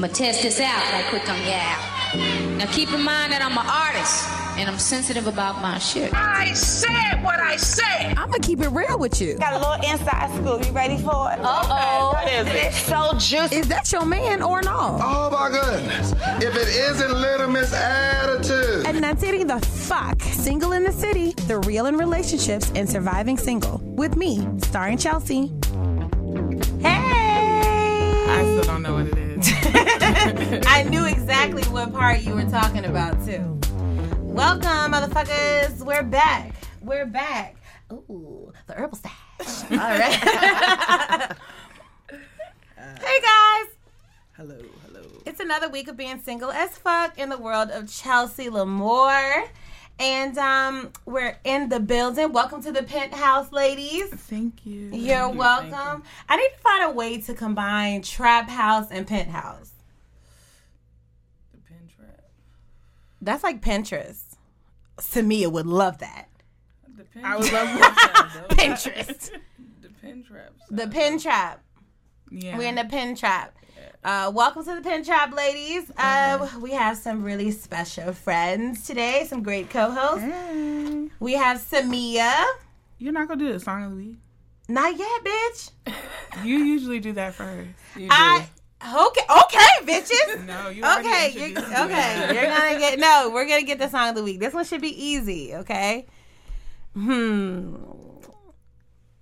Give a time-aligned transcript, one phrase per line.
[0.00, 2.56] I'm gonna test this out right quick on yeah.
[2.56, 4.26] Now keep in mind that I'm an artist
[4.58, 6.14] and I'm sensitive about my shit.
[6.14, 8.16] I said what I said.
[8.16, 9.36] I'm gonna keep it real with you.
[9.36, 10.66] Got a little inside scoop.
[10.66, 11.40] You ready for it?
[11.40, 12.12] Uh-oh.
[12.14, 12.54] What is it?
[12.54, 13.56] It's so juicy.
[13.56, 15.02] Is that your man or not?
[15.04, 16.12] Oh my goodness.
[16.42, 18.86] If it isn't Little Miss Attitude.
[18.86, 20.22] And that's it, the fuck.
[20.22, 23.82] Single in the City, the real in relationships and surviving single.
[23.84, 25.52] With me, starring Chelsea.
[26.80, 26.99] Hey!
[30.66, 33.60] I knew exactly what part you were talking about too.
[34.18, 35.78] Welcome, motherfuckers.
[35.84, 36.54] We're back.
[36.80, 37.56] We're back.
[37.92, 39.70] Ooh, the herbal stash.
[39.70, 40.12] All right.
[43.00, 43.68] hey guys.
[44.32, 45.02] hello, hello.
[45.24, 49.46] It's another week of being single as fuck in the world of Chelsea Lamore.
[50.00, 52.32] And um, we're in the building.
[52.32, 54.08] Welcome to the penthouse, ladies.
[54.08, 54.88] Thank you.
[54.92, 56.00] You're Thank welcome.
[56.00, 56.04] you.
[56.26, 59.72] I need to find a way to combine trap house and penthouse.
[61.52, 62.22] The pin trap.
[63.20, 64.22] That's like Pinterest.
[64.96, 66.30] Samia would love that.
[66.96, 68.46] The pin I would love that.
[68.52, 69.30] Pinterest.
[69.82, 70.62] the pin traps.
[70.70, 71.62] The pin trap.
[72.30, 72.56] Yeah.
[72.56, 73.54] We're in the pin trap.
[74.02, 75.90] Uh, welcome to the pin trap, ladies.
[75.94, 79.26] Uh, we have some really special friends today.
[79.28, 80.24] Some great co-hosts.
[80.24, 81.08] Hey.
[81.20, 82.42] We have Samia.
[82.98, 84.16] You're not gonna do the song of the week.
[84.68, 85.70] Not yet, bitch.
[86.44, 87.70] You usually do that first.
[87.96, 88.48] You I
[88.82, 90.46] okay, okay, bitches.
[90.46, 92.32] No, you Okay, you're, okay.
[92.32, 93.30] You're gonna get no.
[93.34, 94.38] We're gonna get the song of the week.
[94.38, 95.56] This one should be easy.
[95.56, 96.06] Okay.
[96.94, 97.74] Hmm.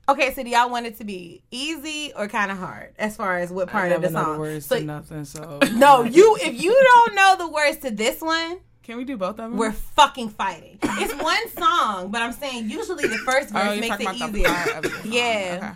[0.09, 3.39] Okay, so do y'all want it to be easy or kind of hard as far
[3.39, 4.35] as what part of the song?
[4.35, 5.25] the words So- to nothing.
[5.27, 6.39] So no, you.
[6.41, 9.57] If you don't know the words to this one, Can we do both of them?
[9.59, 10.79] we're fucking fighting.
[10.83, 14.49] It's one song, but I'm saying usually the first oh, verse you're makes it easier.
[14.49, 15.13] part of the song.
[15.13, 15.75] Yeah.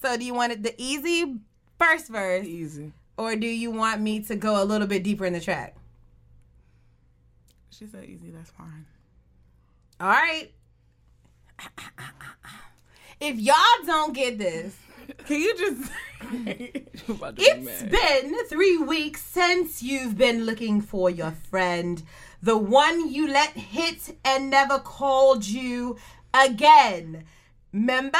[0.00, 1.38] So do you want it the easy
[1.78, 2.92] first verse, Easy.
[3.16, 5.74] or do you want me to go a little bit deeper in the track?
[7.70, 8.30] She said easy.
[8.30, 8.84] That's fine.
[10.00, 10.52] All right.
[13.20, 14.76] If y'all don't get this,
[15.26, 15.92] Can you just?
[16.46, 22.02] it's been three weeks since you've been looking for your friend,
[22.42, 25.96] the one you let hit and never called you
[26.32, 27.24] again.
[27.72, 28.18] Remember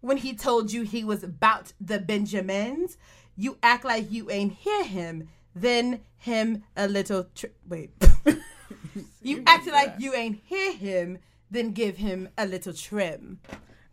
[0.00, 2.96] when he told you he was about the Benjamins?
[3.36, 7.26] You act like you ain't hear him, then him a little.
[7.34, 7.90] Tr- wait.
[9.22, 11.18] you acted like you ain't hear him,
[11.50, 13.40] then give him a little trim.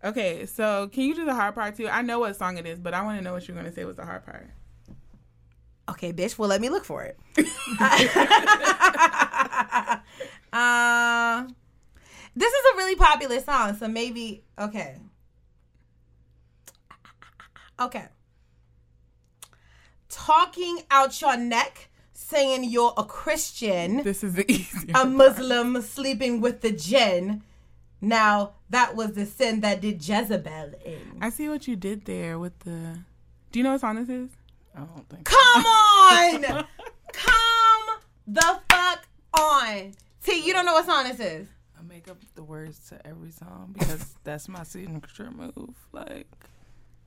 [0.03, 1.87] Okay, so can you do the hard part too?
[1.87, 3.83] I know what song it is, but I want to know what you're gonna say
[3.85, 4.47] was the hard part.
[5.89, 6.37] Okay, bitch.
[6.37, 7.17] Well, let me look for it.
[10.53, 11.45] uh,
[12.35, 14.97] this is a really popular song, so maybe okay.
[17.79, 18.05] Okay.
[20.09, 24.93] Talking out your neck, saying you're a Christian, This is the easier.
[24.95, 27.43] a Muslim sleeping with the jinn.
[28.01, 31.17] Now that was the sin that did Jezebel in.
[31.21, 32.99] I see what you did there with the.
[33.51, 34.29] Do you know what song this is?
[34.75, 35.25] I don't think.
[35.25, 36.65] Come on!
[37.13, 37.87] Come
[38.27, 39.93] the fuck on.
[40.23, 41.47] T, you don't know what song this is.
[41.77, 45.75] I make up the words to every song because that's my signature move.
[45.91, 46.27] Like,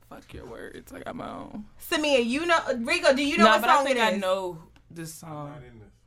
[0.09, 0.93] fuck your words.
[0.93, 1.67] I got my own.
[1.91, 4.17] Samia, you know Rico, do you know no, what but song I think it I
[4.17, 4.59] know
[4.91, 5.55] this song.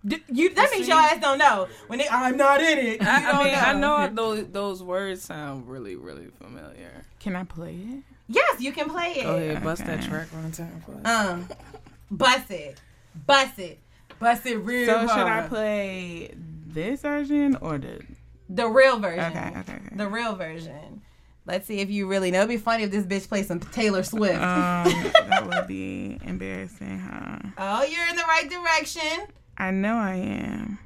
[0.05, 1.67] D- you, that means your ass don't know.
[1.87, 3.01] When they, I'm not in it.
[3.01, 7.05] I, I mean, I know those those words sound really, really familiar.
[7.19, 8.03] Can I play it?
[8.27, 9.23] Yes, you can play it.
[9.23, 11.05] Go ahead, bust that track one time for us.
[11.05, 11.47] Um,
[12.11, 12.81] bust it,
[13.25, 13.79] bust it,
[14.19, 18.01] bust it real so should I play this version or the?
[18.49, 19.23] the real version?
[19.23, 19.95] Okay, okay, okay.
[19.95, 21.01] The real version.
[21.45, 22.39] Let's see if you really know.
[22.39, 24.35] It'd be funny if this bitch plays some Taylor Swift.
[24.35, 24.85] Um,
[25.29, 27.37] that would be embarrassing, huh?
[27.57, 29.27] oh, you're in the right direction.
[29.57, 30.79] I know I am.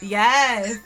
[0.00, 0.78] Yes.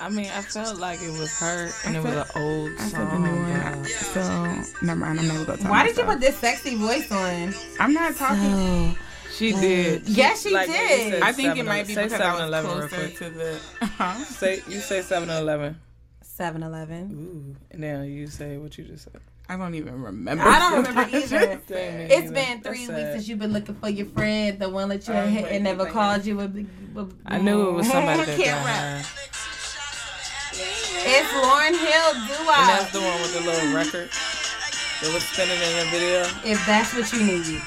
[0.00, 3.06] I mean, I felt like it was her, and it was an old I said
[3.06, 3.22] the song.
[3.22, 3.84] new one.
[3.84, 5.20] So never mind.
[5.20, 5.70] I'm never gonna talk.
[5.70, 7.54] Why did you put this sexy voice on?
[7.78, 8.96] I'm not talking.
[9.40, 10.06] She did.
[10.08, 11.22] Yes, she Like did.
[11.22, 13.16] I think it might be say because I was 7-Eleven real closer quick.
[13.18, 13.60] to the.
[13.86, 14.14] Huh?
[14.24, 15.80] Say you say 7-Eleven.
[16.22, 17.56] 7 Eleven.
[17.72, 19.20] Ooh, now you say what you just said.
[19.48, 20.42] I don't even remember.
[20.46, 21.60] I don't remember either.
[21.66, 22.32] Damn it's either.
[22.32, 22.96] been That's three sad.
[22.96, 25.64] weeks since you've been looking for your friend, the one that you Oh, hit and
[25.64, 26.36] never called you.
[26.36, 26.54] With,
[26.94, 29.02] with, I knew it was somebody that Can't got her.
[31.02, 34.10] It's Lauryn Hill And Doo that's the one with the little record
[35.02, 36.20] that was spinning in the video.
[36.44, 37.62] If that's what you need.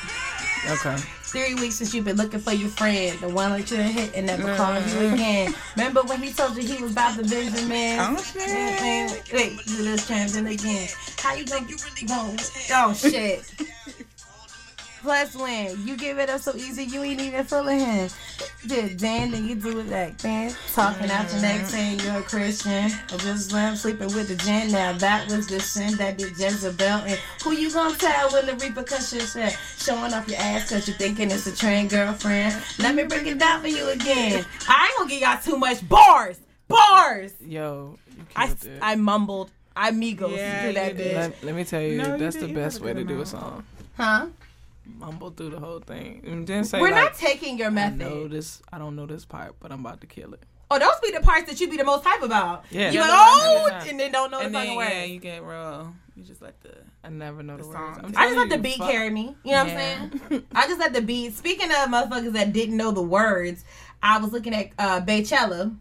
[0.70, 0.96] Okay.
[1.34, 4.28] Three weeks since you've been looking for your friend, the one that you hit and
[4.28, 5.14] never called you mm.
[5.16, 5.56] again.
[5.76, 7.98] Remember when he told you he was about the Benjamin?
[8.00, 9.34] Oh, shit.
[9.34, 10.88] Wait, do this champion again.
[11.18, 11.66] How you gonna?
[12.08, 12.36] No.
[12.72, 13.52] Oh shit.
[15.04, 15.78] Plus win.
[15.86, 18.10] You give it up so easy, you ain't even feeling him.
[18.66, 20.56] Did Dan, then you do it like man.
[20.74, 21.98] Talking after next mm-hmm.
[21.98, 22.90] saying you're a Christian.
[23.12, 24.72] I just slam sleeping with the gin.
[24.72, 27.04] Now that was the sin that did Jezebel.
[27.06, 29.56] And who you gonna tell when the repercussions hit?
[29.78, 32.56] Showing off your ass cause you thinking it's a trained girlfriend.
[32.80, 34.46] Let me break it down for you again.
[34.70, 36.40] I ain't gonna give y'all too much bars.
[36.70, 37.34] Bars.
[37.46, 38.80] Yo, you I, it.
[38.82, 39.52] I mumbled.
[39.76, 41.16] I Migos Yeah, through that bitch.
[41.16, 42.50] let, let me tell you, No, that's did.
[42.50, 43.64] the best had way to do a song.
[43.98, 44.28] Huh?
[44.86, 46.22] Mumble through the whole thing.
[46.26, 48.02] And then say We're like, not taking your method.
[48.02, 48.16] I method.
[48.16, 48.62] know this.
[48.72, 50.44] I don't know this part, but I'm about to kill it.
[50.72, 52.66] Oh, those be the parts that you be the most hype about.
[52.72, 52.90] Yeah.
[52.90, 54.90] You Yeah, like, no, oh, and then don't know and the fucking words.
[54.92, 55.94] yeah, you get real.
[56.16, 57.78] You just let the I never know the, The words.
[57.80, 57.96] song.
[58.06, 58.90] I'm just telling let the beat fuck.
[58.90, 59.36] carry me.
[59.44, 60.00] You know what Yeah.
[60.12, 60.44] I'm saying?
[60.56, 61.34] I just let the beat.
[61.36, 63.64] Speaking of motherfuckers that didn't know the words,
[64.02, 65.76] I was looking at uh, Beychella,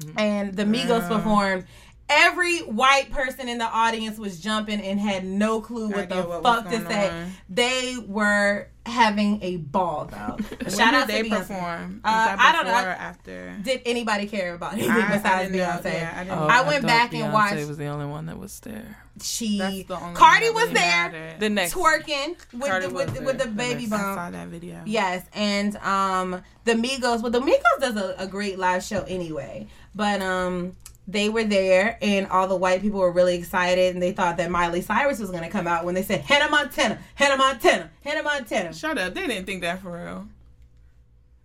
[0.00, 0.18] Mm-hmm.
[0.18, 1.66] and the Migos performed.
[2.08, 6.42] Every white person in the audience was jumping and had no clue what the what
[6.42, 7.08] fuck to say.
[7.10, 7.30] on.
[7.48, 10.36] They were having a ball though.
[10.68, 11.38] Shout when out did to they Beyonce.
[11.38, 12.00] perform?
[12.04, 12.72] Uh, I don't know.
[12.74, 13.56] before after?
[13.62, 15.90] Did anybody care about anything I- I besides didn't know.
[15.90, 15.94] Beyonce?
[15.94, 18.38] Yeah, I Oh, I went thought back and Beyonce watched- was the only one that
[18.38, 18.98] was there.
[19.22, 21.40] She That's the only Cardi one that was really there mattered.
[21.40, 23.46] The next twerking with Cardi the with, with the there.
[23.46, 24.02] The baby I bump.
[24.02, 24.82] saw that video.
[24.84, 29.68] Yes, and um the Migos, well the Migos does a, a great live show anyway.
[29.94, 30.74] But um
[31.06, 34.50] they were there and all the white people were really excited and they thought that
[34.50, 38.72] Miley Cyrus was gonna come out when they said Hannah Montana, Hannah Montana, Hannah Montana.
[38.72, 39.14] Shut up.
[39.14, 40.26] They didn't think that for real.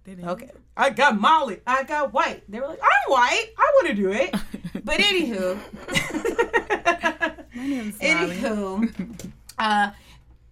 [0.06, 0.29] They didn't.
[0.29, 0.50] Okay.
[0.77, 1.59] I got Molly.
[1.67, 2.44] I got white.
[2.47, 3.47] They were like, I'm white.
[3.57, 4.33] I want to do it.
[4.81, 5.59] But anywho.
[7.56, 9.31] My name's anywho.
[9.57, 9.91] Uh,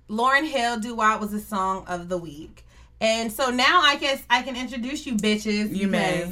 [0.10, 2.66] Lauryn Hill Doo Wop was the song of the week.
[3.00, 5.76] And so now I guess I can introduce you bitches.
[5.76, 6.32] You may.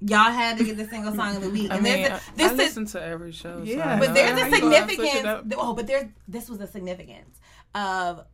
[0.00, 1.70] Because Y'all had to get the single song of the week.
[1.70, 3.62] I And mean, there's I, a, this I is listen to every show.
[3.64, 5.54] Yeah, I but there's a you gonna switch it significance.
[5.58, 7.38] Oh, but there's this was a significance
[7.74, 8.24] of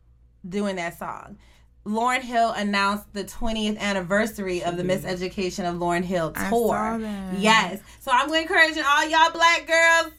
[0.47, 1.37] doing that song.
[1.85, 6.67] Lauryn Hill announced the 20th anniversary of the Miseducation of Lauryn Hill I tour.
[6.67, 7.39] saw that.
[7.39, 7.79] Yes.
[8.01, 10.11] So I'm encouraging all y'all black girls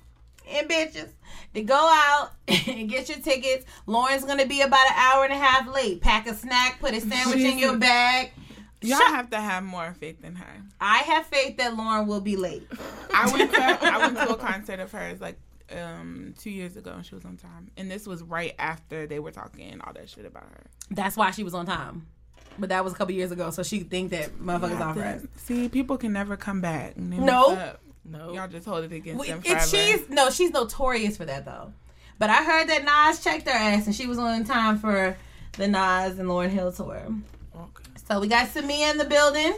[0.50, 1.10] and bitches
[1.54, 3.66] to go out and get your tickets.
[3.86, 6.00] Lauryn's gonna be about an hour and a half late.
[6.00, 8.32] Pack a snack, put a sandwich in your bag.
[8.80, 10.62] Y'all Shut- have to have more faith in her.
[10.80, 12.62] I have faith that Lauryn will be late.
[13.14, 15.36] I went to I went to a concert of hers like
[15.76, 17.70] um two years ago and she was on time.
[17.76, 20.64] And this was right after they were talking all that shit about her.
[20.90, 22.06] That's why she was on time.
[22.58, 25.26] But that was a couple years ago, so she think that motherfuckers on rest.
[25.36, 26.96] See, people can never come back.
[26.96, 27.54] and No.
[27.54, 28.32] mess no.
[28.32, 29.66] Y'all just hold it against We- them forever.
[29.66, 31.72] she's no, she's notorious for that though.
[32.18, 35.16] But I heard that Nas checked her ass and she was on time for
[35.52, 37.02] the Nas and Lauryn Hill tour.
[38.06, 39.54] So we got Samia in the building.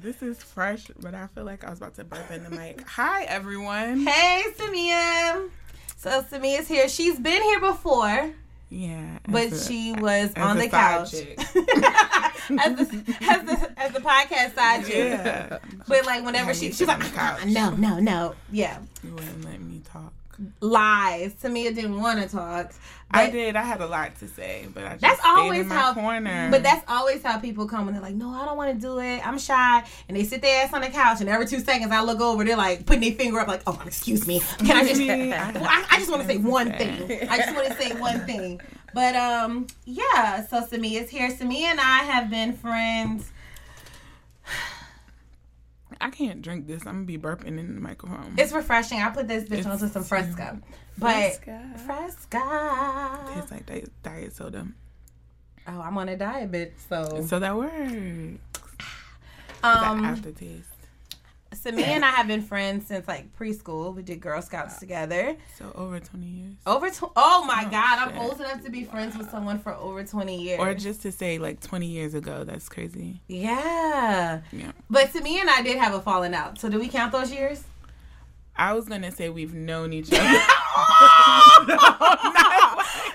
[0.00, 2.86] This is fresh, but I feel like I was about to burp in the mic.
[2.86, 4.06] Hi everyone.
[4.06, 5.48] Hey Samia.
[5.96, 6.88] So Samia's here.
[6.88, 8.30] She's been here before,
[8.68, 9.18] Yeah.
[9.26, 11.14] but a- she was as on the couch.
[11.14, 14.94] as the as the as the podcast side chick.
[15.18, 15.58] Yeah.
[15.88, 17.46] But like whenever she she's like on the couch.
[17.46, 18.34] no, no, no.
[18.52, 18.78] Yeah.
[19.02, 20.12] You wouldn't let me talk.
[20.60, 21.34] Lies.
[21.34, 22.72] Samia didn't want to talk.
[23.10, 23.54] I did.
[23.56, 25.94] I had a lot to say, but I just That's always how.
[25.94, 26.50] corner.
[26.50, 28.98] But that's always how people come and they're like, "No, I don't want to do
[28.98, 29.26] it.
[29.26, 32.02] I'm shy," and they sit their ass on the couch, and every two seconds I
[32.02, 35.00] look over, they're like putting their finger up, like, "Oh, excuse me, can I just?
[35.06, 37.28] Well, I, I just want to say one thing.
[37.30, 38.60] I just want to say one thing."
[38.92, 40.44] But um, yeah.
[40.46, 41.30] So Samia's here.
[41.30, 43.30] Samia and I have been friends.
[46.00, 46.86] I can't drink this.
[46.86, 48.34] I'm gonna be burping in the microphone.
[48.36, 49.00] It's refreshing.
[49.00, 50.60] I put this bitch It's- onto some Fresca,
[50.98, 51.62] but Fresca.
[51.86, 53.32] Fresca.
[53.34, 54.66] tastes like diet, diet soda.
[55.68, 56.72] Oh, I'm on a diet, bitch.
[56.88, 57.72] So So that works.
[59.62, 60.02] um.
[60.22, 60.36] that
[61.56, 61.88] aftertaste.
[61.88, 63.94] Samia and I have been friends since like preschool.
[63.94, 65.36] We did Girl Scouts together.
[65.58, 66.54] So over 20 years.
[66.66, 69.74] Over tw- oh my Oh, god, I'm old enough to be friends with someone for
[69.74, 70.60] over 20 years.
[70.60, 72.44] Or just to say like 20 years ago.
[72.44, 73.20] That's crazy.
[73.28, 74.40] yeah.
[74.52, 74.72] Yeah.
[74.90, 76.58] But Samia and I did have a falling out.
[76.58, 77.62] So do we count those years?
[78.58, 80.22] I was gonna say we've known each other.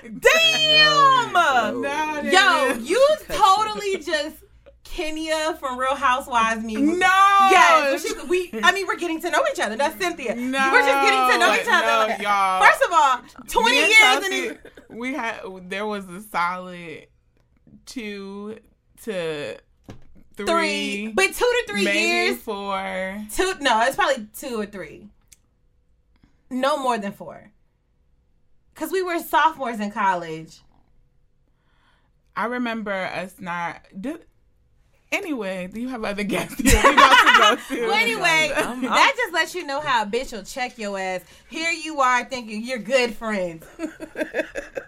[0.02, 1.32] Damn!
[1.32, 4.36] no, Yo, you totally just
[4.92, 6.74] Kenya from Real Housewives me.
[6.74, 7.06] No.
[7.50, 8.50] Yes, we.
[8.62, 9.74] I mean, we're getting to know each other.
[9.74, 10.34] That's Cynthia.
[10.34, 10.70] No.
[10.70, 12.08] we're just getting to know each other.
[12.08, 12.62] No, y'all.
[12.62, 17.06] First of all, twenty years Chelsea, and it, we had there was a solid
[17.86, 18.58] two
[19.04, 19.56] to
[20.36, 22.36] three, three, but two to three years.
[22.38, 23.16] four.
[23.34, 23.54] Two.
[23.60, 25.08] No, it's probably two or three.
[26.50, 27.50] No more than four.
[28.74, 30.60] Cause we were sophomores in college.
[32.36, 33.82] I remember us not.
[33.98, 34.24] Did,
[35.12, 37.82] Anyway, do you have other guests here we about to go to?
[37.86, 41.20] Well, anyway, I'm- that just lets you know how a bitch will check your ass.
[41.50, 43.66] Here you are thinking you're good friends.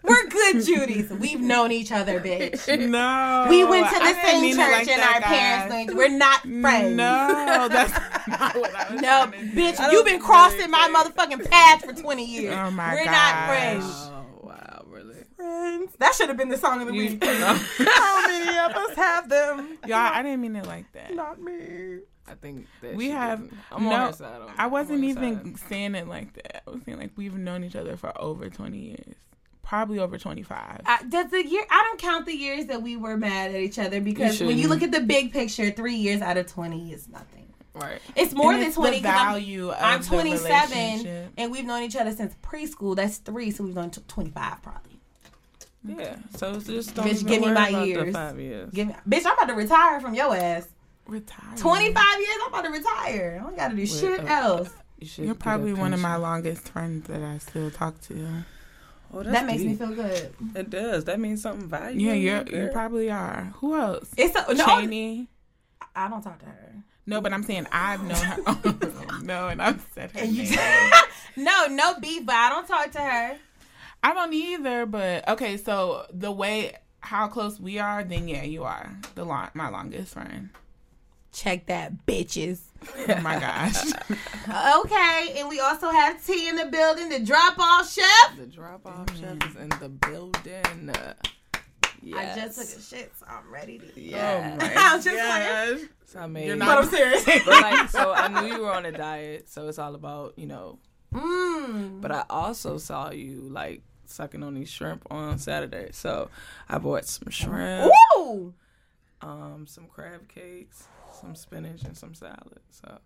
[0.02, 1.10] We're good Judies.
[1.10, 2.66] We've known each other, bitch.
[2.88, 3.46] No.
[3.50, 5.96] We went to the didn't same church like and our parents knew.
[5.96, 6.96] We're not friends.
[6.96, 7.92] No, that's
[8.28, 12.54] not what I was No, bitch, you've been crossing my motherfucking path for 20 years.
[12.56, 14.10] Oh my We're not friends.
[15.44, 15.76] Wow, really?
[15.78, 15.96] Friends.
[15.98, 17.22] That should have been the song of the You, week.
[17.22, 19.78] no, How many of us have them?
[19.86, 21.14] Y'all, I didn't mean it like that.
[21.14, 21.98] Not me.
[22.26, 23.42] I think that We have.
[23.70, 23.92] I'm no.
[23.92, 24.40] on her side.
[24.40, 25.68] on- I I'm wasn't on her even side.
[25.68, 26.62] saying it like that.
[26.66, 29.14] I was saying like we've known each other for over twenty years,
[29.62, 30.80] probably over twenty five.
[30.86, 31.64] Uh, does the year?
[31.70, 34.68] I don't count the years that we were mad at each other because when you
[34.68, 37.52] look at the big picture, three years out of twenty is nothing.
[37.74, 38.00] Right.
[38.16, 39.00] It's more And than it's twenty.
[39.00, 42.96] The 'cause I'm- value of I'm 27, and we've known each other since preschool.
[42.96, 44.93] That's three, so we've known t- 25 probably.
[45.84, 46.16] Yeah.
[46.36, 48.12] So it's just don't Bitch, even give me my about the years.
[48.14, 48.70] five years.
[48.72, 50.68] Give me, bitch, I'm about to retire from your ass.
[51.06, 51.56] Retire.
[51.56, 53.38] 25 years, I'm about to retire.
[53.38, 54.70] I don't got to do shit uh, else.
[54.98, 58.44] You You're probably one of my longest friends that I still talk to.
[59.12, 60.34] Oh, That makes me feel good.
[60.54, 61.04] It does.
[61.04, 62.00] That means something valuable.
[62.00, 63.52] Yeah, you're, you probably are.
[63.56, 64.10] Who else?
[64.16, 65.28] It's a, no, Cheney.
[65.94, 66.74] I don't talk to her.
[67.06, 69.20] No, but I'm saying I've known her.
[69.22, 70.56] no, and I've said her And you
[71.36, 73.36] no, no beef, but I don't talk to her.
[74.04, 75.56] I don't either, but okay.
[75.56, 80.12] So the way how close we are, then yeah, you are the long, my longest
[80.12, 80.50] friend.
[81.32, 82.61] Check that, bitches.
[83.08, 83.76] Oh my gosh.
[84.84, 88.37] Okay, and we also have T in the building, the drop off chef.
[88.38, 90.92] The drop off chef is in the building.
[92.02, 92.37] Yes.
[92.37, 94.11] I just took a shit, so I'm ready to eat.
[94.11, 94.61] Yes.
[94.76, 97.25] I'm just like, So I mean, You're but not- I'm serious.
[97.25, 100.46] but like, so I knew you were on a diet, so it's all about you
[100.46, 100.78] know.
[101.14, 102.00] mm.
[102.02, 103.82] But I also saw you like
[104.14, 106.30] sucking on these shrimp on Saturday, so
[106.68, 108.54] I bought some shrimp, Ooh.
[109.21, 110.85] um, some crab cakes,
[111.21, 112.61] some spinach, and some salad.
[112.71, 112.99] So,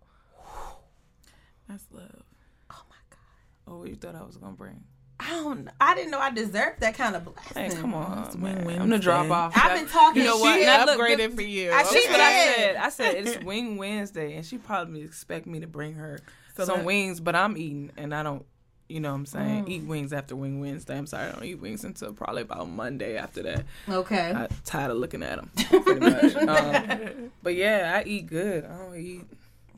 [1.67, 2.23] That's love.
[2.71, 3.19] oh, my god.
[3.67, 4.83] Oh, what you thought I was gonna bring?
[5.21, 5.67] I don't.
[5.81, 7.71] I didn't know I deserved that kind of blessing.
[7.71, 8.55] Hey, come on, man.
[8.59, 9.51] win-win I'm the drop off.
[9.55, 10.57] I've been talking You know what?
[10.57, 11.71] She I upgraded for you.
[11.73, 12.75] I- She what I said.
[12.77, 16.19] I said it's Wing Wednesday, and she probably expect me to bring her
[16.55, 18.45] So some let- wings, but I'm eating, and I don't.
[18.89, 19.65] You know what I'm saying?
[19.65, 19.69] Mm.
[19.69, 20.97] Eat wings after Wing Wednesday.
[20.97, 23.65] I'm sorry, I don't eat wings until probably about Monday after that.
[23.87, 24.31] Okay.
[24.35, 25.51] I'm tired of looking at them,
[25.83, 26.35] pretty much.
[26.35, 28.65] Um, but yeah, I eat good.
[28.65, 29.21] I don't eat.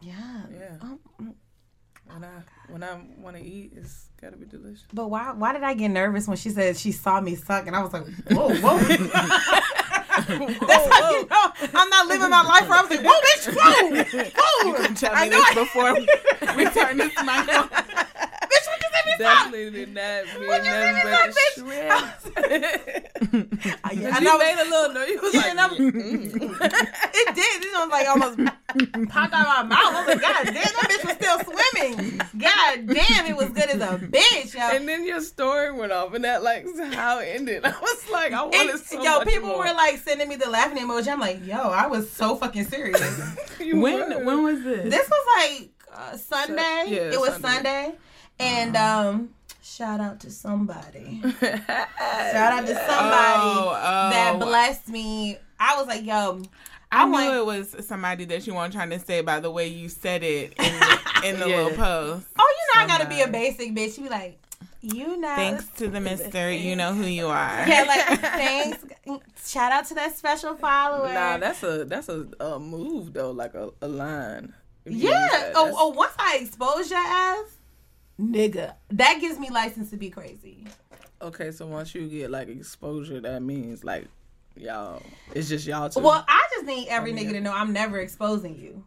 [0.01, 0.44] yeah.
[0.58, 0.77] Yeah.
[0.82, 1.00] Um,
[2.08, 2.30] When I
[2.70, 4.86] when I want to eat, it's gotta be delicious.
[4.94, 5.34] But why?
[5.34, 7.91] Why did I get nervous when she said she saw me suck, and I was
[7.94, 8.77] like, whoa, whoa.
[10.12, 12.68] That's how you know I'm not living my life.
[12.70, 14.94] Where I was like, whoa, bitch, whoa, whoa.
[14.96, 15.94] Tell I me know this I- before
[16.56, 17.70] we turn this mic on.
[18.51, 19.11] Bitch, what you say me suck?
[19.22, 22.06] Definitely did not mean What'd you say nothing me but suck, the shrimp.
[23.84, 25.10] I, you I know made a little noise.
[25.10, 25.74] You was Yeah, like, and I'm-
[27.13, 27.66] it did.
[27.66, 28.38] It was like almost
[29.10, 29.82] popped out of my mouth.
[29.82, 32.22] I was like, God damn, that bitch was still swimming.
[32.38, 34.70] God damn, it was good as a bitch, yo.
[34.75, 37.66] And then your story went off, and that like how it ended.
[37.66, 39.58] I was like, I And, wanted so yo, much people more.
[39.60, 41.08] were like sending me the laughing emoji.
[41.12, 43.01] I'm like, yo, I was so fucking serious.
[43.60, 44.24] When were.
[44.25, 44.90] when was this?
[44.90, 46.86] this was like uh, Sunday.
[46.88, 47.50] yeah, it was Sunday.
[47.51, 47.92] Sunday.
[48.41, 49.29] And um,
[49.62, 51.21] shout out to somebody.
[51.39, 54.10] shout out to somebody Oh, oh.
[54.10, 55.38] that blessed me.
[55.60, 56.41] I was like, yo,
[56.91, 59.51] I I knew want- it was somebody that you weren't trying to say by the
[59.51, 61.55] way you said it in the, in the Yeah.
[61.63, 62.25] little post.
[62.39, 63.98] oh, you know I gotta be a basic bitch.
[63.98, 64.39] You be like,
[64.81, 65.36] you know.
[65.36, 67.65] Thanks to the mister, you know who you are.
[67.67, 68.83] Yeah, like thanks.
[69.45, 71.13] Shout out to that special follower.
[71.13, 74.53] Nah, that's a that's a, a move though, like a, a line.
[74.86, 75.51] If you use yeah.
[75.55, 77.45] Oh, that's- oh, once I expose your ass,
[78.20, 80.65] nigga, that gives me license to be crazy.
[81.22, 84.08] Okay, so once you get like exposure, that means like
[84.56, 85.01] y'all.
[85.36, 86.00] It's just y'all two.
[86.00, 88.84] Well, I just need every nigga to know I'm never exposing you.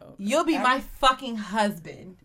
[0.00, 0.14] Oh.
[0.18, 2.16] You'll be my fucking husband,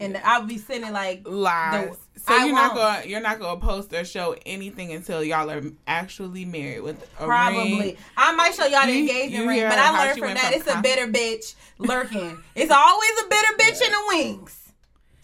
[0.00, 1.90] and I'll be sitting like Lies.
[1.90, 2.98] The- so I you're not won't.
[2.98, 7.24] going you're not to post or show anything until y'all are actually married with a
[7.24, 7.78] Probably.
[7.80, 7.96] ring.
[8.16, 10.68] I might show y'all the engagement you ring, but I learned from that from it's
[10.68, 12.38] a bitter bitch lurking.
[12.54, 14.58] it's always a bitter bitch in the wings.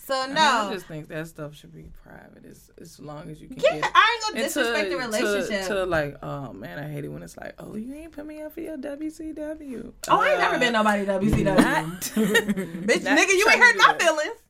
[0.09, 0.41] So I, mean, no.
[0.41, 2.47] I just think that stuff should be private.
[2.47, 3.91] As as long as you can yeah, get.
[3.95, 5.67] I ain't gonna disrespect the relationship.
[5.69, 8.25] To, to like, oh man, I hate it when it's like, oh, you ain't put
[8.25, 9.93] me up for your WCW.
[10.09, 11.45] oh, I ain't never Uh, been nobody WCW.
[11.45, 14.41] Not, Bitch, not nigga, you ain't to hurt my feelings.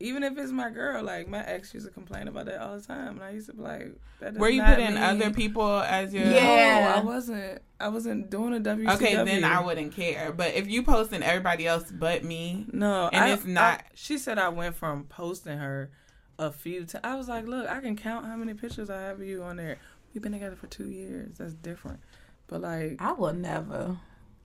[0.00, 2.82] Even if it's my girl, like my ex used to complain about that all the
[2.86, 5.68] time, and I used to be like, that Were you not putting mean- other people
[5.80, 6.90] as your Yeah.
[6.94, 7.62] No, I wasn't.
[7.80, 8.94] I wasn't doing a WCW.
[8.94, 10.32] Okay, then I wouldn't care.
[10.32, 14.18] But if you posting everybody else but me, No, And I- it's not- I- she
[14.18, 15.90] said I went from posting her
[16.38, 17.04] a few times.
[17.04, 19.56] I was like, look, I can count how many pictures I have of you on
[19.56, 19.78] there.
[20.14, 21.38] We've been together for two years.
[21.38, 22.00] That's different.
[22.46, 23.96] But like, I will never.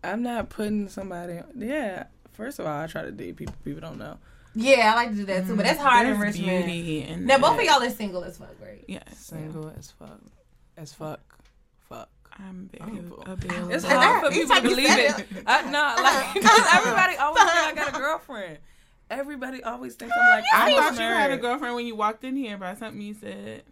[0.04, 1.40] I'm not putting somebody.
[1.56, 2.06] Yeah.
[2.34, 4.18] First of all, I try to date people people don't know.
[4.56, 6.66] Yeah, I like to do that too, but that's hard in There's Richmond.
[6.66, 8.84] beauty in Now both of y'all are single as fuck, right?
[8.88, 10.20] Yeah, Single as fuck.
[10.78, 11.20] As fuck.
[11.90, 12.10] Fuck.
[12.40, 13.24] I'm very People.
[13.26, 13.72] available.
[13.72, 15.28] It's hard for people to believe sense- it.
[15.48, 15.72] I, no,
[16.04, 18.58] like 'cause everybody always think I got a girlfriend.
[19.10, 22.24] Everybody always thinks I'm like I I'm thought you had a girlfriend when you walked
[22.24, 23.64] in here by something you said.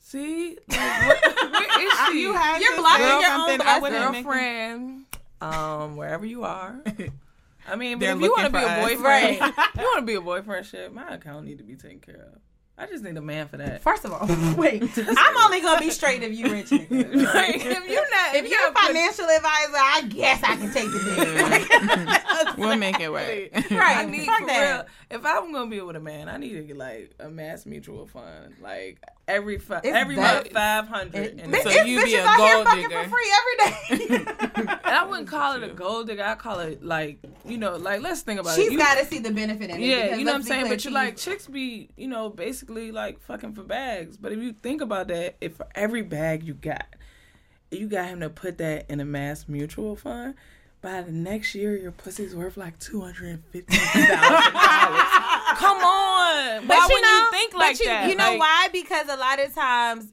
[0.00, 2.20] See, like, where, where is she?
[2.22, 3.60] You had You're blocking your own something.
[3.66, 4.12] I blessing.
[4.22, 5.04] girlfriend,
[5.40, 6.80] um, wherever you are.
[7.68, 9.34] I mean, but if you want to be a boyfriend,
[9.76, 10.66] you want to be a boyfriend.
[10.66, 12.40] Shit, my account need to be taken care of.
[12.80, 13.82] I just need a man for that.
[13.82, 14.24] First of all,
[14.56, 16.88] wait, I'm only gonna be straight if you rich nigga.
[17.34, 22.46] Like, if you're not, If you're a financial advisor, I guess I can take the
[22.46, 22.56] dick.
[22.56, 23.26] We'll make it work.
[23.72, 24.86] right, I need fuck for that.
[25.10, 25.18] real.
[25.18, 28.06] If I'm gonna be with a man, I need to get like a mass mutual
[28.06, 31.38] fund, like every fi- every that- month five hundred.
[31.38, 33.02] And bitch, so so it's you be a out here gold digger.
[33.04, 33.56] for free every
[34.16, 34.24] day.
[34.64, 36.24] and I wouldn't call it a gold digger.
[36.24, 38.62] I call it like you know, like let's think about it.
[38.62, 39.80] She's You- got to see the benefit in it.
[39.86, 40.64] Yeah, you know what I'm saying.
[40.64, 44.16] But you she's- like chicks be, you know, basically like fucking for bags.
[44.16, 46.86] But if you think about that, if for every bag you got,
[47.70, 50.34] you got him to put that in a mass mutual fund.
[50.80, 54.08] By the next year, your pussy's worth like two hundred and fifty thousand
[54.52, 55.34] dollars.
[55.58, 58.08] Come on, But why you wouldn't know, you think but like you, that?
[58.10, 58.68] You know Like, why?
[58.72, 60.12] Because a lot of times,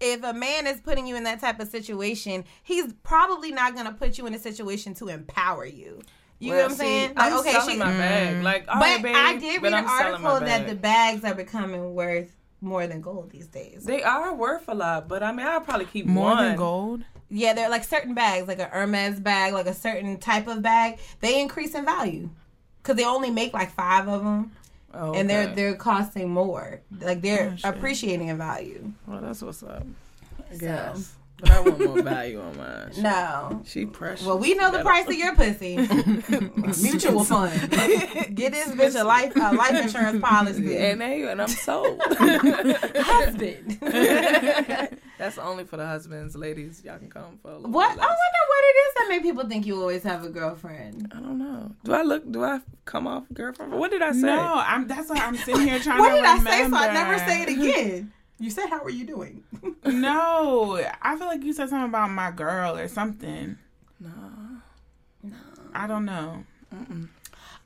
[0.00, 3.86] if a man is putting you in that type of situation, he's probably not going
[3.86, 6.00] to put you in a situation to empower you.
[6.38, 7.12] You know what I'm see, saying?
[7.16, 8.36] I'm okay, selling she, my bag.
[8.36, 8.42] Mm.
[8.42, 11.34] Like, all but right, babe, I did read an I'm article that the bags are
[11.34, 13.84] becoming worth more than gold these days.
[13.84, 15.06] they are worth a lot.
[15.06, 16.44] But I mean, I'll probably keep More one.
[16.44, 17.04] than gold.
[17.28, 20.98] Yeah, they're like certain bags, like a Hermes bag, like a certain type of bag.
[21.20, 22.30] They increase in value
[22.82, 24.52] because they only make like five of them,
[24.92, 26.80] Oh, and they're they're costing more.
[27.00, 28.92] Like they're Oh, appreciating in value.
[29.06, 29.84] Well, that's what's up.
[30.52, 31.14] I guess.
[31.40, 32.92] But I want more value on mine.
[32.98, 33.62] No.
[33.64, 34.26] She precious.
[34.26, 35.76] Well, we know the price of your pussy.
[36.82, 37.70] Mutual fund.
[37.70, 40.76] Get this bitch a life a life insurance policy.
[40.76, 42.00] And they and I'm sold.
[42.10, 43.78] husband.
[45.18, 46.82] That's only for the husbands, ladies.
[46.84, 47.90] Y'all can come for a little What?
[47.90, 51.12] I wonder what it is that make people think you always have a girlfriend.
[51.14, 51.72] I don't know.
[51.84, 52.30] Do I look?
[52.30, 53.72] Do I come off girlfriend?
[53.72, 54.22] What did I say?
[54.22, 54.86] No, I'm.
[54.86, 56.70] That's why I'm sitting here trying What to What did I say?
[56.70, 58.12] So I never say it again.
[58.40, 59.44] You said, "How are you doing?"
[59.84, 63.56] No, I feel like you said something about my girl or something.
[63.98, 64.10] No.
[65.22, 65.36] No,
[65.74, 66.44] I don't know.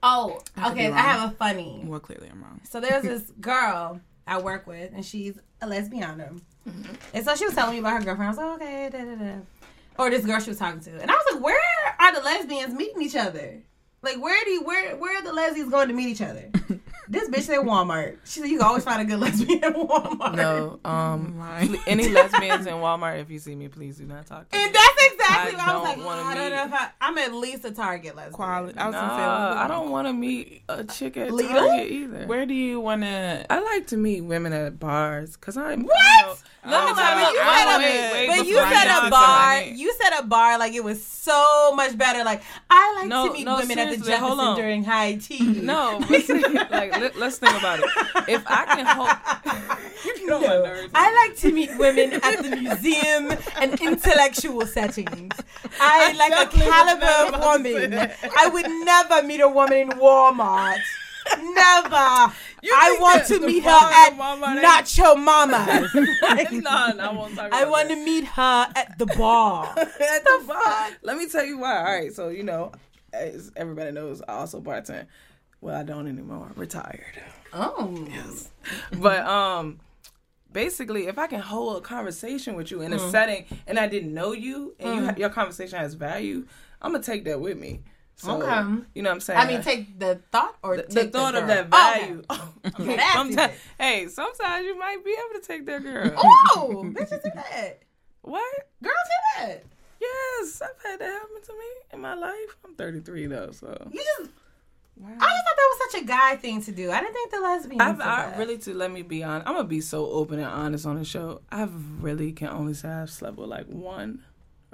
[0.03, 0.91] Oh, could okay.
[0.91, 1.83] I have a funny.
[1.85, 2.61] Well, clearly I'm wrong.
[2.69, 6.43] So there's this girl I work with, and she's a lesbian.
[6.69, 6.95] Mm-hmm.
[7.15, 8.29] And so she was telling me about her girlfriend.
[8.29, 9.41] I was like, okay, da da da.
[9.99, 11.61] Or this girl she was talking to, and I was like, where
[11.99, 13.63] are the lesbians meeting each other?
[14.05, 16.51] Like, where do you, where where are the lesbians going to meet each other?
[17.09, 18.19] this bitch said Walmart.
[18.25, 20.35] She said you can always find a good lesbian at Walmart.
[20.37, 20.79] No.
[20.85, 21.39] Um.
[21.39, 21.69] Lying.
[21.71, 23.21] pl- Any lesbians in Walmart?
[23.21, 24.65] If you see me, please do not talk to me.
[24.65, 26.07] And that's exactly I what I was like.
[26.07, 28.33] wanna oh, I don't know if I, I'm at least a Target lesbian.
[28.35, 28.79] Quality.
[28.79, 29.61] I was Nah, gonna say.
[29.61, 31.53] I don't want to meet a chick at Lita?
[31.55, 32.27] Target either.
[32.27, 33.47] Where do you want to?
[33.51, 35.85] I like to meet women at bars because I'm.
[35.85, 35.97] What?
[36.21, 36.35] You know,
[36.67, 37.27] let me tell you.
[37.35, 39.63] you I said a- But you I said a bar.
[39.63, 42.25] You said a bar like it was so much better.
[42.25, 44.57] Like I like No, to meet no, women at the Jefferson on.
[44.57, 45.45] during high tea.
[45.65, 47.87] No, like let, us think about it.
[48.29, 49.79] If I can hold,
[50.21, 50.93] you know nerves.
[50.95, 55.33] I like to meet women at the museum and intellectual settings.
[55.81, 57.95] I, like a caliber of woman.
[58.37, 60.79] I would never meet a woman in Walmart.
[61.41, 62.35] Never.
[62.73, 65.95] I want to meet her at ain't- Nacho Mama's.
[66.53, 67.95] no, no, I won't talk about I want that.
[67.97, 69.67] to meet her at the bar.
[69.79, 70.89] at the bar.
[71.03, 71.77] Let me tell you why.
[71.79, 72.73] All right, so you know,
[73.13, 75.07] as everybody knows, I also bartend.
[75.61, 76.51] Well, I don't anymore.
[76.57, 77.21] Retired.
[77.53, 78.07] Oh.
[78.11, 78.51] Yes.
[78.99, 79.79] But um,
[80.53, 84.13] basically, if I can hold a conversation with you in a setting and I didn't
[84.13, 86.47] know you and you ha- your conversation has value,
[86.83, 87.83] I'm gonna take that with me.
[88.17, 88.83] So, Okay.
[88.95, 89.41] You know what I'm saying?
[89.41, 91.49] I mean, take the thought or the, take the thought of girl?
[91.49, 92.23] that value.
[92.31, 96.13] Okay, that's sometimes, hey, sometimes you might be able to take that girl.
[96.57, 97.81] Oh, bitches do that.
[98.23, 98.69] What?
[98.83, 99.65] Girls do that.
[100.01, 102.57] Yes, I've had that happen to me in my life.
[102.65, 104.31] I'm 33 though, so You just.
[105.05, 106.91] I just thought that was such a guy thing to do.
[106.93, 107.83] I didn't think the lesbians.
[107.83, 109.49] I've I really to let me be honest.
[109.49, 111.41] I'm gonna be so open and honest on the show.
[111.51, 111.69] I
[112.01, 114.23] really can only say I've slept with like one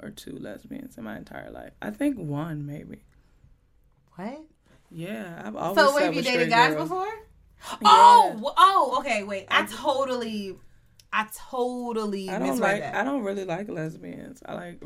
[0.01, 1.71] or two lesbians in my entire life.
[1.81, 2.99] I think one maybe.
[4.15, 4.41] What?
[4.89, 5.79] Yeah, I've always.
[5.79, 7.07] So wait, have you dated guys before?
[7.85, 9.23] Oh, oh, okay.
[9.23, 10.57] Wait, I totally,
[11.13, 12.81] I totally I don't like.
[12.81, 12.95] that.
[12.95, 14.41] I don't really like lesbians.
[14.45, 14.81] I like.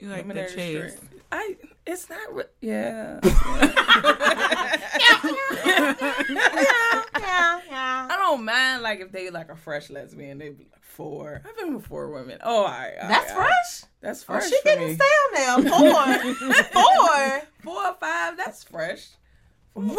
[0.00, 0.92] You like women the that chase.
[0.96, 1.10] straight.
[1.32, 1.56] I.
[1.86, 2.34] It's not.
[2.34, 3.20] Re- yeah.
[3.22, 3.30] yeah,
[7.18, 7.60] yeah.
[7.68, 8.08] yeah.
[8.10, 11.40] I don't mind like if they like a fresh lesbian, they be like four.
[11.46, 12.38] I've been with four women.
[12.42, 12.92] Oh, all right.
[13.00, 13.48] all That's right, all right.
[13.48, 13.84] fresh.
[14.00, 14.48] That's Oh, fresh.
[14.48, 14.94] she for getting me.
[14.94, 15.56] stale now.
[15.78, 16.06] Four.
[16.72, 17.42] Four.
[17.62, 18.36] Four or five.
[18.36, 19.08] That's fresh.
[19.74, 19.96] What?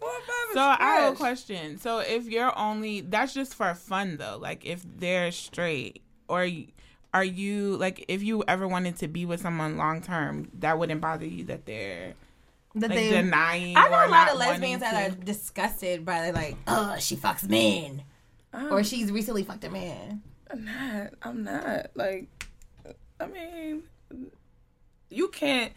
[0.00, 1.78] Four or five So I have a question.
[1.78, 4.38] So if you're only that's just for fun though.
[4.40, 6.68] Like if they're straight or y-
[7.14, 11.00] are you like if you ever wanted to be with someone long term, that wouldn't
[11.00, 12.14] bother you that they're
[12.74, 13.10] That like they.
[13.10, 13.76] denying.
[13.76, 17.16] I know or a lot of lesbians wanting that are disgusted by like, oh, she
[17.16, 18.02] fucks men,
[18.54, 18.70] Oh.
[18.70, 20.22] or um, she's recently fucked a man.
[20.50, 21.10] I'm not.
[21.22, 21.86] I'm not.
[21.94, 22.28] Like,
[23.20, 23.82] I mean,
[25.10, 25.72] you can't.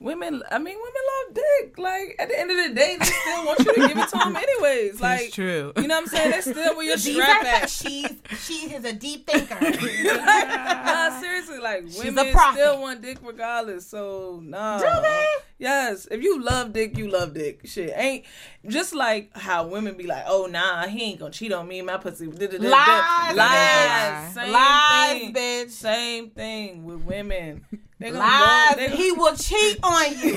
[0.00, 1.76] Women, I mean, women love dick.
[1.76, 4.16] Like, at the end of the day, they still want you to give it to
[4.18, 5.00] them anyways.
[5.00, 5.72] Like, It's true.
[5.76, 6.30] You know what I'm saying?
[6.30, 7.70] they still where your These strap are at.
[7.70, 8.12] she's
[8.46, 9.58] she is a deep thinker.
[9.60, 13.86] nah, seriously, like a women still want dick regardless.
[13.88, 14.78] So no.
[14.78, 15.24] Do they?
[15.58, 16.06] Yes.
[16.10, 17.62] If you love dick, you love dick.
[17.66, 18.24] Shit ain't
[18.66, 21.82] just like how women be like, oh nah, he ain't gonna cheat on me.
[21.82, 22.26] My pussy.
[22.28, 22.46] da.
[22.46, 24.34] Lies, Lies.
[24.34, 25.34] Same Lies, thing.
[25.34, 25.70] bitch.
[25.70, 27.64] Same thing with women.
[27.98, 28.74] They gonna Lies.
[28.76, 28.76] go.
[28.76, 30.34] They He will cheat on you.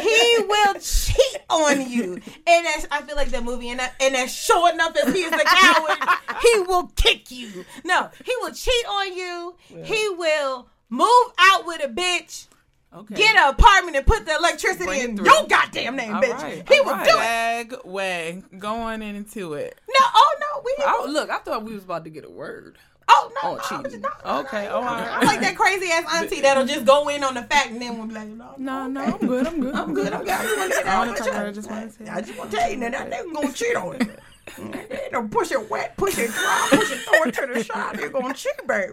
[0.00, 2.12] he will cheat on you.
[2.46, 5.22] And that's, I feel like that movie, and that, and that's sure enough as he
[5.22, 5.98] is a coward,
[6.42, 7.64] he will kick you.
[7.84, 9.56] No, he will cheat on you.
[9.82, 12.46] He will move out with a bitch.
[12.94, 13.14] Okay.
[13.14, 15.26] Get an apartment and put the electricity Bring in through.
[15.26, 16.42] your goddamn name, All bitch.
[16.42, 17.04] right, he all will right.
[17.04, 17.18] do it.
[17.18, 18.42] Bag way.
[18.58, 19.78] Go on into it.
[19.88, 20.90] No, oh no, we didn't.
[20.94, 22.78] Oh, look, I thought we was about to get a word.
[23.06, 24.00] Oh no, Oh, no, cheating.
[24.00, 24.82] no, Okay, no, oh.
[24.82, 27.98] I'm like that crazy ass auntie that'll just go in on the fact and then
[27.98, 29.46] we'll be like, no, No, no, I'm good.
[29.46, 29.74] I'm good.
[29.74, 30.12] I'm good.
[30.14, 30.32] I'm good.
[30.32, 32.38] I just want to I out wanna of talk I just wanna say I just
[32.38, 34.10] want to tell you that that nigga gonna cheat on you.
[34.88, 37.98] They don't push it wet, push it dry, push it, throw it to the side.
[37.98, 38.92] You're gonna cheat, baby.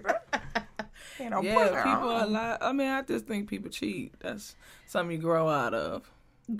[1.22, 2.24] You know, Yeah, people on.
[2.24, 2.58] a lot.
[2.62, 4.14] I mean, I just think people cheat.
[4.20, 4.56] That's
[4.88, 6.10] something you grow out of.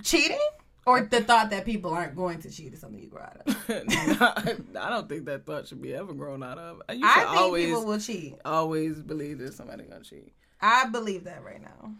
[0.02, 0.38] cheating,
[0.86, 3.56] or the thought that people aren't going to cheat is something you grow out of.
[4.76, 6.82] I don't think that thought should be ever grown out of.
[6.92, 8.34] You I think always, people will cheat.
[8.44, 10.32] always believe that somebody gonna cheat.
[10.60, 11.92] I believe that right now.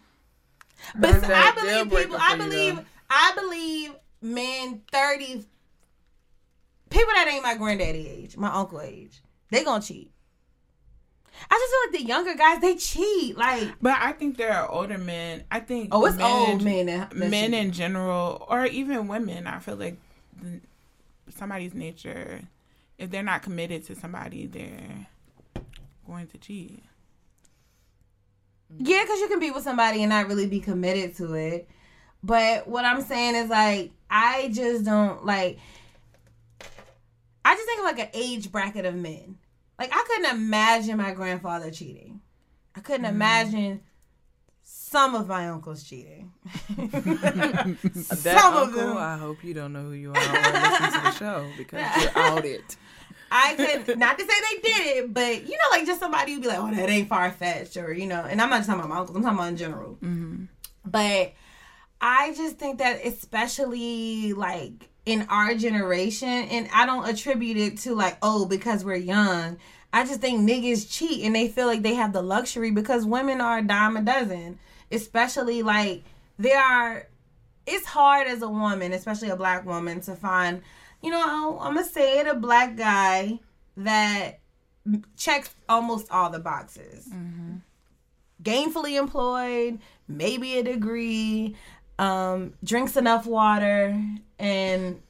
[0.98, 2.16] But That's I believe people.
[2.20, 2.76] I believe.
[2.76, 2.84] though.
[3.10, 5.44] I believe men thirty
[6.90, 9.20] people that ain't my granddaddy age, my uncle age,
[9.50, 10.11] they gonna cheat.
[11.50, 13.36] I just feel like the younger guys they cheat.
[13.36, 15.44] Like But I think there are older men.
[15.50, 19.46] I think oh, it's men old men that, that men in general, or even women.
[19.46, 19.96] I feel like
[20.40, 20.60] the,
[21.30, 22.40] somebody's nature,
[22.98, 25.06] if they're not committed to somebody, they're
[26.06, 26.82] going to cheat.
[28.78, 31.68] Yeah, because you can be with somebody and not really be committed to it.
[32.22, 35.58] But what I'm saying is like I just don't like.
[37.44, 39.38] I just think of like an age bracket of men.
[39.78, 42.20] Like I couldn't imagine my grandfather cheating.
[42.74, 43.16] I couldn't mm-hmm.
[43.16, 43.80] imagine
[44.62, 46.32] some of my uncles cheating.
[46.76, 48.96] That some of them.
[48.96, 52.12] I hope you don't know who you are or listen to the show because you're
[52.16, 52.62] outed.
[53.30, 56.42] I could not to say they did it, but you know, like just somebody would
[56.42, 58.22] be like, "Oh, that ain't far fetched," or you know.
[58.28, 59.92] And I'm not just talking about my uncles; I'm talking about in general.
[60.02, 60.44] Mm-hmm.
[60.84, 61.32] But
[62.00, 67.94] I just think that, especially like in our generation, and I don't attribute it to
[67.94, 69.58] like, oh, because we're young.
[69.92, 73.40] I just think niggas cheat and they feel like they have the luxury because women
[73.40, 74.58] are a dime a dozen.
[74.90, 76.02] Especially like
[76.38, 77.08] there are
[77.66, 80.62] it's hard as a woman, especially a black woman, to find,
[81.02, 83.38] you know, I'm gonna say it, a black guy
[83.76, 84.40] that
[85.16, 87.08] checks almost all the boxes.
[87.08, 87.56] Mm-hmm.
[88.42, 91.54] Gainfully employed, maybe a degree,
[91.98, 94.00] um, drinks enough water,
[94.38, 95.00] and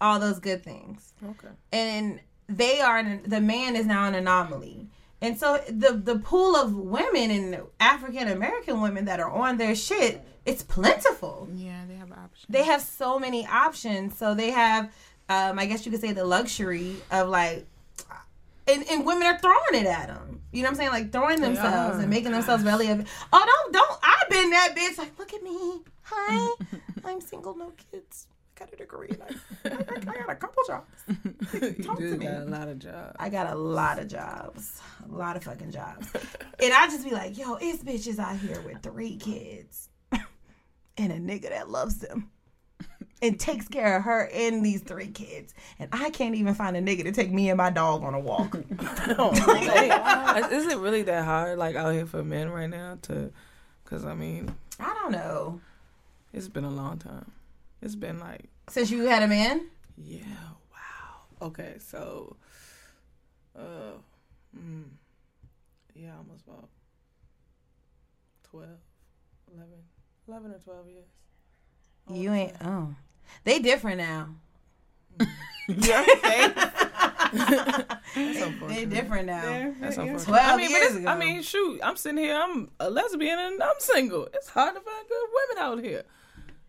[0.00, 1.12] all those good things.
[1.24, 1.48] Okay.
[1.72, 4.88] And they are the man is now an anomaly.
[5.20, 9.74] And so the the pool of women and African American women that are on their
[9.76, 12.46] shit, it's plentiful Yeah, they have options.
[12.48, 14.18] they have so many options.
[14.18, 14.92] So they have,
[15.28, 17.66] um, I guess you could say, the luxury of like,
[18.68, 20.40] and, and women are throwing it at them.
[20.52, 20.90] You know what I'm saying?
[20.90, 23.08] Like throwing themselves and making themselves relevant.
[23.32, 23.98] Oh, don't, don't!
[24.02, 24.98] I've been that bitch.
[24.98, 25.80] Like, look at me.
[26.02, 26.54] Hi,
[27.04, 28.26] I'm single, no kids.
[28.56, 29.08] I got a degree.
[29.18, 30.86] Like, I, I got a couple jobs.
[31.62, 32.26] You Talk to do me.
[32.26, 33.16] got a lot of jobs.
[33.18, 36.08] I got a lot of jobs, a lot of fucking jobs,
[36.62, 41.18] and I just be like, yo, it's bitches out here with three kids, and a
[41.18, 42.30] nigga that loves them,
[43.22, 46.80] and takes care of her and these three kids, and I can't even find a
[46.82, 48.56] nigga to take me and my dog on a walk.
[49.62, 52.98] Hey, is it really that hard, like out here for men right now?
[53.02, 53.30] To,
[53.84, 55.60] because I mean, I don't know.
[56.32, 57.30] it's been a long time.
[57.80, 59.66] It's been like, Since you had a man,
[59.96, 60.20] yeah,
[60.72, 61.46] wow.
[61.48, 62.36] Okay, so,
[63.56, 63.92] uh,
[64.56, 64.84] mm,
[65.94, 66.68] yeah, almost about
[68.50, 68.68] 12,
[69.54, 69.70] 11,
[70.28, 71.04] 11 or 12 years.
[72.10, 72.52] You ain't.
[72.64, 72.94] Oh,
[73.44, 74.28] they different now.
[75.68, 76.52] Your face.
[78.14, 79.72] They're different now.
[79.80, 80.22] That's unfortunate.
[80.24, 81.08] 12 I mean, but years ago.
[81.08, 84.28] I mean, shoot, I'm sitting here, I'm a lesbian and I'm single.
[84.34, 86.02] It's hard to find good women out here.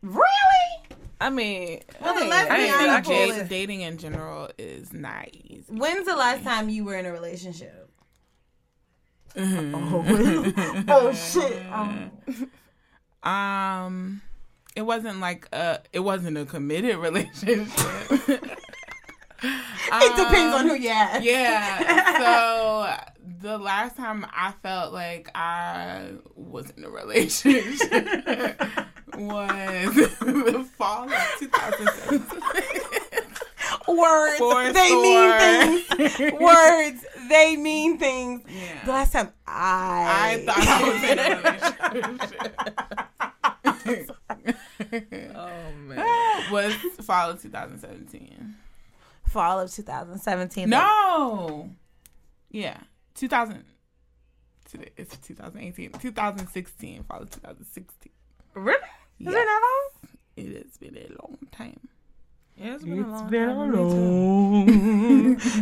[0.01, 0.97] Really?
[1.19, 4.93] I mean, Well, the I ain't- lesbian I ain't- pool is- dating in general is
[4.93, 5.65] not easy.
[5.73, 7.89] When's the last time you were in a relationship?
[9.35, 10.05] oh,
[10.87, 11.61] oh shit!
[11.71, 13.29] Oh.
[13.29, 14.21] Um,
[14.75, 17.67] it wasn't like a, it wasn't a committed relationship.
[19.45, 21.17] It depends on who you ask.
[21.17, 22.17] Um, yeah.
[22.17, 22.87] So
[23.41, 27.65] the last time I felt like I was in a relationship
[29.17, 32.21] was the fall of 2017.
[33.85, 36.33] Words, For they mean things.
[36.39, 38.43] Words, they mean things.
[38.47, 38.85] Yeah.
[38.85, 41.25] The last time I, I thought I was in a
[43.83, 44.17] relationship.
[44.93, 46.05] Oh, man.
[46.51, 48.55] was fall of 2017.
[49.27, 50.69] fall of 2017.
[50.69, 51.69] No.
[52.51, 52.77] Yeah.
[53.15, 53.63] 2000.
[54.69, 55.91] Today it's 2018.
[55.93, 57.03] 2016.
[57.03, 58.11] Fall of 2016.
[58.53, 58.77] really?
[58.77, 58.85] Is
[59.19, 59.29] Yeah.
[59.29, 60.09] it that long?
[60.35, 61.79] It has been a long time.
[62.55, 63.57] Yeah, it's been a long been time.
[63.57, 63.65] a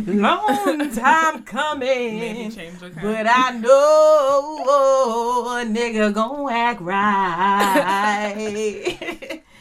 [0.04, 2.52] long, long time Maybe coming.
[2.94, 8.36] But I know a nigga gon' act right.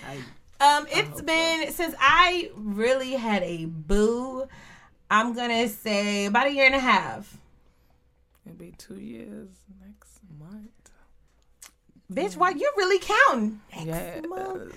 [0.60, 4.46] um, it's been since I really had a boo.
[5.10, 7.38] I'm gonna say about a year and a half.
[8.46, 9.48] It'll be two years.
[12.12, 13.62] Bitch, why you really counting?
[13.86, 14.20] Yeah.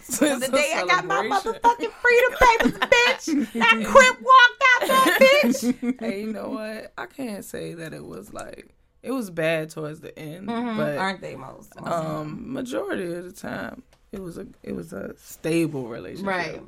[0.04, 3.52] So the day I got my motherfucking freedom papers, bitch.
[3.54, 5.98] That crip walked out that bitch.
[6.00, 6.92] Hey, you know what?
[6.96, 8.68] I can't say that it was like
[9.02, 10.76] it was bad towards the end, Mm-hmm.
[10.76, 11.72] but Aren't they most?
[11.82, 16.26] um, majority of the time it was a it was a stable relationship.
[16.26, 16.62] right.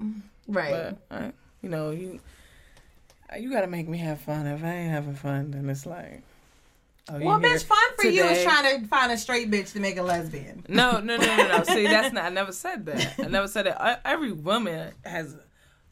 [0.48, 0.96] Right.
[1.10, 2.18] But I, you know, you
[3.38, 4.46] you gotta make me have fun.
[4.46, 6.22] If I ain't having fun, then it's like,
[7.10, 9.80] oh, well, here bitch, fun for you is trying to find a straight bitch to
[9.80, 10.64] make a lesbian.
[10.68, 11.64] No, no, no, no, no.
[11.64, 12.24] See, that's not.
[12.24, 13.14] I never said that.
[13.18, 13.80] I never said that.
[13.80, 15.36] I, every woman has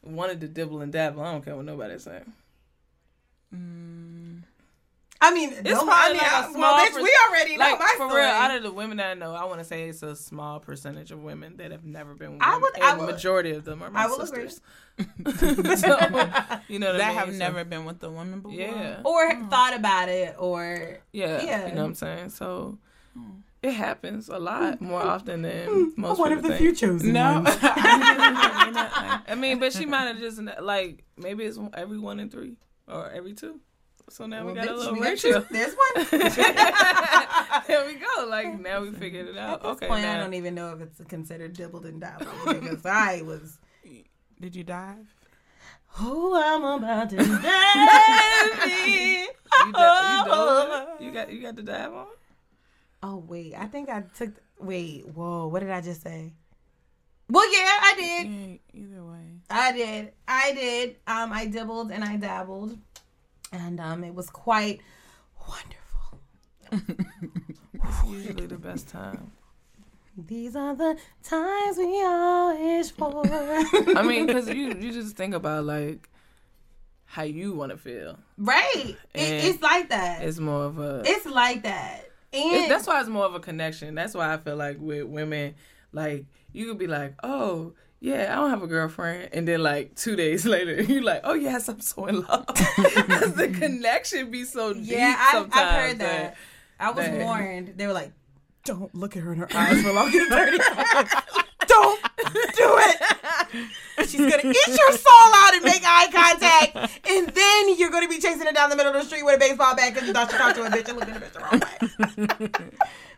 [0.03, 1.21] wanted to dibble and dabble.
[1.21, 2.21] I don't care what nobody say.
[5.21, 7.17] I mean, It's don't- probably I mean, like a I- small well, bitch, per- we
[7.29, 8.21] already know Like my for story.
[8.21, 10.59] real, out of the women that I know, I want to say it's a small
[10.59, 12.33] percentage of women that have never been.
[12.33, 14.49] With I women, would- I would- majority of them are my I will agree.
[14.49, 14.61] sisters.
[15.81, 15.87] so,
[16.67, 17.15] you know what That I mean?
[17.17, 18.57] have So, never been with a woman before.
[18.59, 21.67] Yeah, or thought about it, or yeah, Yeah.
[21.67, 22.29] You know what I'm saying?
[22.29, 22.77] So
[23.13, 23.39] hmm.
[23.63, 24.85] it happens a lot hmm.
[24.85, 26.01] more often than hmm.
[26.01, 26.59] most what people if the think.
[26.61, 27.41] few chosen No.
[27.41, 27.49] ones?
[27.61, 33.09] I mean, but she might have just like maybe it's every one in three or
[33.11, 33.59] every two.
[34.09, 35.45] So now we Well, got a little we two.
[35.49, 36.05] There's one.
[37.67, 38.27] there we go.
[38.27, 39.55] Like now we figured it out.
[39.55, 42.29] At this Okay, point, I don't even know if it's considered dibbled and dabbled
[42.61, 43.57] because I was.
[44.39, 45.07] Did you dive?
[45.97, 47.25] Who I'm about to dive
[48.67, 49.25] you,
[49.73, 52.07] di- you, you got you got the dab on.
[53.01, 54.31] Oh wait, I think I took.
[54.59, 56.33] Wait, whoa, what did I just say?
[57.29, 58.27] Well, yeah, I did.
[58.29, 59.39] Yeah, either way.
[59.49, 60.11] I did.
[60.27, 60.95] I did.
[61.07, 62.77] Um, I dibbled and I dabbled,
[63.51, 64.81] and um, it was quite
[65.47, 66.95] wonderful.
[67.87, 69.31] It's usually the best time.
[70.17, 73.23] These are the times we all wish for.
[73.97, 76.09] I mean, because you you just think about like
[77.05, 78.17] how you want to feel.
[78.37, 78.73] right?
[78.75, 80.21] It, it's like that.
[80.21, 81.03] It's, more of a.
[81.05, 83.93] It's like that, and that's why it's more of a connection.
[83.93, 85.55] That's why I feel like with women,
[85.91, 87.73] like you could be like, oh
[88.05, 91.33] yeah, I don't have a girlfriend, and then like two days later, you're like, oh
[91.33, 94.83] yes, I'm so in love because the connection be so deep.
[94.85, 96.37] yeah, I, sometimes I've heard that.
[96.79, 97.73] I was that- warned.
[97.77, 98.11] They were like,
[98.63, 101.13] "Don't look at her in her eyes for longer than thirty seconds.
[101.67, 103.01] Don't do it.
[104.07, 108.19] She's gonna eat your soul out and make eye contact, and then you're gonna be
[108.19, 110.29] chasing her down the middle of the street with a baseball bat because you thought
[110.29, 112.49] she talked to a bitch and looked at the bitch the wrong way."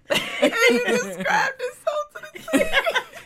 [0.10, 2.66] and you described it so to the T.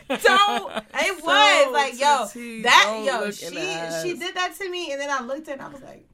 [0.22, 0.72] Don't.
[0.94, 4.02] It So was like, yo, that yo, she in the eyes.
[4.02, 6.08] she did that to me, and then I looked at, and I was like,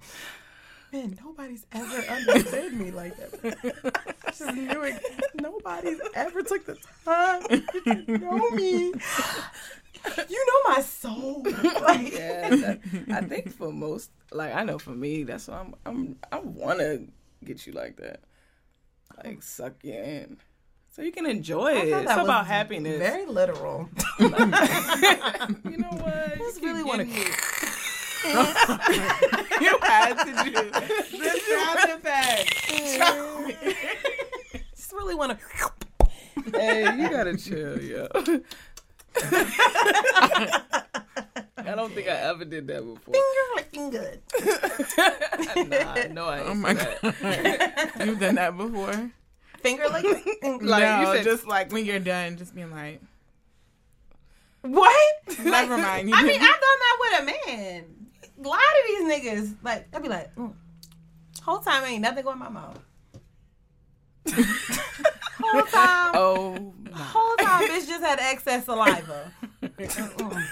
[0.92, 4.14] man, nobody's ever understood me like that.
[4.26, 5.02] I just knew it.
[5.40, 7.42] Nobody's ever took the time
[7.84, 8.92] to know me.
[10.28, 11.42] You know my soul.
[11.82, 12.80] Like, Yeah, that,
[13.12, 16.78] I think for most, like I know for me, that's why I'm, I'm I want
[16.78, 17.06] to
[17.44, 18.20] get you like that,
[19.24, 20.38] like suck you in,
[20.98, 21.86] so you can enjoy it.
[21.90, 22.98] It's that about happiness.
[22.98, 23.88] Very literal.
[24.18, 24.34] you know
[25.92, 26.36] what?
[26.36, 27.06] You just really want to.
[29.60, 31.10] You had to do this.
[31.12, 32.48] the sound effect.
[34.76, 36.50] Just really want to.
[36.58, 38.08] Hey, you gotta chill, yo.
[41.58, 43.14] I don't think I ever did that before.
[43.14, 44.20] Finger licking good.
[45.70, 47.02] nah, no, I ain't Oh my that.
[47.98, 49.12] god, you've done that before.
[49.76, 50.66] Finger licking.
[50.66, 53.00] Like, no, just like when you're done, just being like,
[54.62, 55.38] what?
[55.44, 56.14] never mind.
[56.14, 57.84] I mean, I've done that with a man.
[58.44, 60.52] A lot of these niggas, like, I'd be like, mm.
[61.42, 62.78] whole time ain't nothing going in my mouth.
[65.40, 69.32] whole time, oh, whole time, bitch just had excess saliva.
[69.62, 70.48] Mm.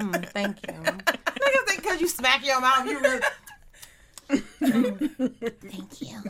[0.00, 0.74] Mm, thank you.
[0.74, 3.20] Niggas think because you smack your mouth, you really.
[4.60, 6.22] Thank you.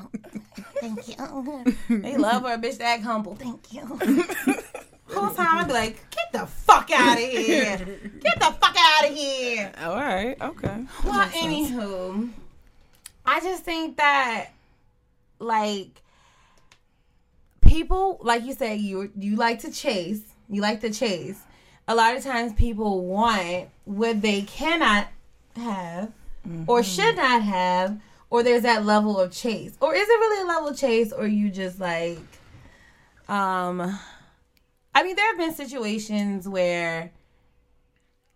[0.81, 1.65] Thank you.
[1.89, 3.35] They love her, bitch, to act humble.
[3.35, 3.81] Thank you.
[5.13, 7.77] Whole time I'd be like, get the fuck out of here.
[8.21, 9.73] Get the fuck out of here.
[9.83, 10.85] All right, okay.
[11.05, 12.31] Well, anywho,
[13.27, 14.51] I just think that
[15.41, 16.01] like
[17.61, 20.23] people, like you said, you you like to chase.
[20.49, 21.43] You like to chase.
[21.89, 25.09] A lot of times, people want what they cannot
[25.57, 26.13] have,
[26.66, 28.00] or should not have,
[28.31, 31.26] or there's that level of chase, or is it really a level of chase, or
[31.26, 32.18] you just like,
[33.29, 33.98] um.
[34.92, 37.12] I mean, there have been situations where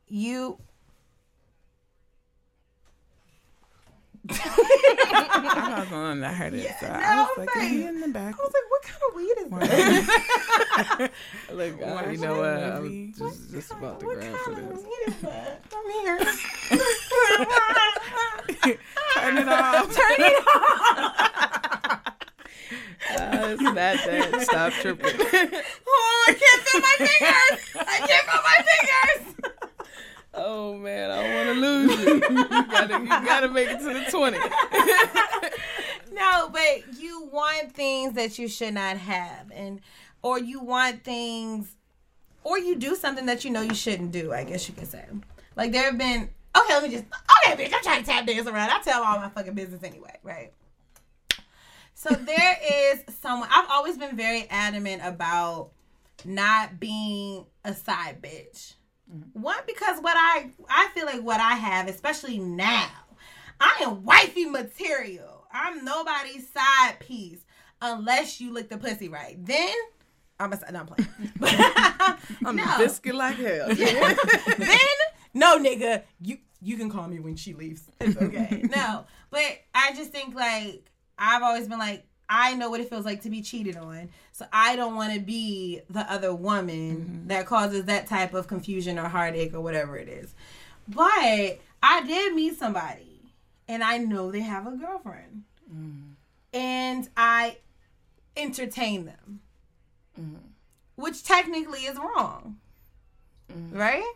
[0.06, 0.56] you
[4.30, 7.66] I was the one that heard it, so no, I was like, thanks.
[7.66, 9.50] "Is he in the back?" I was like, what kind of weed is
[10.98, 11.10] that?
[11.52, 12.48] Look, uh, Why you know what?
[12.48, 13.12] I was maybe?
[13.18, 14.82] just, just about to what grab kind for this.
[14.82, 15.62] weed is that?
[15.76, 16.18] I'm here.
[19.14, 19.94] Turn it off.
[19.94, 21.20] Turn it off.
[23.10, 24.42] Uh, it's not that.
[24.42, 25.04] Stop tripping.
[25.86, 27.60] Oh, I can't feel my fingers.
[27.76, 29.22] I can't feel my fingers.
[30.36, 32.14] Oh man, I don't want to lose you.
[32.14, 34.38] You gotta, you gotta make it to the twenty.
[36.14, 39.80] No, but you want things that you should not have, and
[40.22, 41.74] or you want things,
[42.44, 44.32] or you do something that you know you shouldn't do.
[44.32, 45.04] I guess you could say.
[45.56, 46.30] Like there have been.
[46.56, 47.04] Okay, let me just.
[47.46, 48.70] Okay, bitch, I'm trying to tap dance around.
[48.70, 50.52] I tell all my fucking business anyway, right?
[51.94, 52.58] So there
[52.92, 53.48] is someone.
[53.52, 55.70] I've always been very adamant about
[56.24, 58.74] not being a side bitch.
[59.14, 59.40] Mm-hmm.
[59.40, 62.90] One because what I I feel like what I have, especially now,
[63.60, 65.46] I am wifey material.
[65.52, 67.44] I'm nobody's side piece
[67.80, 69.36] unless you lick the pussy right.
[69.44, 69.74] Then
[70.40, 71.08] I'm a no, I'm playing.
[72.44, 72.78] I'm No.
[72.78, 73.68] biscuit like hell.
[73.74, 74.78] then
[75.32, 77.82] no nigga, you you can call me when she leaves.
[78.00, 78.62] It's okay.
[78.74, 83.04] no, but I just think like I've always been like I know what it feels
[83.04, 87.28] like to be cheated on, so I don't want to be the other woman mm-hmm.
[87.28, 90.34] that causes that type of confusion or heartache or whatever it is.
[90.88, 93.20] But I did meet somebody,
[93.68, 96.12] and I know they have a girlfriend, mm-hmm.
[96.52, 97.58] and I
[98.36, 99.40] entertain them,
[100.18, 100.36] mm-hmm.
[100.96, 102.56] which technically is wrong,
[103.70, 104.14] right?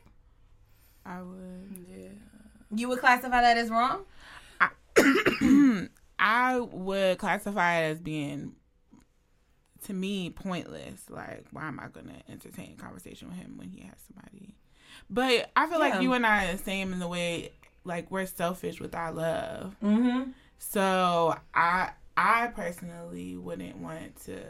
[1.04, 1.84] I would.
[1.88, 2.08] yeah.
[2.74, 4.04] You would classify that as wrong?
[4.60, 4.68] I
[6.72, 8.52] would classify it as being,
[9.84, 11.08] to me, pointless.
[11.08, 14.54] Like, why am I gonna entertain a conversation with him when he has somebody?
[15.10, 15.88] But I feel Yeah.
[15.90, 17.52] like you and I are the same in the way,
[17.84, 19.76] like we're selfish with our love.
[19.82, 20.30] Mm-hmm.
[20.58, 24.40] So I, I personally wouldn't want to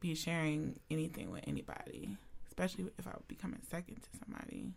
[0.00, 2.16] be sharing anything with anybody,
[2.48, 4.72] especially if I would be coming second to somebody.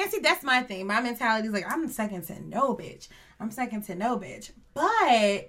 [0.00, 0.86] And see, that's my thing.
[0.86, 3.08] My mentality is like, I'm second to no bitch.
[3.38, 4.50] I'm second to no bitch.
[4.72, 5.48] But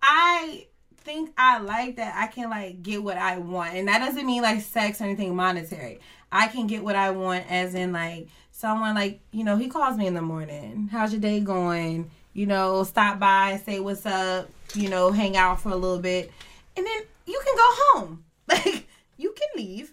[0.00, 0.66] I
[0.98, 3.74] think I like that I can like get what I want.
[3.74, 5.98] And that doesn't mean like sex or anything monetary.
[6.30, 9.96] I can get what I want as in like someone like, you know, he calls
[9.96, 10.88] me in the morning.
[10.92, 12.08] How's your day going?
[12.34, 16.30] You know, stop by say what's up, you know, hang out for a little bit.
[16.76, 18.24] And then you can go home.
[18.48, 18.86] Like
[19.18, 19.92] you can leave.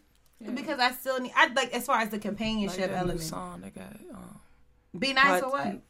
[0.54, 3.22] Because I still need I like as far as the companionship that new element.
[3.22, 3.96] song they got.
[4.14, 4.40] Um,
[4.98, 5.82] Be nice or part- what?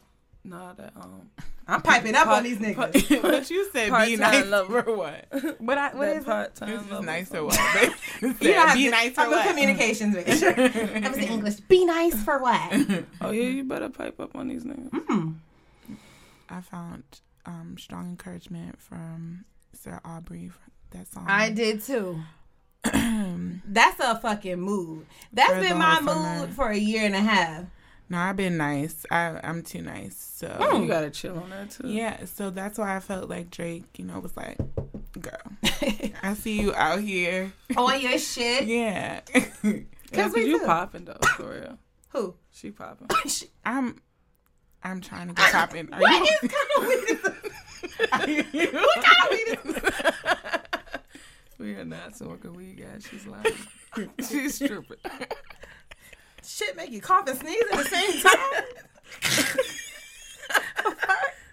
[0.43, 1.29] Nah, that um.
[1.67, 3.21] I'm piping up on these niggas.
[3.23, 4.83] but you said be Part-time nice lover.
[4.83, 5.25] for what?
[5.59, 6.25] What I what that is it?
[6.27, 6.69] part time.
[6.69, 7.59] This is nice or what?
[8.21, 9.47] You Said, don't have be to- nice I'm or what?
[9.47, 10.49] communications major.
[10.55, 11.55] I was in English.
[11.61, 12.71] Be nice for what?
[13.21, 14.89] Oh yeah, you better pipe up on these niggas.
[14.91, 15.31] Mm-hmm.
[16.49, 17.03] I found
[17.47, 20.49] um, strong encouragement from Sir Aubrey.
[20.49, 20.59] for
[20.91, 21.25] That song.
[21.27, 22.19] I did too.
[23.67, 25.05] That's a fucking mood.
[25.33, 27.63] That's For been my mood for a year and a half.
[28.07, 29.03] No, I've been nice.
[29.09, 30.15] I, I'm too nice.
[30.15, 30.83] So Hmm.
[30.83, 31.87] You gotta chill on that too.
[31.87, 34.57] yeah, so that's why I felt like Drake, you know, was like,
[35.19, 35.41] "Girl,
[36.23, 38.65] I see you out here." on your shit.
[38.67, 39.81] Yeah, Yeah, Cause
[40.13, 41.77] cause we you popping though, for real.
[42.09, 42.35] Who?
[42.51, 43.07] She popping.
[43.65, 43.99] I'm.
[44.83, 45.91] I'm trying to get popping.
[45.91, 46.37] Are What you?
[46.43, 48.71] is kind of weed is this?
[48.73, 50.35] What kind of weed is this?
[51.57, 53.07] We are not smoking weed, guys.
[53.09, 53.45] She's lying.
[54.27, 54.97] She's stupid.
[56.43, 58.63] shit make you cough and sneeze at the same time.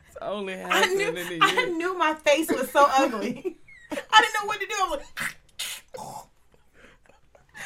[0.08, 3.56] It's only I happening knew in the I knew my face was so ugly.
[3.92, 4.74] I didn't know what to do.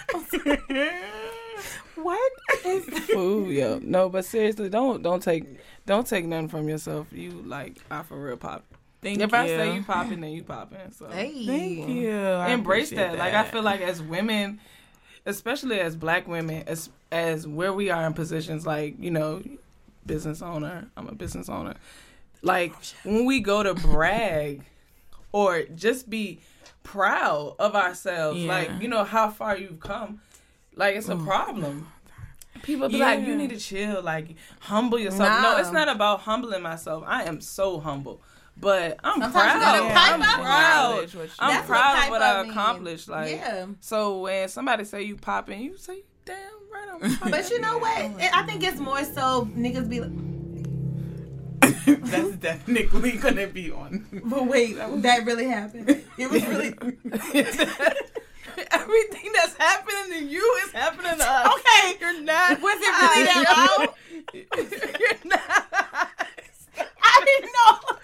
[0.09, 0.68] I was like,
[1.97, 2.32] what
[2.64, 3.78] is Food, yo.
[3.82, 5.45] No, but seriously, don't don't take
[5.87, 7.07] don't take nothing from yourself.
[7.12, 8.64] You like I for real pop.
[9.03, 9.36] Thank if you.
[9.38, 10.90] I say you popping, then you popping.
[10.92, 12.11] So Thank you.
[12.18, 13.18] I embrace appreciate that.
[13.18, 14.61] Like I feel like as women,
[15.24, 19.42] especially as black women, as as where we are in positions like you know,
[20.05, 20.88] business owner.
[20.97, 21.74] I'm a business owner.
[22.42, 24.62] Like oh, when we go to brag
[25.32, 26.40] or just be
[26.82, 28.49] proud of ourselves, Yeah.
[28.49, 30.20] like you know how far you've come.
[30.74, 31.88] Like it's a problem.
[32.62, 35.42] People be like, you need to chill, like humble yourself.
[35.42, 35.59] No, No.
[35.59, 37.05] it's not about humbling myself.
[37.07, 38.20] I am so humble.
[38.59, 39.61] But I'm Sometimes you proud.
[39.61, 40.34] gotta pipe I'm up.
[40.40, 41.02] proud.
[41.04, 42.50] Acknowledge I'm That's proud pipe of what up I mean.
[42.50, 43.09] accomplished.
[43.09, 43.66] Like, Yeah.
[43.80, 46.36] so when somebody say you popping, you say, damn
[46.72, 47.30] right, I'm popping.
[47.32, 47.98] But you know what?
[48.20, 50.11] It- I think it's more so niggas be like,
[52.11, 54.07] That's definitely gonna be on.
[54.24, 56.02] but wait, that really happened.
[56.18, 56.74] It was really
[58.70, 61.46] Everything that's happening to you is happening to us.
[61.59, 61.96] okay.
[62.00, 62.61] You're not.
[62.62, 63.44] Was it really that
[63.78, 63.94] loud?
[64.98, 66.09] You're not.
[67.02, 67.98] I didn't know.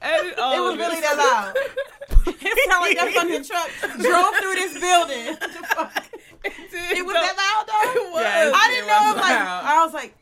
[0.00, 1.56] Edit all It was of really that loud.
[2.26, 5.36] It sounded like that fucking truck drove through this building.
[6.44, 8.00] It was that loud though.
[8.00, 8.22] It was.
[8.22, 9.20] Yes, I didn't know.
[9.20, 9.40] Like.
[9.40, 10.14] I was like,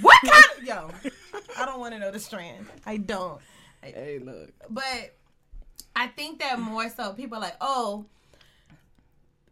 [0.00, 1.10] what kind of yo?
[1.58, 2.66] I don't want to know the strand.
[2.86, 3.40] I don't.
[3.82, 4.50] Hey, look.
[4.70, 5.16] But
[5.96, 8.06] I think that more so people are like, oh,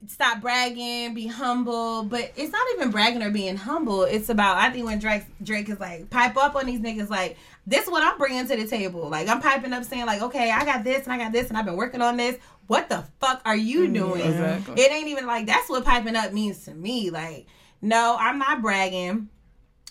[0.09, 2.05] stop bragging, be humble.
[2.05, 4.03] But it's not even bragging or being humble.
[4.05, 7.37] It's about I think when Drake Drake is like pipe up on these niggas like
[7.67, 9.09] this is what I'm bringing to the table.
[9.09, 11.59] Like I'm piping up saying like, okay, I got this and I got this and
[11.59, 12.37] I've been working on this.
[12.67, 14.21] What the fuck are you mm, doing?
[14.21, 14.81] exactly.
[14.81, 17.11] It ain't even like that's what piping up means to me.
[17.11, 17.47] Like,
[17.83, 19.29] no, I'm not bragging,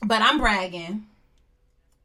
[0.04, 1.08] but I'm bragging.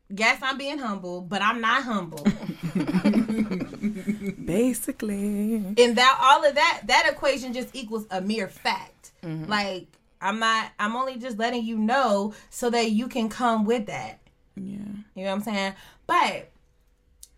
[0.08, 2.26] Yes, I'm being humble, but I'm not humble.
[4.44, 5.54] Basically.
[5.56, 9.12] and that all of that that equation just equals a mere fact.
[9.22, 9.50] Mm-hmm.
[9.50, 9.86] Like
[10.22, 14.18] i'm not i'm only just letting you know so that you can come with that.
[14.56, 14.78] Yeah.
[15.14, 15.74] you know what i'm saying?
[16.06, 16.50] But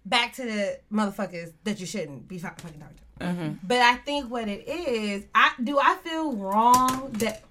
[0.04, 3.24] back to the motherfuckers that you shouldn't be fucking talking to.
[3.24, 3.52] Mm-hmm.
[3.62, 7.44] But i think what it is i do i feel wrong that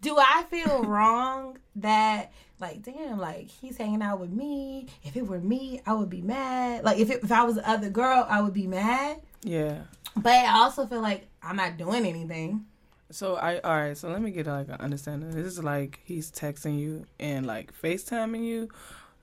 [0.00, 4.86] do I feel wrong that like damn like he's hanging out with me?
[5.02, 6.84] If it were me, I would be mad.
[6.84, 9.20] Like if it, if I was the other girl, I would be mad.
[9.42, 9.82] Yeah.
[10.16, 12.66] But I also feel like I'm not doing anything.
[13.10, 13.96] So I all right.
[13.96, 15.30] So let me get like an understanding.
[15.30, 18.68] This is like he's texting you and like FaceTiming you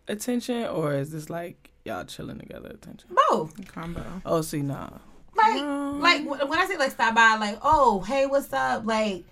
[0.08, 3.10] attention, or is this like y'all chilling together attention?
[3.30, 3.66] Both.
[3.68, 4.04] Combo.
[4.26, 4.90] Oh, see, nah.
[5.36, 5.62] Like
[6.28, 9.24] like when I say like stop by, like oh hey what's up, like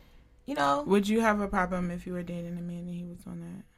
[0.46, 3.04] you know Would you have a problem if you were dating a man and he
[3.04, 3.75] was on that?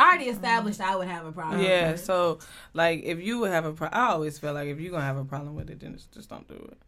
[0.00, 1.60] I already established I would have a problem.
[1.60, 1.96] Yeah.
[1.96, 2.38] So
[2.74, 5.16] like, if you would have a, problem, I always felt like if you're gonna have
[5.18, 6.78] a problem with it, then just, don't do it.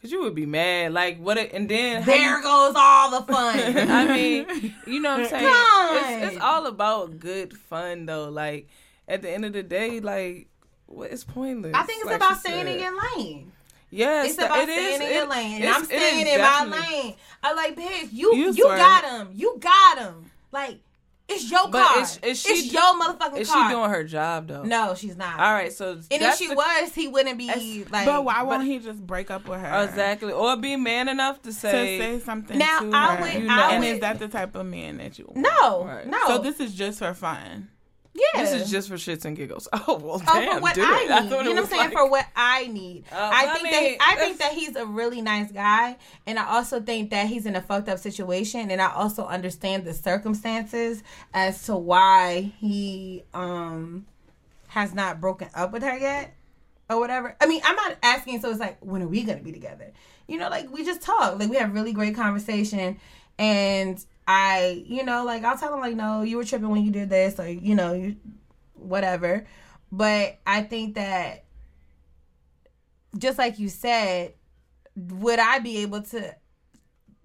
[0.00, 0.92] Cause you would be mad.
[0.92, 1.38] Like what?
[1.38, 3.56] It, and then There you- goes all the fun.
[3.90, 6.22] I mean, you know what I'm saying?
[6.24, 8.28] It's, it's all about good fun though.
[8.28, 8.68] Like
[9.06, 10.48] at the end of the day, like
[10.86, 11.72] what it's pointless.
[11.74, 13.52] I think it's like about staying in your lane.
[13.90, 14.74] Yes, It's about it is.
[14.96, 17.14] staying in your It- lane, and I'm staying in my lane.
[17.42, 20.30] I'm like, bitch, you You you, got him, you got him.
[20.50, 20.80] Like,
[21.28, 22.02] it's your But car.
[22.02, 23.68] is- is it's your motherfucking Is car.
[23.70, 24.62] she doing her job though?
[24.64, 25.38] No, she's not.
[25.40, 28.06] All right, so And if she the- was, he wouldn't be like.
[28.06, 29.84] But why won't he just break up with her?
[29.84, 33.22] exactly, or be man enough to To say, say something Now, to I her.
[33.22, 33.54] would- You know.
[33.54, 35.38] I and would- is that the type of man that you want?
[35.38, 36.06] No, Right.
[36.06, 36.18] no.
[36.26, 37.68] So this is just for fun.
[38.14, 38.42] Yeah.
[38.42, 41.02] "This is just for shits and giggles." Oh well, Oh, damn, for what do I
[41.04, 41.10] need.
[41.10, 41.80] I you know what I'm saying?
[41.82, 43.04] like- For what I need.
[43.12, 45.96] Uh, I I think mean, that I think that he's a really nice guy,
[46.26, 49.84] and I also think that he's in a fucked up situation, and I also understand
[49.84, 51.02] the circumstances
[51.34, 54.06] as to why he um
[54.68, 56.34] has not broken up with her yet,
[56.88, 57.36] or whatever.
[57.40, 58.40] I mean, I'm not asking.
[58.40, 59.92] So it's like, when are we gonna be together?
[60.28, 62.98] You know, like we just talk, like we have really great conversation,
[63.38, 66.92] and I, you know, like I'll tell them like, no, you were tripping when you
[66.92, 68.16] did this, or you know, you
[68.74, 69.46] whatever.
[69.90, 71.44] But I think that
[73.18, 74.34] just like you said,
[74.96, 76.34] would I be able to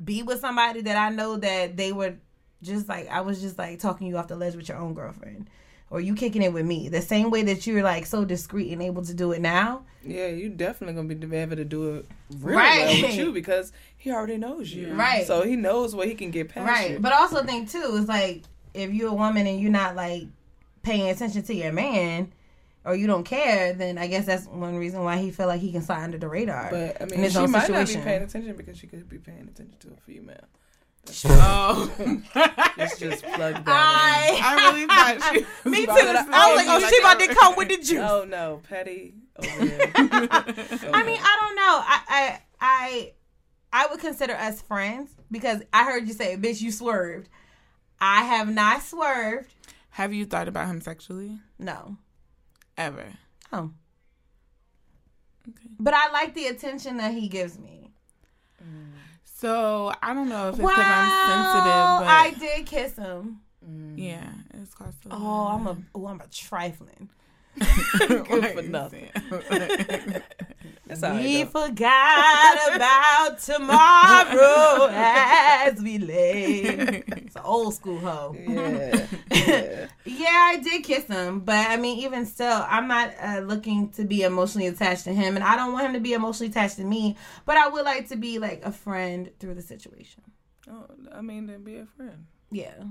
[0.04, 2.16] be with somebody that I know that they were
[2.62, 5.50] just like I was just like talking you off the ledge with your own girlfriend?
[5.90, 8.82] Or you kicking it with me the same way that you're like so discreet and
[8.82, 9.84] able to do it now.
[10.04, 12.06] Yeah, you definitely gonna be able to do it
[12.40, 12.88] real Right.
[13.02, 14.94] well with you because he already knows you.
[14.94, 15.26] Right.
[15.26, 16.92] So he knows what he can get past Right.
[16.92, 17.00] you.
[17.00, 20.24] But also think too is like if you're a woman and you're not like
[20.84, 22.34] paying attention to your man
[22.86, 25.72] or you don't care, then I guess that's one reason why he feel like he
[25.72, 26.70] can slide under the radar.
[26.70, 27.74] But I in mean, she might situation.
[27.74, 30.36] not be paying attention because she could be paying attention to a female.
[31.26, 31.90] Oh,
[32.78, 35.46] It's just plug that I, I really thought she.
[35.64, 35.92] Was me too.
[35.92, 38.02] about to I was like, say, oh, she about to come with the juice.
[38.04, 39.16] Oh no, petty.
[39.40, 39.92] Oh, Over here.
[39.96, 41.82] I mean, I don't know.
[41.86, 43.14] I, I, I,
[43.72, 47.30] I would consider us friends because I heard you say, "Bitch, you swerved."
[48.00, 49.54] I have not swerved.
[49.92, 51.98] Have you thought about him sexually No.
[52.78, 53.06] ever?
[53.52, 53.72] Oh.
[55.80, 57.87] But I like the attention that he gives me.
[59.40, 62.00] So I don't know if it's because I'm sensitive.
[62.00, 63.42] But I did kiss him.
[63.96, 67.08] yeah, it's a Oh, I'm a, oh, I'm a trifling.
[68.08, 69.10] Good for nothing.
[70.88, 71.52] That's all We right.
[71.52, 77.04] forgot about tomorrow as we lay.
[77.08, 78.36] It's an old school hoe.
[78.48, 79.06] Yeah.
[79.32, 79.88] yeah.
[80.06, 84.06] Yeah, I did kiss him, but I mean, even still, I'm not uh, looking to
[84.06, 86.84] be emotionally attached to him, and I don't want him to be emotionally attached to
[86.86, 87.18] me.
[87.46, 90.24] But I would like to be like a friend through the situation.
[90.70, 92.26] Oh, I mean, then be a friend.
[92.52, 92.84] Yeah.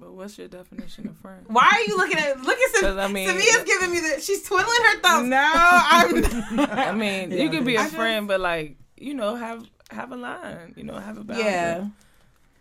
[0.00, 1.44] But what's your definition of friend?
[1.48, 2.40] Why are you looking at?
[2.40, 4.20] Look at 'Cause, Sam- I mean- Samia's giving me the.
[4.20, 5.28] She's twiddling her thumbs.
[5.28, 6.20] No, I'm.
[6.56, 6.70] Not.
[6.70, 10.12] I mean, you could be a I just- friend, but like, you know, have have
[10.12, 10.74] a line.
[10.76, 11.46] You know, have a boundary.
[11.46, 11.86] Yeah.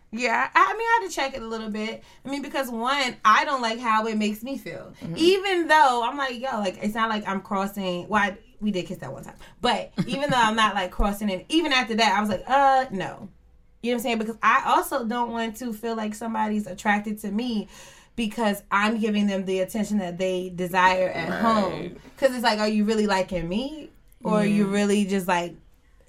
[0.09, 2.01] Yeah, I I mean, I had to check it a little bit.
[2.25, 4.93] I mean, because one, I don't like how it makes me feel.
[5.17, 8.07] Even though I'm like, yo, like it's not like I'm crossing.
[8.07, 11.45] Why we did kiss that one time, but even though I'm not like crossing it,
[11.49, 13.29] even after that, I was like, uh, no.
[13.83, 14.17] You know what I'm saying?
[14.19, 17.67] Because I also don't want to feel like somebody's attracted to me
[18.15, 21.95] because I'm giving them the attention that they desire at home.
[22.15, 23.89] Because it's like, are you really liking me,
[24.23, 25.55] or are you really just like?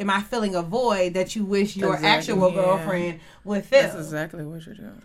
[0.00, 2.54] Am I filling a void that you wish your Exactly, actual yeah.
[2.54, 3.82] girlfriend would fill?
[3.82, 5.02] That's exactly what you're doing.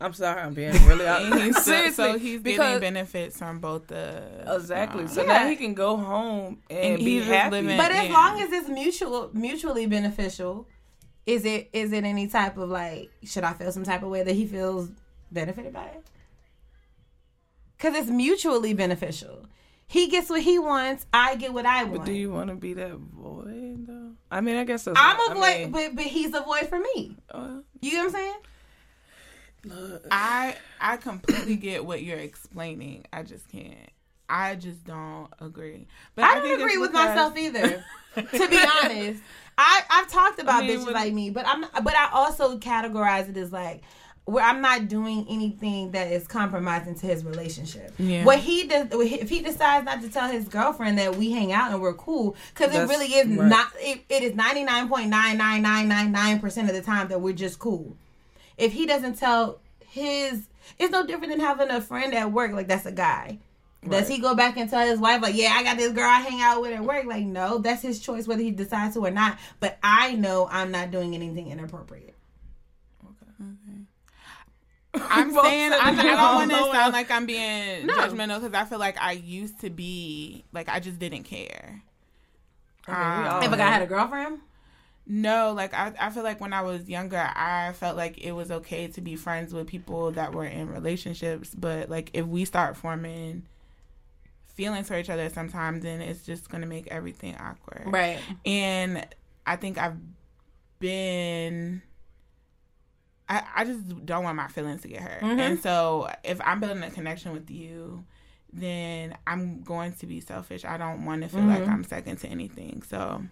[0.00, 3.86] I'm sorry, I'm being really And he's seriously so he's because getting benefits from both
[3.86, 4.22] the
[4.56, 5.02] exactly.
[5.02, 5.28] Um, so Yeah.
[5.44, 7.50] now he can go home and, And be happy.
[7.60, 8.12] living- But as Yeah.
[8.14, 10.66] long as it's mutual, mutually beneficial,
[11.26, 13.10] is it is it any type of like?
[13.24, 14.90] Should I feel some type of way that he feels
[15.30, 16.04] benefited by it?
[17.76, 19.46] Because it's mutually beneficial.
[19.86, 21.06] He gets what he wants.
[21.12, 21.98] I get what I want.
[21.98, 24.12] But do you want to be that void though?
[24.30, 26.68] I mean, I guess that's I'm a I void, mean, but but he's a void
[26.68, 27.16] for me.
[27.30, 28.34] uh, You get what I'm saying?
[29.66, 30.06] Look.
[30.10, 33.04] I I completely get what you're explaining.
[33.12, 33.90] I just can't.
[34.28, 35.86] I just don't agree.
[36.14, 37.84] But I think don't it's agree with myself either.
[38.16, 39.22] to be honest,
[39.56, 43.28] I I've talked about I mean, bitches like me, but I'm but I also categorize
[43.28, 43.82] it as like
[44.26, 47.92] where I'm not doing anything that is compromising to his relationship.
[47.98, 48.24] Yeah.
[48.24, 51.72] What he does, if he decides not to tell his girlfriend that we hang out
[51.72, 53.48] and we're cool, because it really is right.
[53.48, 53.72] not.
[53.78, 57.08] It, it is ninety nine point nine nine nine nine nine percent of the time
[57.08, 57.96] that we're just cool.
[58.56, 60.48] If he doesn't tell his,
[60.78, 62.52] it's no different than having a friend at work.
[62.52, 63.38] Like that's a guy.
[63.90, 66.20] Does he go back and tell his wife like, "Yeah, I got this girl I
[66.20, 67.04] hang out with at work"?
[67.06, 69.38] Like, no, that's his choice whether he decides to or not.
[69.60, 72.14] But I know I'm not doing anything inappropriate.
[73.04, 73.80] Okay.
[75.10, 77.94] I'm saying said I, I don't want to sound like I'm being No.
[77.94, 81.82] judgmental because I feel like I used to be like I just didn't care.
[82.86, 84.38] I mean, we all um, If a guy had a girlfriend,
[85.06, 88.50] No, like I, I feel like when I was younger, I felt like it was
[88.50, 91.54] okay to be friends with people that were in relationships.
[91.54, 93.46] But like if we start forming
[94.54, 97.84] feelings for each other sometimes, then it's just gonna make everything awkward.
[97.86, 98.18] right?
[98.46, 99.06] And
[99.46, 99.96] I think I've
[100.78, 101.82] been.
[103.26, 105.22] I, I just don't want my feelings to get hurt.
[105.22, 105.40] Mm-hmm.
[105.40, 108.04] And so if I'm building a connection with you,
[108.52, 110.64] then I'm going to be selfish.
[110.64, 111.70] I don't want to feel like mm-hmm.
[111.70, 112.82] I'm second to anything.
[112.86, 113.22] So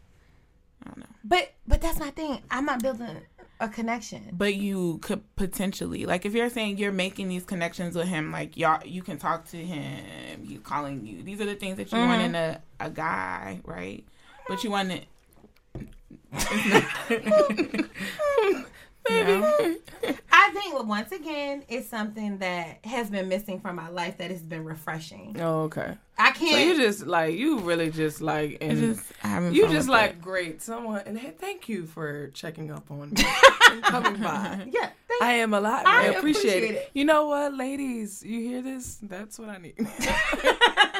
[0.82, 1.06] I don't know.
[1.24, 2.42] But but that's my thing.
[2.50, 3.18] I'm not building
[3.62, 4.28] a connection.
[4.32, 8.56] But you could potentially like if you're saying you're making these connections with him, like
[8.56, 11.22] y'all you can talk to him, he's calling you.
[11.22, 12.08] These are the things that you mm-hmm.
[12.08, 14.04] want in a, a guy, right?
[14.48, 15.06] But you want it
[19.10, 19.76] No?
[20.32, 24.42] I think once again, it's something that has been missing from my life that has
[24.42, 25.36] been refreshing.
[25.40, 25.96] Oh, okay.
[26.18, 26.66] I can't.
[26.68, 29.12] you just like you really just like and just
[29.52, 30.20] you just like it.
[30.20, 33.24] great someone and hey, thank you for checking up on me
[33.70, 34.68] and coming by.
[34.70, 35.84] yeah, thank I am alive.
[35.86, 36.74] I I, appreciate, appreciate it.
[36.76, 36.90] it.
[36.94, 38.22] You know what, ladies?
[38.22, 38.98] You hear this?
[39.02, 39.74] That's what I need.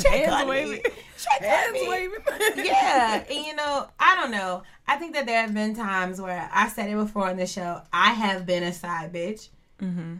[0.00, 0.82] Check Hands waving.
[0.82, 2.20] Check Hands waving.
[2.64, 4.62] yeah, and you know, I don't know.
[4.86, 7.82] I think that there have been times where I said it before on the show.
[7.92, 9.48] I have been a side bitch,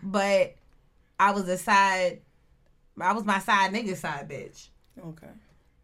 [0.03, 0.55] but
[1.19, 2.21] I was a side.
[3.01, 4.69] I was my side nigga side bitch.
[4.99, 5.29] Okay.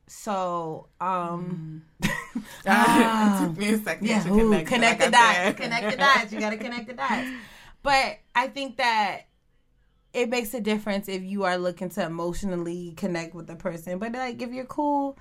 [0.09, 5.61] So, um, it took me a second yeah, to ooh, connect, connect, the dots.
[5.61, 6.33] Connect the dots.
[6.33, 7.29] You got to connect the dots.
[7.83, 9.28] But I think that
[10.13, 13.99] it makes a difference if you are looking to emotionally connect with the person.
[13.99, 15.19] But like if you're cool,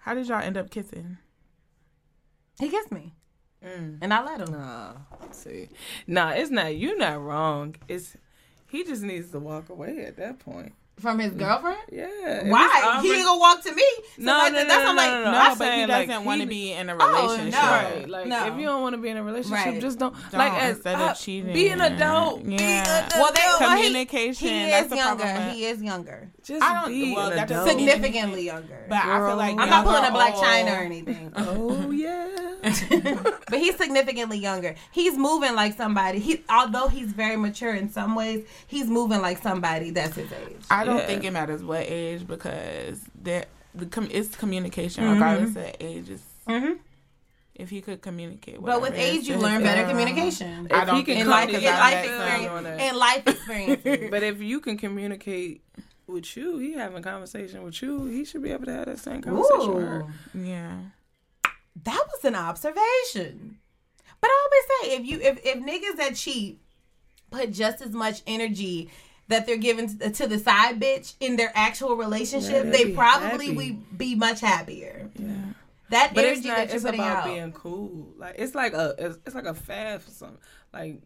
[0.00, 1.18] How did y'all end up kissing?
[2.58, 3.14] he kissed me.
[3.64, 3.98] Mm.
[4.00, 4.52] And I let him.
[4.52, 4.92] Nah,
[5.30, 5.68] see,
[6.06, 6.96] nah, it's not you.
[6.96, 7.74] Not wrong.
[7.88, 8.16] It's
[8.70, 10.72] he just needs to walk away at that point.
[10.98, 11.76] From his girlfriend?
[11.92, 12.48] Yeah.
[12.48, 13.00] Why?
[13.02, 13.82] He ain't gonna walk to me.
[14.16, 15.30] So No, like, no, no, that's no, I'm no, like, no, no.
[15.48, 17.54] No, but he doesn't want to he- be in a relationship.
[17.62, 17.70] Oh, no.
[17.70, 18.46] Right, like No.
[18.46, 19.80] if you don't want to be in a relationship, Right.
[19.80, 20.14] just don't.
[20.30, 21.52] Don't, like as instead of uh, cheating.
[21.52, 22.46] be an adult.
[22.46, 23.04] Be Yeah.
[23.12, 23.60] an Well, they adult.
[23.60, 25.24] well, he- Communication, He, that's is the younger.
[25.24, 25.50] problem.
[25.54, 26.30] He is younger.
[26.42, 27.68] just I don't- be well, an adult.
[27.68, 28.86] Significantly younger.
[28.88, 31.32] But I feel like I'm not pulling a Blac Chyna or anything.
[31.36, 32.28] Oh yeah.
[33.50, 34.74] but he's significantly younger.
[34.92, 36.18] He's moving like somebody.
[36.20, 40.56] He although he's very mature in some ways, he's moving like somebody that's his age.
[40.86, 41.06] I don't Yeah.
[41.06, 45.12] think it matters what age because there the com- it's communication Mm-hmm.
[45.14, 46.08] regardless of age.
[46.10, 46.78] Is Mhm.
[47.54, 48.56] if he could communicate.
[48.56, 50.68] With But with age, you learn better uh, communication.
[50.70, 52.64] I don't he can think In life, because in life that experience, young.
[52.64, 52.80] that.
[52.80, 54.10] in life experience.
[54.14, 55.62] But if you can communicate
[56.06, 58.98] with you, he having a conversation with you, he should be able to have that
[59.00, 60.04] same conversation with her.
[60.34, 60.76] Yeah.
[61.84, 63.58] that was an observation.
[64.20, 66.58] But I always say, if you if if niggas that cheat
[67.30, 68.88] put just as much energy
[69.28, 73.46] that they're giving to, to the side bitch in their actual relationship, they'd they probably
[73.48, 73.56] happy.
[73.72, 75.10] would be much happier.
[75.16, 75.28] Yeah.
[75.90, 76.56] That But energy it's not.
[76.56, 77.24] that you're It's putting about out.
[77.26, 78.08] being cool.
[78.16, 78.94] Like it's like a.
[78.98, 80.38] It's, it's like a fad for some.
[80.72, 81.00] Like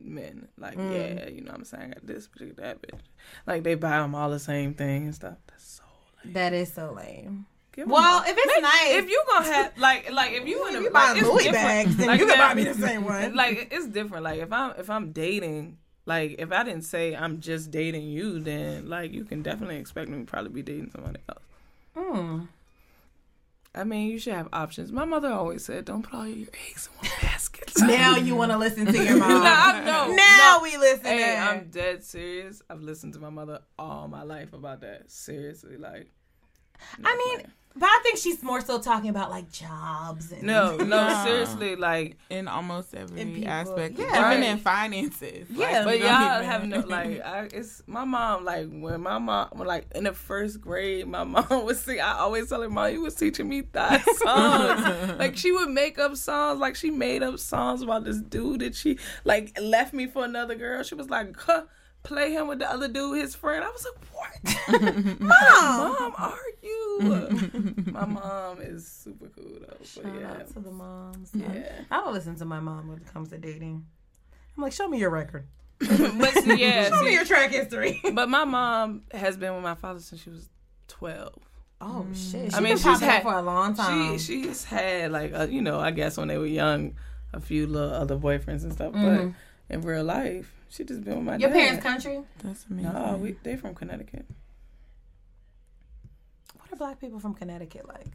[0.00, 0.48] men.
[0.56, 0.94] Like Mm.
[0.94, 1.84] yeah, you know what I'm saying.
[1.84, 2.98] I got this bitch, that bitch.
[3.46, 5.36] Like they buy them all the same thing and stuff.
[5.48, 5.82] That's so.
[6.26, 7.46] that is so lame.
[7.72, 10.72] Give Well, if it's Make- nice, if you gonna have like like if you a
[10.72, 11.54] you like, it's Louis different.
[11.54, 13.34] bags, then Like, you can buy me the same one.
[13.34, 14.22] Like it's different.
[14.24, 15.76] Like if I'm if I'm dating,
[16.10, 20.10] like if I didn't say I'm just dating you, then like you can definitely expect
[20.10, 21.44] me to probably be dating somebody else.
[21.96, 22.40] Hmm.
[23.72, 24.90] I mean, you should have options.
[24.90, 28.50] My mother always said, "Don't put all your eggs in one basket." now you want
[28.50, 29.28] to listen to your mom.
[29.30, 30.60] no, no, now no.
[30.64, 31.04] we listen.
[31.04, 32.60] Hey, I'm dead serious.
[32.68, 35.12] I've listened to my mother all my life about that.
[35.12, 36.10] Seriously, like.
[37.04, 41.22] I mean, but I think she's more so talking about like jobs and no, no,
[41.24, 44.06] seriously, like In almost every aspect, yeah.
[44.08, 44.42] even Right.
[44.42, 45.46] in finances.
[45.48, 47.24] Yeah, But y'all even- have no like.
[47.24, 48.44] I, it's my mom.
[48.44, 52.00] Like when my mom, when, like in the first grade, my mom would sing.
[52.00, 55.96] I always tell her, "Mom, you was teaching me that songs." like she would make
[55.98, 56.58] up songs.
[56.58, 60.56] Like she made up songs about this dude that she like left me for another
[60.56, 60.82] girl.
[60.82, 61.62] She was like, huh,
[62.02, 65.20] "Play him with the other dude, his friend." I was like, "What?
[65.20, 65.28] mom,
[65.98, 69.74] mom, are you?" my mom is super cool though.
[69.78, 71.30] But Shout yeah, out to the moms.
[71.34, 71.72] yeah.
[71.90, 73.84] I don't listen to my mom when it comes to dating.
[74.56, 75.46] I'm like, show me your record.
[75.80, 78.00] But see, yeah, Show me your track history.
[78.12, 80.48] but my mom has been with my father since she was
[80.88, 81.38] twelve.
[81.80, 82.44] Oh shit!
[82.44, 84.18] She's I mean, been she's popping had for a long time.
[84.18, 86.96] She she's had like a, you know I guess when they were young,
[87.32, 88.92] a few little other boyfriends and stuff.
[88.92, 89.34] Mhm.
[89.68, 91.54] But in real life, she just been with my your dad.
[91.56, 92.22] parents' country?
[92.42, 92.92] That's amazing.
[92.92, 94.24] No, we they from Connecticut.
[96.56, 98.06] What are black people from Connecticut like?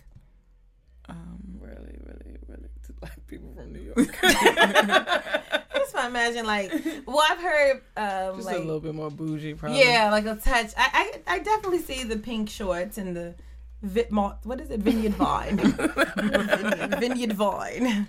[1.08, 4.18] Um, Really, really, really to like people from New York.
[4.24, 6.72] I just want imagine like,
[7.06, 9.80] well, I've heard um, just like a little bit more bougie, probably.
[9.80, 10.72] Yeah, like a touch.
[10.78, 13.36] I, I I definitely see the pink shorts and the
[14.44, 14.80] what is it?
[14.80, 15.58] Vineyard vine.
[15.58, 18.08] vineyard, vineyard vine.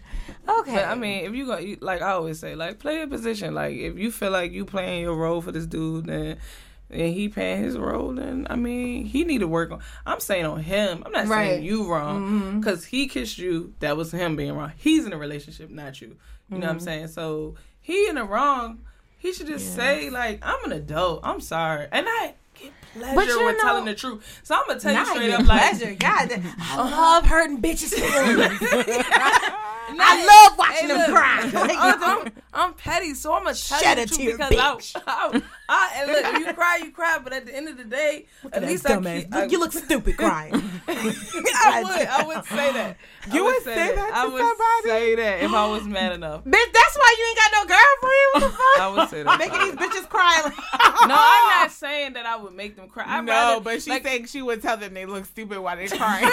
[0.49, 0.75] Okay.
[0.75, 3.55] But I mean, if you go, like I always say, like play your position.
[3.55, 6.39] Like if you feel like you playing your role for this dude, then
[6.91, 9.81] and he paying his role, then I mean, he need to work on.
[10.07, 11.03] I'm saying on him.
[11.05, 11.51] I'm not Right.
[11.51, 12.61] saying you wrong mm-hmm.
[12.61, 13.75] because he kissed you.
[13.81, 14.73] That was him being wrong.
[14.77, 16.17] He's in a relationship, not you.
[16.49, 16.85] You know what I'm mm-hmm.
[16.85, 17.09] saying?
[17.09, 18.83] So he in the wrong.
[19.19, 21.21] He should just say like, I'm an adult.
[21.25, 22.35] I'm sorry, and I
[23.01, 24.41] pleasure you with know- telling the truth.
[24.43, 25.95] So I'm gonna tell you straight up, like, pleasure.
[25.95, 26.43] God, damn.
[26.59, 28.61] I love hurting bitches' feelings.
[29.95, 31.51] Nah, I love watching them cry.
[31.79, 35.43] I'm, I'm, I'm petty, so I'm gonna tell Shed you a tear, because I, I,
[35.69, 38.63] I, and look, you cry, you cry, but at the end of the day, at
[38.63, 40.55] least I, keep, I, you look stupid crying.
[40.89, 42.97] I would, I would say that.
[43.33, 44.89] You would say that to I would somebody?
[44.89, 46.45] say that if I was mad enough.
[46.45, 48.31] Bitch, that's why you ain't got no girlfriend.
[48.33, 48.79] What the fuck?
[48.81, 49.39] I would say that.
[49.39, 50.43] Making these bitches cry.
[51.07, 53.05] No, I'm not saying that I would make them cry.
[53.07, 55.77] I'd no, rather, but she like, thinks she would tell them they look stupid while
[55.77, 56.31] they're crying.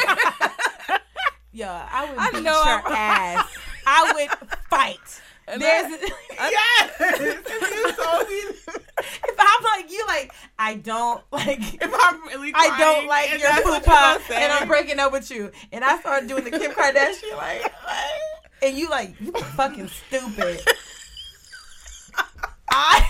[1.53, 3.47] Yeah, I would I beat know your I'm- ass.
[3.85, 5.21] I would fight.
[5.45, 5.91] And There's,
[6.31, 6.91] yes.
[6.99, 11.59] If you told if I'm like you, like I don't like.
[11.59, 14.35] if I'm really I don't like your that's what poopa, you're gonna say.
[14.43, 15.51] and I'm breaking up with you.
[15.73, 17.73] And I start doing the Kim Kardashian, like,
[18.61, 20.61] and you like, you fucking stupid.
[22.69, 23.05] I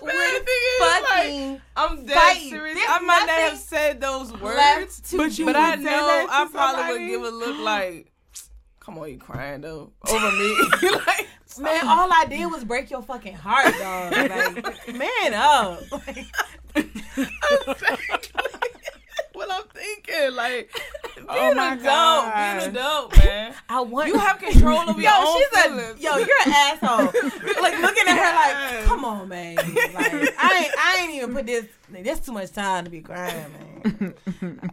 [0.00, 2.74] But the bad thing is, like, I'm dead serious.
[2.78, 6.48] There's I might not have said those words, to But you but I know I
[6.50, 6.92] probably somebody?
[7.04, 8.12] would give a look like,
[8.80, 10.56] "Come on, you crying though over me?"
[11.06, 11.28] like,
[11.60, 14.12] Man, all I did was break your fucking heart, dog.
[14.56, 15.80] Like, man up.
[16.76, 18.32] Like,
[19.32, 20.34] what I'm thinking.
[20.34, 20.70] Like,
[21.30, 22.62] Oh my adult, gosh.
[22.64, 23.54] being an adult, man.
[23.68, 25.98] I want You have control over your Yo, own she's feelings.
[25.98, 26.16] a yo.
[26.16, 27.04] You're an asshole.
[27.62, 29.56] like looking at her like, come on, man.
[29.56, 31.64] Like, I ain't, I ain't even put this.
[31.90, 34.14] There's too much time to be crying, man.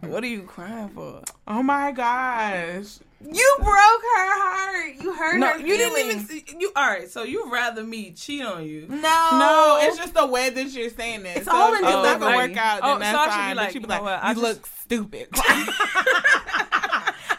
[0.02, 1.22] What are you crying for?
[1.46, 2.98] Oh my gosh.
[3.24, 4.94] You broke her heart.
[5.02, 5.58] You hurt No, her.
[5.58, 6.26] you didn't even.
[6.26, 7.08] See, you all right?
[7.08, 8.86] So you rather me cheat on you?
[8.88, 11.38] No, No, it's just the way that you're saying it.
[11.38, 13.32] It's so all if in it's the not gonna work out, Oh, then so that's
[13.34, 13.56] I should be fine.
[13.56, 15.28] like, but you be you know like, what, you just- look stupid.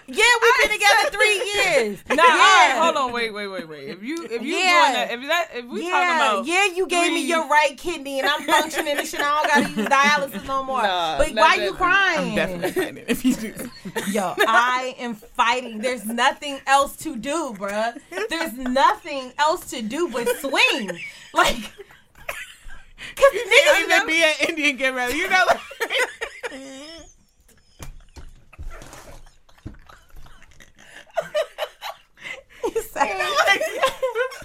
[0.09, 1.99] Yeah, we've been together three years.
[2.09, 3.89] No, all right, hold on, wait, wait, wait, wait.
[3.89, 4.83] If you if you Yeah.
[4.83, 7.77] doing that, if that if we yeah, talking about yeah, you gave me your right
[7.77, 9.19] kidney and I'm functioning and shit.
[9.19, 10.81] I don't gotta use dialysis no more.
[10.81, 12.29] Nah, but why you crying?
[12.29, 13.53] I'm definitely fighting if you do.
[14.11, 15.79] Yo, I am fighting.
[15.79, 17.99] There's nothing else to do, bruh.
[18.29, 20.89] There's nothing else to do but swing.
[21.33, 25.17] Like, cause You niggas can't even be an Indian get ready.
[25.17, 25.59] You know, like,
[26.53, 26.93] You say-
[32.95, 33.61] like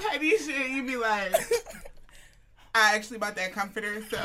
[0.00, 0.70] petty shit.
[0.70, 1.34] You be like,
[2.74, 4.18] I actually bought that comforter, so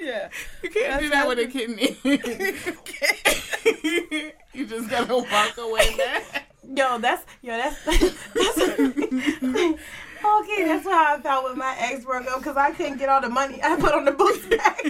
[0.00, 0.28] yeah.
[0.62, 1.96] you can't do that with a kidney.
[4.54, 6.22] you just gotta walk away, man.
[6.74, 7.84] Yo, that's yo, that's
[8.34, 8.58] that's
[10.24, 10.64] okay.
[10.64, 13.28] That's how I felt with my ex broke up because I couldn't get all the
[13.28, 14.80] money I put on the books back.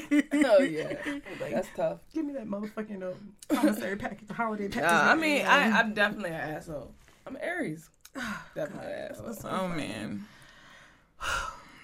[0.46, 0.94] Oh yeah,
[1.50, 2.00] that's tough.
[2.12, 4.90] Give me that motherfucking um, commissary package, the holiday package.
[4.90, 6.92] Uh, I mean, I, I'm definitely an asshole.
[7.26, 7.90] I'm Aries.
[8.54, 9.36] Definitely an asshole.
[9.44, 10.26] Oh man.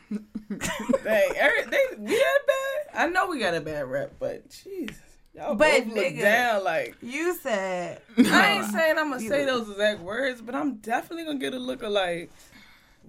[0.08, 2.94] Dang, Aries, they, we had bad.
[2.94, 4.96] I know we got a bad rep, but Jesus,
[5.34, 6.64] y'all But, both look nigga, down.
[6.64, 11.24] Like you said I ain't saying I'm gonna say those exact words, but I'm definitely
[11.24, 12.30] gonna get a look of like,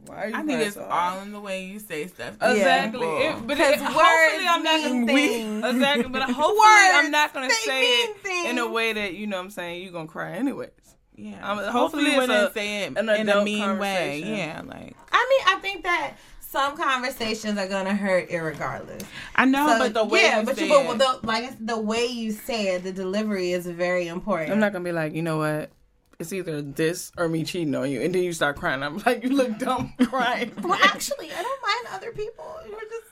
[0.07, 0.35] why are you?
[0.35, 2.35] I think it's so all in the way you say stuff.
[2.41, 2.99] Exactly.
[2.99, 3.17] people.
[3.21, 5.65] It- but because it, hopefully I'm not gonna things.
[5.65, 6.09] exactly.
[6.09, 9.37] But hopefully Words, I'm not gonna say mean it in a way that you know
[9.37, 10.69] what I'm saying you're gonna cry anyways.
[11.15, 11.37] Yeah.
[11.49, 14.19] Um, hopefully, hopefully you it's wouldn't a- say it an in a mean way.
[14.23, 19.03] Yeah, like I mean, I think that some conversations are gonna hurt irregardless.
[19.35, 21.77] I know, So, but the way yeah, you but say you, but the, like the
[21.79, 24.51] way you say it, the delivery is very important.
[24.51, 25.71] I'm not gonna be like, you know what?
[26.19, 28.81] It's either this or me cheating on you, and then you start crying.
[28.81, 30.51] I'm like, you look dumb crying.
[30.63, 32.55] Well, actually, I don't mind other people.
[32.67, 33.11] You're just.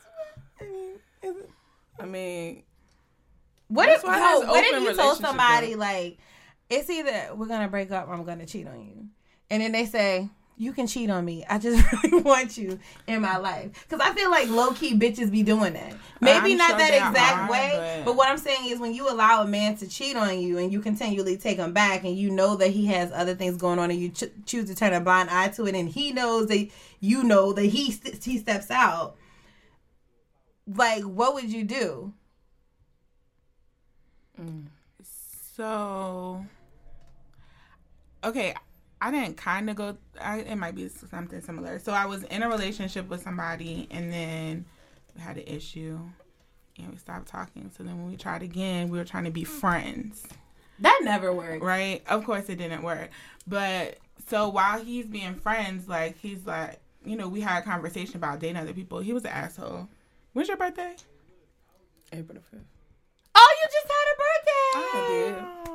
[0.59, 1.49] I mean, is it-
[1.99, 2.63] I mean,
[3.69, 5.79] What if, no, oh, what if you told somebody though.
[5.79, 6.17] like
[6.69, 9.05] it's either we're gonna break up or I'm gonna cheat on you,
[9.49, 10.27] and then they say
[10.57, 11.43] you can cheat on me.
[11.49, 15.29] I just really want you in my life because I feel like low key bitches
[15.29, 15.93] be doing that.
[16.21, 18.15] Maybe I'm not sure that exact are, way, but- but...
[18.15, 20.79] what I'm saying is when you allow a man to cheat on you and you
[20.81, 23.99] continually take him back, and you know that he has other things going on, and
[23.99, 26.69] you ch- choose to turn a blind eye to it, and he knows that
[27.01, 29.15] you know that he st- he steps out.
[30.67, 32.13] Like, what would you do?
[35.55, 36.45] So,
[38.23, 38.53] okay,
[39.05, 39.95] I didn't kind of go.
[40.19, 41.77] I, it might be something similar.
[41.77, 44.65] So I was in a relationship with somebody, and then
[45.15, 45.99] we had an issue,
[46.79, 47.69] and we stopped talking.
[47.77, 50.25] So then when we tried again, we were trying to be friends,
[50.79, 52.01] That never worked, right?
[52.07, 53.11] Of course, it didn't work.
[53.45, 58.15] But so while he's being friends, like he's like, you know, we had a conversation
[58.15, 59.01] about dating other people.
[59.01, 59.87] He was an asshole.
[60.33, 60.95] When's your birthday?
[62.11, 62.65] April the fifth.
[63.35, 65.69] Oh, you just had a birthday.
[65.69, 65.74] Oh,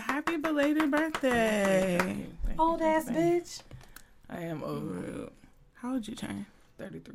[0.00, 2.26] happy belated birthday.
[2.58, 3.62] Old ass bitch.
[4.30, 5.32] I am over it.
[5.74, 6.46] How old did you turn?
[6.78, 7.14] 33.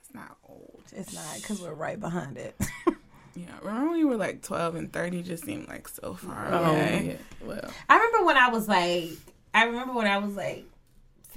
[0.00, 0.82] It's not old.
[0.94, 2.54] It's not because we're right behind it.
[3.36, 6.72] Yeah, remember when you were like 12 and 30 just seemed like so far Oh,
[6.72, 7.12] yeah.
[7.40, 9.10] Well, I remember when I was like,
[9.54, 10.64] I remember when I was like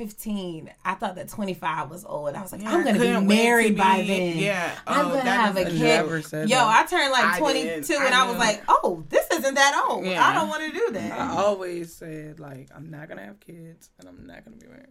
[0.01, 2.33] 15, I thought that 25 was old.
[2.33, 4.35] I was like, Yeah, I'm going to be to married be- by then.
[4.39, 4.75] yeah.
[4.87, 6.49] I'm Oh, going to have a kid.
[6.49, 6.57] Yo.
[6.57, 8.01] I turned like I 22 did.
[8.01, 10.03] and I I was like, oh, this isn't that old.
[10.03, 10.25] Yeah.
[10.25, 11.19] I don't want to do that.
[11.19, 14.65] I always said, like, I'm not going to have kids and I'm not going to
[14.65, 14.87] be married.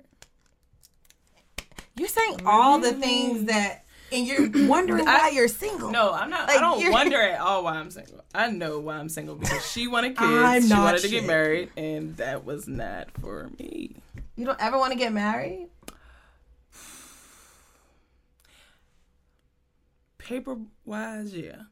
[1.97, 3.01] You're saying all the mm-hmm.
[3.01, 5.91] things that, and you're wondering why you're single.
[5.91, 6.47] No, I'm not.
[6.47, 8.21] Like, I don't you're- wonder at all why I'm single.
[8.33, 10.21] I know why I'm single because she wanted kids.
[10.23, 13.97] I'm she wanted to get married, and that was not for me.
[14.41, 15.69] You don't ever want to get married?
[20.17, 21.65] Paper wise, yeah.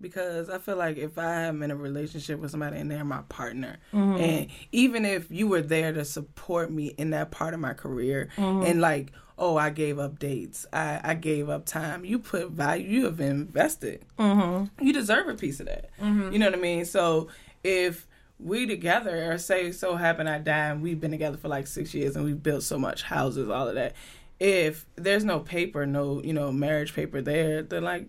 [0.00, 3.20] Because I feel like if I am in a relationship with somebody and they're my
[3.28, 4.18] partner, mm-hmm.
[4.18, 8.30] and even if you were there to support me in that part of my career,
[8.34, 8.64] mm-hmm.
[8.64, 12.88] and like, oh, I gave up dates, I, I gave up time, you put value,
[12.88, 14.06] you have invested.
[14.18, 14.86] Mm-hmm.
[14.86, 15.90] You deserve a piece of that.
[16.00, 16.86] You know what I mean?
[16.86, 17.28] So
[17.62, 18.06] if
[18.42, 21.94] we together, or say so happen I die and we've been together for like six
[21.94, 23.94] years and we've built so much houses, all of that.
[24.38, 28.06] If there's no paper, no you know marriage paper there, they're like,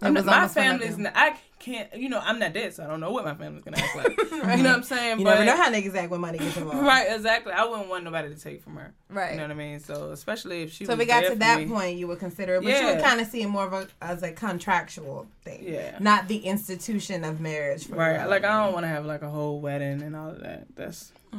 [0.00, 0.98] I'm my family's.
[0.98, 1.94] Not, I can't.
[1.94, 4.18] You know, I'm not dead, so I don't know what my family's gonna act like.
[4.34, 5.18] You know what I'm saying?
[5.18, 6.86] You but, never know how niggas act when money gets involved.
[6.86, 7.52] Right, exactly.
[7.52, 8.92] I wouldn't want nobody to take from her.
[9.08, 9.32] Right.
[9.32, 9.80] You know what I mean?
[9.80, 10.84] So especially if she.
[10.84, 11.66] So was we got to that me.
[11.66, 13.88] point, you would consider it, but you would kind of see it more of a,
[14.02, 15.96] as a contractual thing, Yeah.
[16.00, 17.86] not the institution of marriage.
[17.86, 18.26] For Right.
[18.26, 20.66] Like I don't want to have like a whole wedding and all of that.
[20.76, 21.38] That's Oh,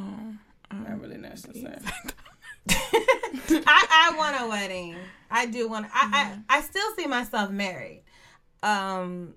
[0.71, 1.01] not mm.
[1.01, 1.77] really necessary.
[2.69, 4.95] I, I want a wedding.
[5.29, 5.85] I do want.
[5.93, 6.41] I, I mm-hmm.
[6.49, 8.03] I still see myself married.
[8.63, 9.35] Um,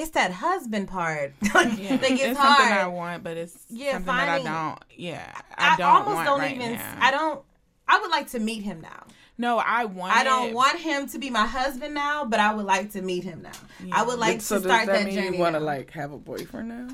[0.00, 4.44] it's that husband part that gets it's something I want, but it's Yeah, something finding-
[4.44, 4.84] that I don't.
[4.96, 6.72] Yeah, I, I, don't almost want don't right even.
[6.72, 6.96] now.
[7.00, 7.42] I don't.
[7.86, 9.04] I would like to meet him now.
[9.36, 10.14] No, I want.
[10.14, 10.54] I don't it.
[10.54, 13.52] want him to be my husband now, but I would like to meet him now.
[13.92, 15.36] I would like so to does start that, that, mean journey.
[15.36, 16.88] you want to like have a boyfriend now?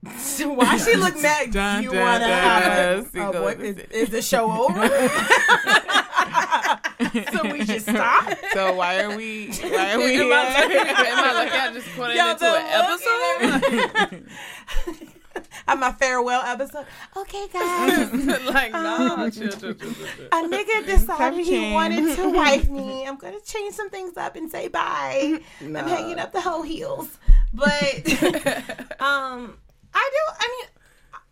[0.02, 1.52] Why she look mad?
[1.52, 4.74] Dun, you want to have a, single boy, in the is, is the show over?
[7.32, 8.36] so we should stop.
[8.52, 9.48] So why are we?
[9.48, 10.20] Why are we?
[10.20, 10.32] Am?
[10.32, 12.66] I lucky, am I lucky I just put it Yo, into an
[14.10, 14.28] episode?
[15.68, 16.86] On my farewell episode.
[17.16, 18.12] Okay, guys.
[18.46, 19.90] like, Um, chill, chill, chill.
[20.32, 23.06] A nigga decided he wanted to wife me.
[23.06, 25.38] I'm gonna change some things up and say bye.
[25.60, 25.80] Nah.
[25.80, 27.18] I'm hanging up the whole heels.
[27.52, 27.68] But
[29.00, 29.56] um
[29.94, 30.68] I do I mean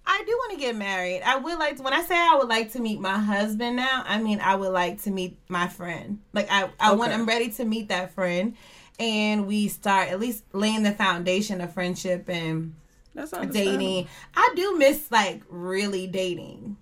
[0.09, 1.23] I do want to get married.
[1.23, 4.05] I would like to, when I say I would like to meet my husband now,
[4.07, 6.21] I mean I would like to meet my friend.
[6.33, 8.57] Like I I want I'm ready to meet that friend
[9.01, 12.75] and we start at least laying the foundation of friendship and
[13.15, 14.09] That's dating.
[14.35, 16.77] I do miss like really dating.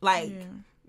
[0.00, 0.32] Like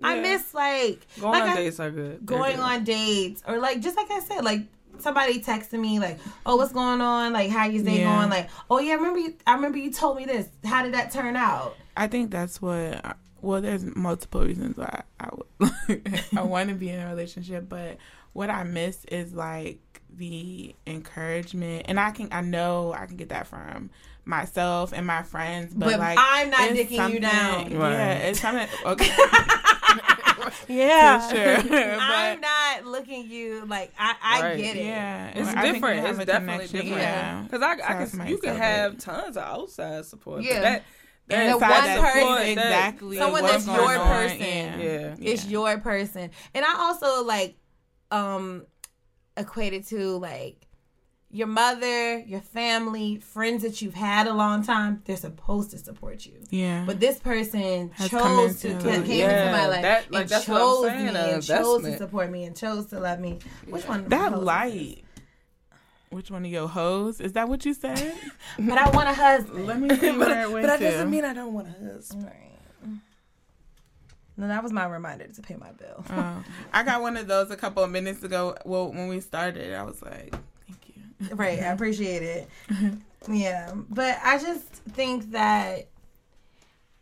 [0.03, 0.21] I Yeah.
[0.21, 2.27] miss like Going like on I- dates are good.
[2.27, 2.61] They're going good.
[2.65, 4.63] on dates or like just like I said, like
[5.01, 7.33] somebody texting me like, "Oh, what's going on?
[7.33, 8.15] Like, how your day Yeah.
[8.17, 8.29] going?
[8.29, 9.33] Like, oh yeah, I remember you.
[9.47, 10.47] I remember you told me this.
[10.63, 11.75] How did that turn out?
[11.97, 13.17] I think that's what.
[13.41, 15.29] Well, there's multiple reasons why I
[15.59, 16.01] would,
[16.35, 17.97] I want to be in a relationship, but
[18.33, 19.79] what I miss is like
[20.17, 23.91] the encouragement, and I can I know I can get that from
[24.23, 27.69] myself and my friends, but, But like I'm not dicking you down.
[27.71, 28.11] Yeah, Right.
[28.29, 28.67] it's something.
[28.83, 29.11] Okay,
[30.67, 34.15] Yeah, sure, I'm not looking you like I.
[34.21, 34.57] I Right.
[34.57, 34.85] get it.
[34.85, 36.07] yeah, It's I think we different.
[36.07, 37.01] It's definitely connection, different.
[37.01, 38.99] Yeah, Because I, I can, you can have good.
[39.01, 40.43] tons of outside support.
[40.43, 40.53] Yeah.
[40.55, 40.83] But that,
[41.27, 44.39] that And the inside one support, person- that- exactly Someone that's your person.
[44.39, 44.77] Yeah.
[44.77, 45.15] Yeah.
[45.19, 46.31] It's your person.
[46.53, 47.55] And I also like
[48.11, 48.65] um
[49.37, 50.64] equated to like
[51.35, 56.25] your mother, your family, friends that you've had a long time, they're supposed to support
[56.25, 56.33] you.
[56.49, 56.83] Yeah.
[56.85, 59.09] But this person Has chose to into came it.
[59.29, 61.83] into my life that- like, and that's what I'm chose saying, me an and chose
[61.83, 63.39] to support me and chose to love me.
[63.67, 63.99] Which one?
[64.01, 65.01] of that the hoses light.
[66.09, 67.19] Which one of your hoes?
[67.19, 67.99] Is that what you said?
[67.99, 68.13] is-
[68.59, 69.67] But I want a husband.
[69.67, 70.91] Let me see but, where it went but that to.
[70.91, 72.31] doesn't mean I don't want a husband.
[74.37, 76.03] No, that was my reminder to pay my bill.
[76.09, 78.55] Oh, I got one of those a couple of minutes ago.
[78.65, 80.39] Well, when we started, I was like, "Thank you."
[81.31, 82.49] Right, I appreciate it.
[83.29, 85.87] yeah, but I just think that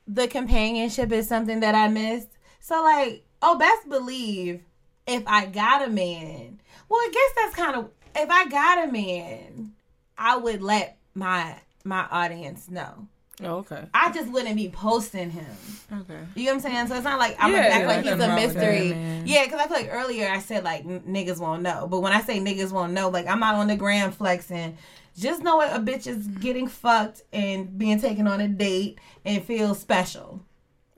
[0.07, 2.29] the companionship is something that I missed.
[2.59, 4.61] So, like, oh, best believe
[5.07, 8.91] if I got a man, well, I guess that's kind of if I got a
[8.91, 9.73] man,
[10.17, 13.07] I would let my my audience know.
[13.41, 13.85] Oh, okay.
[13.93, 15.45] I just wouldn't be posting him.
[15.91, 16.19] Okay.
[16.35, 16.87] You know what I'm saying?
[16.87, 18.61] So it's not like I'm Yeah, gonna act yeah, like he's a wrong with that,
[18.61, 19.21] mystery.
[19.25, 22.13] Yeah, because I feel like earlier I said like n- niggas won't know, but when
[22.13, 24.77] I say niggas won't know, like I'm not on the gram flexing.
[25.17, 29.43] Just know what a bitch is getting fucked and being taken on a date and
[29.43, 30.41] feel special.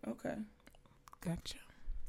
[0.07, 0.35] Okay.
[1.21, 1.55] Gotcha.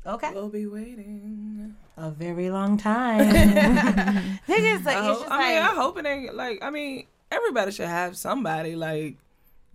[0.04, 1.74] Okay, We'll be waiting.
[1.96, 3.20] a very long time.
[4.48, 6.62] niggas like I, it's hope, just I mean, I hope it ain't like.
[6.62, 8.76] I mean, everybody should have somebody.
[8.76, 9.16] Like,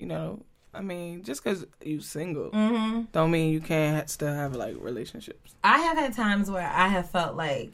[0.01, 0.41] you know.
[0.73, 3.11] I mean, just because you single, Mhm.
[3.11, 5.53] don't mean you can't ha- still have like relationships.
[5.63, 7.71] I have had times where I have felt like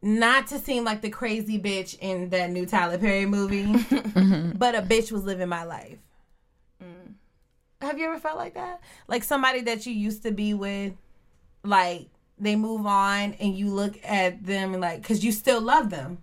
[0.00, 3.64] not to seem like the crazy bitch in that new Tyler Perry movie,
[4.56, 5.98] but a bitch was living my life.
[7.80, 8.80] Have you ever felt like that?
[9.08, 10.94] Like somebody that you used to be with,
[11.64, 15.90] like they move on and you look at them and like, cause you still love
[15.90, 16.18] them.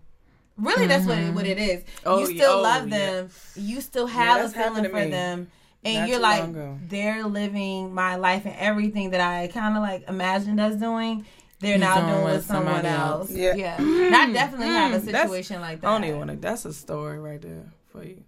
[0.61, 1.51] Really, that's what it, what mm-hmm.
[1.51, 1.83] it is.
[2.05, 2.97] Oh, you still Oh, love yeah.
[2.97, 3.29] them.
[3.55, 5.51] You still have a feeling for them,
[5.83, 10.07] and Not you're like, they're living my life and everything that I kind of like
[10.07, 11.25] imagined us doing.
[11.59, 13.29] They're He's now doing doing with with someone else.
[13.29, 13.31] else.
[13.31, 13.55] Yeah.
[13.55, 13.77] yeah.
[13.77, 15.05] And I definitely have a mm-hmm.
[15.05, 15.87] That's- situation like that.
[15.87, 16.35] I don't even want to.
[16.37, 18.23] That's a story right there for you.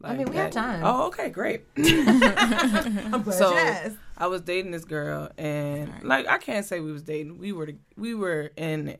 [0.00, 0.82] Like mean, we have time.
[0.84, 1.62] Oh, okay, great.
[1.76, 3.96] I'm glad So you asked.
[4.18, 7.38] I was dating this girl, and like I can't say we was dating.
[7.38, 8.98] We were we were in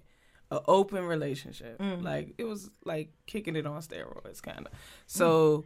[0.57, 1.79] an open relationship.
[1.79, 2.03] Mm.
[2.03, 4.73] Like it was like kicking it on steroids, kind of.
[5.07, 5.65] So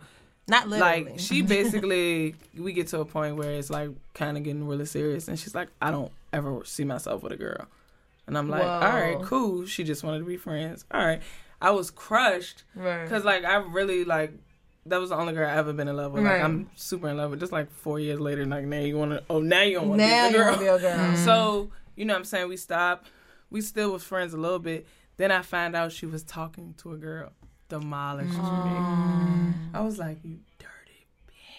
[0.49, 1.05] Not literally.
[1.05, 4.87] Like she basically, we get to a point where it's like kind of getting really
[4.87, 7.67] serious, and she's like, I don't ever see myself with a girl,
[8.27, 8.69] and I'm like, Whoa.
[8.69, 9.67] all right, cool.
[9.67, 10.85] She just wanted to be friends.
[10.91, 11.23] All right,
[11.61, 13.05] I was crushed Right.
[13.05, 14.33] because like I really like.
[14.87, 16.25] That was the only girl I ever been in love with.
[16.25, 17.41] Like I'm super in love with.
[17.41, 19.23] Just like four years later, like now you want to.
[19.29, 20.57] Oh, now you don't want to be a girl.
[20.57, 21.17] be a girl.
[21.27, 22.49] So, you know what I'm saying?
[22.49, 23.07] We stopped.
[23.51, 24.87] We still was friends a little bit.
[25.17, 27.33] Then I found out she was talking to a girl.
[27.69, 28.37] Demolished me.
[28.39, 29.53] Mm.
[29.75, 31.07] I was like, you dirty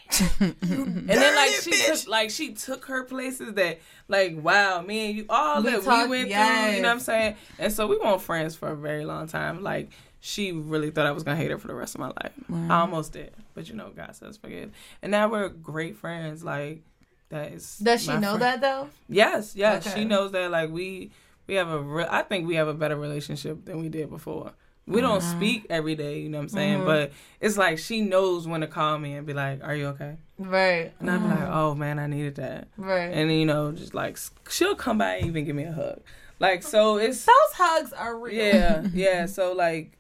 [0.09, 0.41] bitch.
[0.61, 5.17] and then like she took like she took her places that like wow, me and
[5.17, 7.35] you all We that talked- we went through, you know what I'm saying?
[7.59, 9.61] And so we weren't friends for a very long time.
[9.61, 12.33] Like she really thought I was gonna hate her for the rest of my life.
[12.69, 13.31] I almost did.
[13.53, 14.71] But you know, God says forgive.
[15.03, 16.43] And now we're great friends.
[16.43, 16.81] Like
[17.29, 18.41] that is Does she know friend.
[18.41, 18.89] that though?
[19.07, 19.99] Yes, yes, Okay.
[19.99, 20.49] she knows that.
[20.49, 21.11] Like we,
[21.49, 21.79] we have a.
[21.79, 24.53] Re- I think we have a better relationship than we did before.
[24.87, 25.37] We don't Uh-huh.
[25.37, 26.77] speak every day, you know what I'm saying?
[26.79, 26.85] Mm-hmm.
[26.87, 30.17] But it's like she knows when to call me and be like, "Are you okay?"
[30.39, 30.93] Right.
[30.99, 33.11] And I'd be like, "Oh man, I needed that." Right.
[33.13, 34.17] And you know, just like
[34.49, 36.01] she'll come by and even give me a hug.
[36.39, 38.33] Like so, it's Those hugs are real.
[38.35, 39.25] yeah, yeah.
[39.37, 39.97] So like,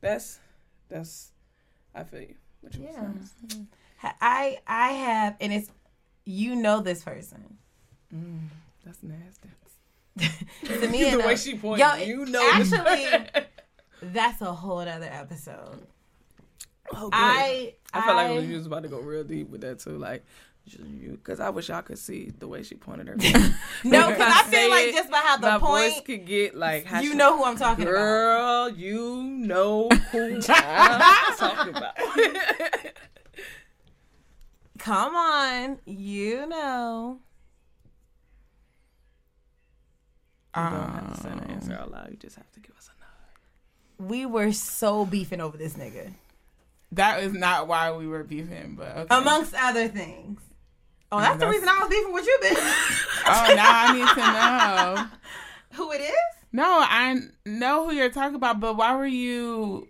[0.00, 0.38] that's
[0.88, 1.32] that's.
[1.94, 2.34] I feel you.
[2.60, 3.08] What you Yeah.
[3.50, 3.66] saying.
[4.20, 5.70] I I have, and it's
[6.24, 7.58] you know this person.
[8.84, 9.48] That's nasty.
[10.64, 12.48] To me, and, the way uh, she pointed, yo, you know.
[12.52, 13.06] Actually,
[14.02, 15.86] that's a whole other episode.
[16.92, 17.10] Oh, good.
[17.12, 19.98] I I felt like I- we was about to go real deep with that too,
[19.98, 20.24] like
[21.00, 23.14] because I wish y'all could see the way she pointed her.
[23.84, 26.26] No, because I say feel like it, just by how the my voice point, could
[26.26, 27.92] get like how you she- know who I'm talking about.
[27.92, 31.94] girl, you know who I'm talking about.
[34.78, 37.20] Come on, you know.
[40.56, 42.08] You don't um, have to say the answer out loud.
[42.10, 44.10] You just have to give us a nod.
[44.10, 46.12] We were so beefing over this nigga,
[46.92, 49.16] That is not why we were beefing, but okay.
[49.16, 50.40] amongst other things.
[51.12, 52.56] Oh, that's the reason I was beefing with you, bitch.
[53.26, 55.06] oh, now I need to know.
[55.76, 56.12] who it is?
[56.52, 59.88] No, I know who you're talking about, but why were you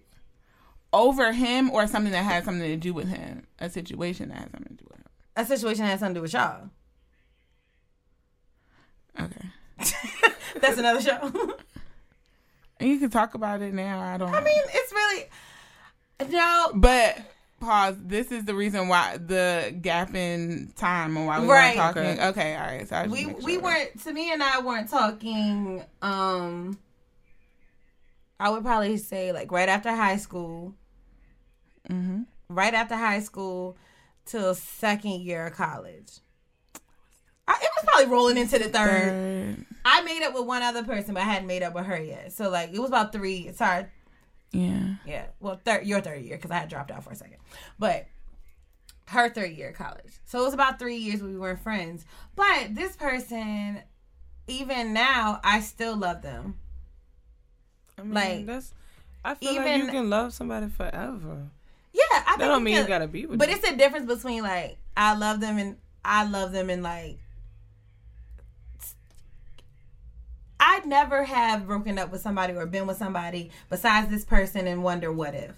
[0.93, 3.47] over him or something that had something to do with him?
[3.61, 5.07] A situation that had something to do with him.
[5.37, 6.71] A situation that has something to do with y'all.
[9.19, 9.47] Okay.
[10.61, 11.55] That's another show.
[12.79, 14.01] And you can talk about it now.
[14.01, 15.25] I don't I mean, it's really
[16.31, 16.73] no.
[16.75, 17.19] But
[17.59, 17.97] pause.
[18.05, 21.75] This is the reason why the gap in time and why we Right.
[21.75, 22.21] weren't talking.
[22.21, 22.87] Okay, all right.
[22.87, 23.63] So I we make we sure.
[23.63, 26.79] weren't to me and I weren't talking um
[28.39, 30.75] I would probably say like right after high school.
[31.89, 32.25] Mm-hmm.
[32.51, 33.79] Right after high school
[34.27, 36.19] till second year of college.
[37.49, 38.73] I, it was probably rolling into the third.
[38.75, 39.67] Third.
[39.85, 42.33] I made up with one other person, but I hadn't made up with her yet.
[42.33, 43.53] So like it was about three.
[43.53, 43.87] Sorry,
[44.53, 44.95] Yeah.
[45.07, 45.27] yeah.
[45.41, 47.37] Well, third your third year because I had dropped out for a second,
[47.79, 48.07] but
[49.09, 50.15] her third year of college.
[50.25, 52.05] So it was about three years we were friends.
[52.35, 53.81] But this person,
[54.49, 56.57] even now, I still love them.
[57.99, 58.75] I mean, Like, that's.
[59.25, 61.49] I feel like you can love somebody forever.
[61.93, 63.39] Yeah, I think That don't mean you gotta be with.
[63.39, 63.59] But them.
[63.59, 67.19] it's a difference between like I love them and I love them and like
[70.87, 74.85] I'd never have broken up with somebody or been with somebody besides this person and
[74.85, 75.57] wonder what if.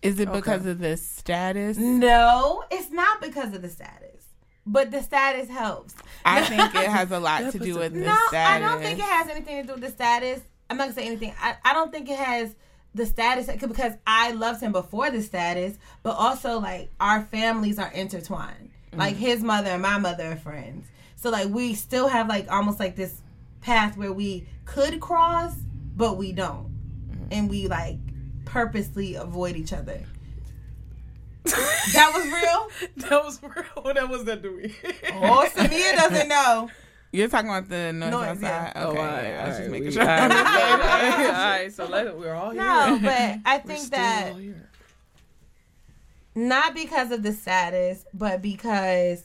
[0.00, 1.76] Is it because of the status?
[1.76, 4.24] No, it's not because of the status.
[4.64, 5.94] But the status helps.
[6.24, 8.34] I think it has a lot to do with the No, status.
[8.34, 10.40] I don't think it has anything to do with the status.
[10.70, 11.34] I'm not gonna say anything.
[11.38, 12.56] I, I don't think it has
[12.94, 17.92] the status because I loved him before the status, but also like our families are
[17.92, 18.70] intertwined.
[18.94, 19.18] Like mm.
[19.18, 20.86] his mother and my mother are friends.
[21.16, 23.20] So like we still have like almost like this
[23.66, 25.54] path where we could cross,
[25.96, 26.68] but we don't.
[27.10, 27.24] Mm-hmm.
[27.32, 27.98] And we like
[28.44, 30.00] purposely avoid each other.
[31.44, 32.88] that was real?
[33.08, 33.64] that was real.
[33.82, 34.74] What That was that to me.
[35.14, 36.70] Oh, Samia doesn't know.
[37.12, 38.42] You're talking about the noise, Noise, outside.
[38.42, 38.72] yeah.
[38.74, 40.02] Okay, Oh, all right, I was all just making we- sure.
[40.08, 42.62] all right, all right, all right, so let, we're all here.
[42.62, 43.12] No, but
[43.44, 44.68] I We're think still that all here.
[46.34, 49.24] not because of the status, but because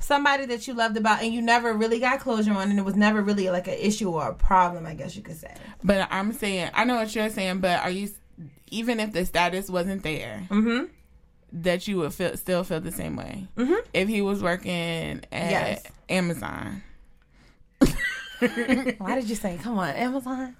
[0.00, 2.96] somebody that you loved about and you never really got closure on, and it was
[2.96, 5.54] never really like an issue or a problem, I guess you could say.
[5.84, 8.08] But I'm saying, I know what you're saying, but are you,
[8.70, 10.86] even if the status wasn't there, Mm-hmm.
[11.52, 13.76] that you would feel still feel the same way Mhm.
[13.92, 15.82] if he was working at Yes.
[16.08, 16.82] Amazon?
[18.98, 20.56] Why did you say, come on, Amazon?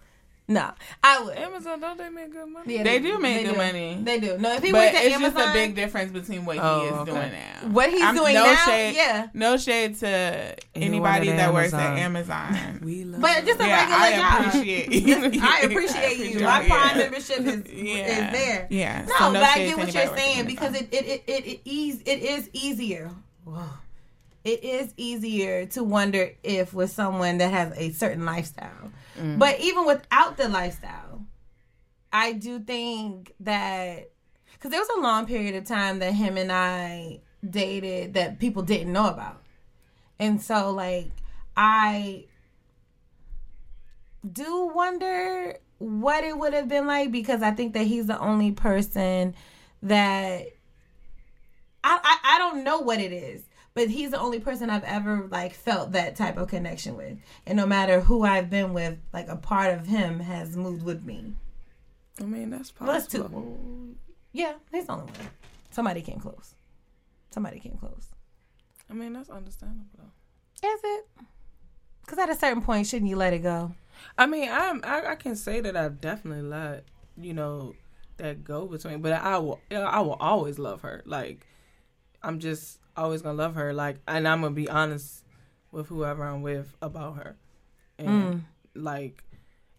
[0.50, 0.72] No,
[1.04, 1.36] I would.
[1.38, 2.74] Amazon don't they make good money?
[2.76, 3.56] Yeah, They do make good do.
[3.56, 4.00] money.
[4.02, 4.36] They do.
[4.36, 6.80] No, if he But went to it's Amazon, just a big difference between what Oh,
[6.80, 7.10] he is okay.
[7.12, 7.68] doing now.
[7.68, 9.28] What he's I'm- doing no now, shade, yeah.
[9.32, 12.80] No shade to anybody at that works at Amazon.
[12.82, 14.48] We love but just a yeah, regular I job.
[14.48, 14.92] appreciate
[15.34, 15.40] you.
[15.40, 16.40] I appreciate you.
[16.40, 16.66] My yeah.
[16.68, 18.06] Prime membership is Yeah.
[18.32, 18.66] is there.
[18.70, 19.02] Yeah.
[19.06, 21.24] No, So no but I get to what you're saying at because it it it
[21.28, 23.08] it, it, ease, it is easier.
[23.44, 23.62] Whoa.
[24.42, 28.90] It is easier to wonder if with someone that has a certain lifestyle.
[29.18, 29.38] Mm.
[29.38, 31.26] But even without the lifestyle,
[32.12, 34.10] I do think that
[34.52, 38.62] because there was a long period of time that him and I dated that people
[38.62, 39.42] didn't know about.
[40.18, 41.10] And so, like,
[41.56, 42.26] I
[44.30, 48.52] do wonder what it would have been like because I think that he's the only
[48.52, 49.34] person
[49.82, 50.48] that
[51.82, 53.42] I, I I don't know what it is,
[53.80, 57.16] but he's the only person I've ever like felt that type of connection with.
[57.46, 61.02] And no matter who I've been with, like a part of him has moved with
[61.02, 61.32] me.
[62.20, 63.30] I mean, that's possible.
[63.30, 63.96] two.
[64.32, 65.14] Yeah, he's the only one.
[65.70, 66.54] Somebody came close.
[67.30, 68.08] Somebody came close.
[68.90, 69.86] I mean, that's understandable.
[69.96, 70.68] though.
[70.68, 71.06] Is it?
[72.02, 73.72] Because at a certain point, shouldn't you let it go?
[74.18, 76.84] I mean, I'm I, I can say that I've definitely let
[77.16, 77.72] you know
[78.18, 81.02] that go between, but I will I will always love her.
[81.06, 81.46] Like
[82.22, 83.72] I'm just always gonna love her.
[83.72, 85.24] Like, and I'm gonna be honest
[85.72, 87.36] with whoever I'm with about her.
[87.98, 88.38] And hmm.
[88.74, 89.22] like,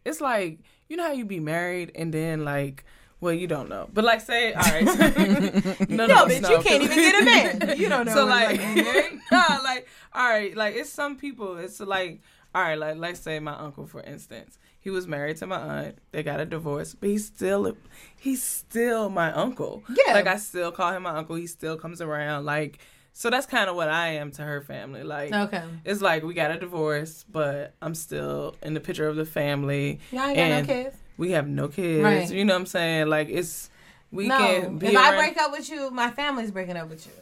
[0.06, 2.84] it's like you know how you be married and then like.
[3.20, 4.84] Well, you don't know, but like, say, all right,
[5.92, 7.78] no, No, bitch, you can't even get a man.
[7.78, 9.20] You don't know So like, like to be married.
[9.32, 11.58] nah, like, all right, like it's some people.
[11.58, 12.24] It's like,
[12.56, 16.00] all right, like let's say my uncle, for instance, he was married to my aunt.
[16.12, 17.78] They got a divorce, but he's still,
[18.18, 19.84] he's still my uncle.
[19.88, 20.14] Yeah.
[20.14, 21.36] like I still call him my uncle.
[21.36, 22.46] He still comes around.
[22.46, 22.80] Like,
[23.14, 25.04] so that's kind of what I am to her family.
[25.04, 25.64] Like, Okay.
[25.86, 30.00] it's like we got a divorce, but I'm still in the picture of the family.
[30.12, 30.96] Y'all ain't got no kids?
[31.18, 32.04] We have no kids.
[32.04, 32.32] Right.
[32.32, 33.08] You know what I'm saying?
[33.08, 33.70] Like it's
[34.12, 37.06] we no, can be if I break up with you, my family's breaking up with
[37.06, 37.14] you.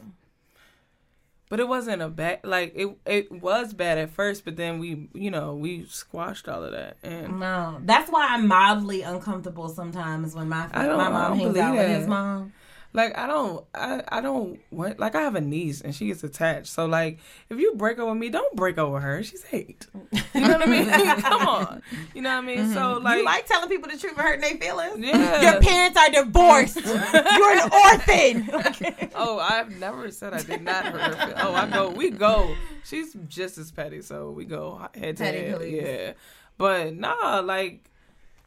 [1.49, 2.95] But it wasn't a bad like it.
[3.07, 6.97] It was bad at first, but then we, you know, we squashed all of that.
[7.01, 11.89] And No, that's why I'm mildly uncomfortable sometimes when my my mom hangs out with
[11.89, 12.53] his mom.
[12.91, 16.23] Like I don't, I, I don't want like I have a niece and she gets
[16.23, 16.67] attached.
[16.67, 17.19] So like,
[17.49, 19.21] if you break up with me, don't break over her.
[19.23, 19.85] She's eight.
[20.33, 20.89] You know what I mean?
[21.21, 21.83] Come on.
[22.15, 22.73] You know what I mean?
[22.73, 23.03] So mm-hmm.
[23.03, 24.99] like, you like telling people the truth and hurting their feelings?
[24.99, 25.41] Yeah.
[25.41, 26.77] Your parents are divorced.
[26.85, 28.49] You're an orphan.
[28.67, 29.09] Okay.
[29.15, 31.27] oh, I've never said I did not hurt her.
[31.27, 32.55] feel- Oh, I go, we go.
[32.83, 35.61] She's just as petty, so we go head to head.
[35.69, 36.13] Yeah,
[36.57, 37.85] but nah, like.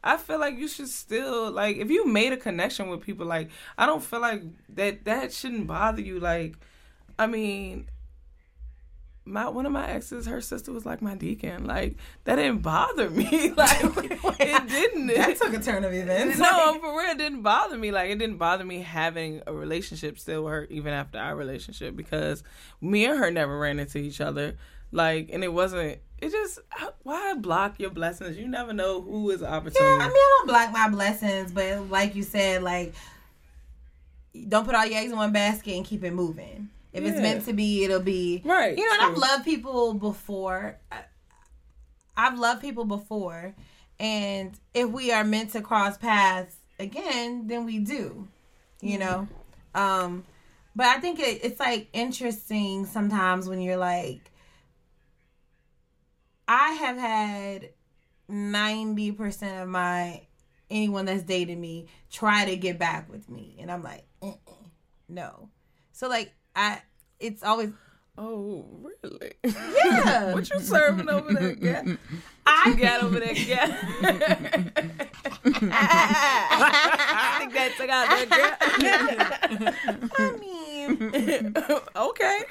[0.04, 3.50] I feel like you should still like if you made a connection with people like
[3.78, 6.56] I don't feel like that that shouldn't bother you like
[7.18, 7.88] I mean
[9.24, 13.08] my one of my exes her sister was like my deacon like that didn't bother
[13.10, 13.82] me like
[14.40, 16.38] it didn't that took a turn of events.
[16.38, 17.90] no, for real, it didn't bother me.
[17.90, 21.96] Like it didn't bother me having a relationship still with her even after our relationship
[21.96, 22.42] because
[22.80, 24.56] me and her never ran into each other.
[24.90, 25.98] Like, and it wasn't.
[26.22, 26.60] It just
[27.02, 28.38] why block your blessings?
[28.38, 29.80] You never know who is opportunity.
[29.80, 32.94] Yeah, I mean, I don't block my blessings, but like you said, like
[34.48, 36.70] don't put all your eggs in one basket and keep it moving.
[36.92, 38.42] If it's meant to be, it'll be.
[38.44, 40.78] Right, You know, and I've loved people before.
[42.16, 43.54] I've loved people before,
[43.98, 48.28] and if we are meant to cross paths again, then we do.
[48.80, 49.28] You know,
[49.74, 50.24] um,
[50.76, 54.31] but I think it, it's like interesting sometimes when you're like,
[56.52, 57.70] I have had
[58.28, 60.20] ninety percent of my
[60.70, 64.52] anyone that's dated me try to get back with me, and I'm like, "Uh-uh,
[65.08, 65.48] no.
[65.92, 66.82] So like I,
[67.18, 67.70] it's always
[68.18, 69.32] oh, really?
[69.42, 70.34] yeah.
[70.34, 71.56] what you serving over there?
[71.58, 71.84] Yeah.
[72.44, 73.32] I You got over there?
[73.32, 73.64] Yeah.
[75.64, 78.28] I think that took out that
[79.88, 80.10] girl.
[80.18, 81.54] I mean,
[81.96, 82.42] okay.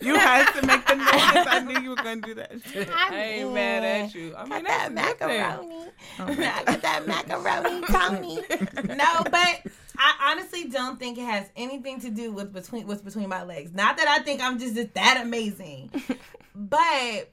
[0.00, 1.06] You had to make the noise.
[1.06, 2.52] I knew you were gonna do that.
[2.70, 2.88] Shit.
[2.90, 4.34] I ain't mad at you.
[4.36, 5.84] I mean, that a good macaroni.
[6.18, 8.34] Oh, I got that macaroni, Tony.
[8.96, 9.62] no, but
[9.98, 13.72] I honestly don't think it has anything to do with between what's between my legs.
[13.72, 15.90] Not that I think I'm just that amazing,
[16.54, 17.30] but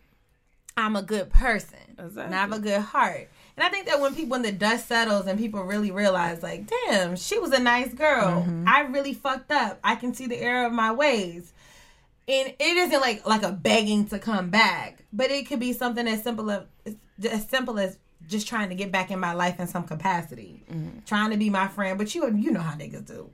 [0.76, 3.30] I'm a good person and I have a good heart.
[3.56, 6.68] And I think that when people, when the dust settles and people really realize, like,
[6.68, 8.44] damn, she was a nice girl.
[8.44, 8.65] Mm-hmm.
[8.68, 9.80] I really fucked up.
[9.84, 11.53] I can see the error of my ways.
[12.28, 16.08] And it isn't like like a begging to come back, but it could be something
[16.08, 16.64] as simple as
[17.30, 17.98] as simple as
[18.28, 20.64] just trying to get back in my life in some capacity,
[21.06, 21.98] trying to be my friend.
[21.98, 23.30] But you you know how niggas do.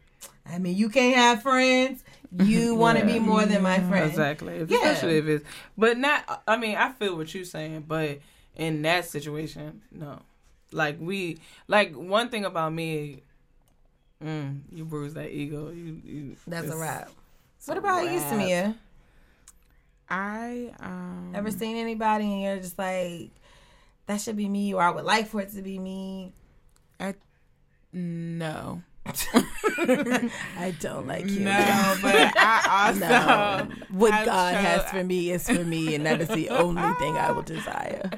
[0.46, 2.04] I mean, you can't have friends.
[2.32, 4.10] You want to be more than my friend.
[4.10, 4.58] Exactly.
[4.68, 4.78] Yeah.
[4.78, 5.46] Especially if it's,
[5.78, 6.44] but not.
[6.48, 8.20] I mean, I feel what you're saying, but
[8.56, 10.20] in that situation, no.
[10.72, 13.24] Like we, like one thing about me,
[14.24, 15.70] mm, you bruise that ego.
[15.70, 17.10] You, you That's a wrap.
[17.64, 18.32] It's What a about you, wrap.
[18.34, 18.76] Samia?
[20.10, 23.32] I um Ever seen anybody and you're just like,
[24.08, 26.34] that should be me, or I would like for it to be me?
[27.00, 27.16] I
[27.94, 28.82] no.
[29.06, 31.42] I don't like you.
[31.42, 33.68] No, but I also No.
[33.90, 36.82] What have God cho- has for me is for me, and that is the only
[37.00, 38.10] thing I will desire.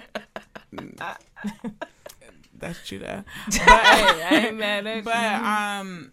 [2.58, 3.24] That's true though.
[3.52, 5.46] Hey, I ain't mad at But you.
[5.48, 6.12] um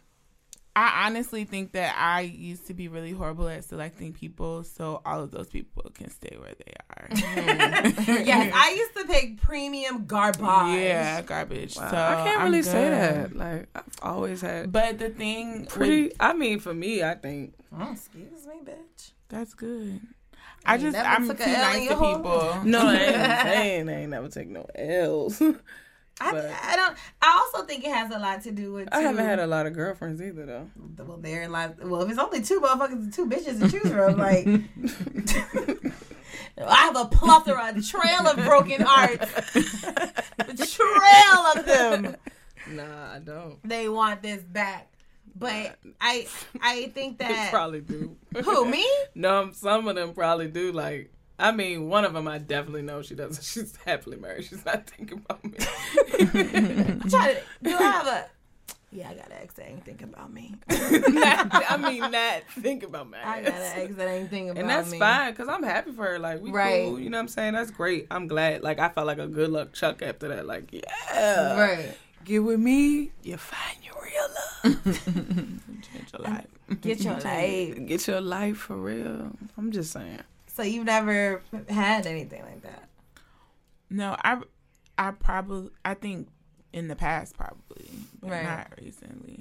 [0.75, 5.23] I honestly think that I used to be really horrible at selecting people, so all
[5.23, 7.09] of those people can stay where they are.
[7.11, 8.13] Mm-hmm.
[8.27, 10.41] yes, I used to pick premium garbage.
[10.41, 11.77] yeah, garbage.
[11.77, 13.37] Wow, So I can't I'm really say that.
[13.37, 16.05] Like I've always had But the thing pretty.
[16.05, 19.11] with- I mean, for me, I think Oh, excuse me, bitch.
[19.29, 20.01] that's good.
[20.65, 22.65] I You just I'm too a L in nice to people.
[22.65, 25.43] no, I ain't saying I ain't never take no L's.
[26.25, 26.97] I, But- I don't.
[27.21, 28.89] I also think it has a lot to do with.
[28.93, 30.71] I haven't had a lot of girlfriends either, though.
[31.05, 31.73] Well, there lies.
[31.83, 34.47] Well, if it's only two motherfuckers and two bitches to choose from, like.
[36.65, 39.27] I have a plethora, a trail of broken hearts.
[40.39, 42.17] a trail of them.
[42.71, 43.59] Nah, I don't.
[43.67, 44.89] They want this back.
[45.35, 46.27] But I
[46.61, 47.51] I think They that.
[47.51, 48.17] probably do.
[48.45, 48.87] Who, me?
[49.15, 50.73] No, some of them probably do.
[50.73, 51.11] Like,
[51.43, 53.43] I mean, one of them I definitely know she doesn't.
[53.45, 54.45] She's happily married.
[54.45, 55.55] She's not thinking about me.
[56.21, 58.27] I'm trying to, do I have a.
[58.93, 60.55] Yeah, I got an ex that ain't thinking about me.
[60.69, 63.17] I mean, not think about me.
[63.25, 64.61] I got an ex that ain't thinking about me.
[64.61, 64.99] And that's me.
[64.99, 66.19] fine because I'm happy for her.
[66.19, 66.85] Like, we Right.
[66.85, 67.01] cool.
[67.01, 67.55] You know what I'm saying?
[67.55, 68.07] That's great.
[68.11, 68.63] I'm glad.
[68.63, 70.47] Like, I felt like a good luck Chuck after that.
[70.47, 71.59] Like, yeah.
[71.59, 71.95] Right.
[72.25, 74.29] Get with me, you find your real
[74.75, 74.85] love.
[74.85, 76.47] Change your life.
[76.81, 77.87] Get your life.
[77.87, 79.33] Get your life for real.
[79.59, 80.21] I'm just saying.
[80.55, 82.89] So you've never had anything like that?
[83.91, 84.39] No, I
[84.99, 86.29] I probably I think
[86.73, 87.89] in the past probably,
[88.21, 88.45] but Right.
[88.45, 89.41] not recently.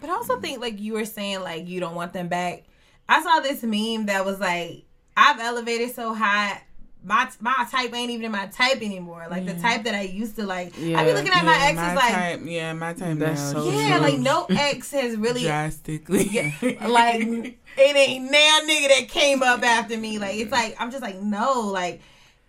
[0.00, 2.64] But I also think like you were saying like you don't want them back.
[3.08, 4.84] I saw this meme that was like
[5.16, 6.62] I've elevated so high.
[7.04, 9.26] My my type ain't even my type anymore.
[9.28, 10.74] Like the type that I used to like.
[10.78, 13.70] I be looking at my exes my like, type, yeah, my type That's now so
[13.70, 14.08] yeah, true.
[14.08, 16.54] like no ex has really drastically.
[16.62, 17.22] like
[17.76, 20.18] it ain't now nigga that came up after me.
[20.18, 22.00] Like it's like I'm just like no, like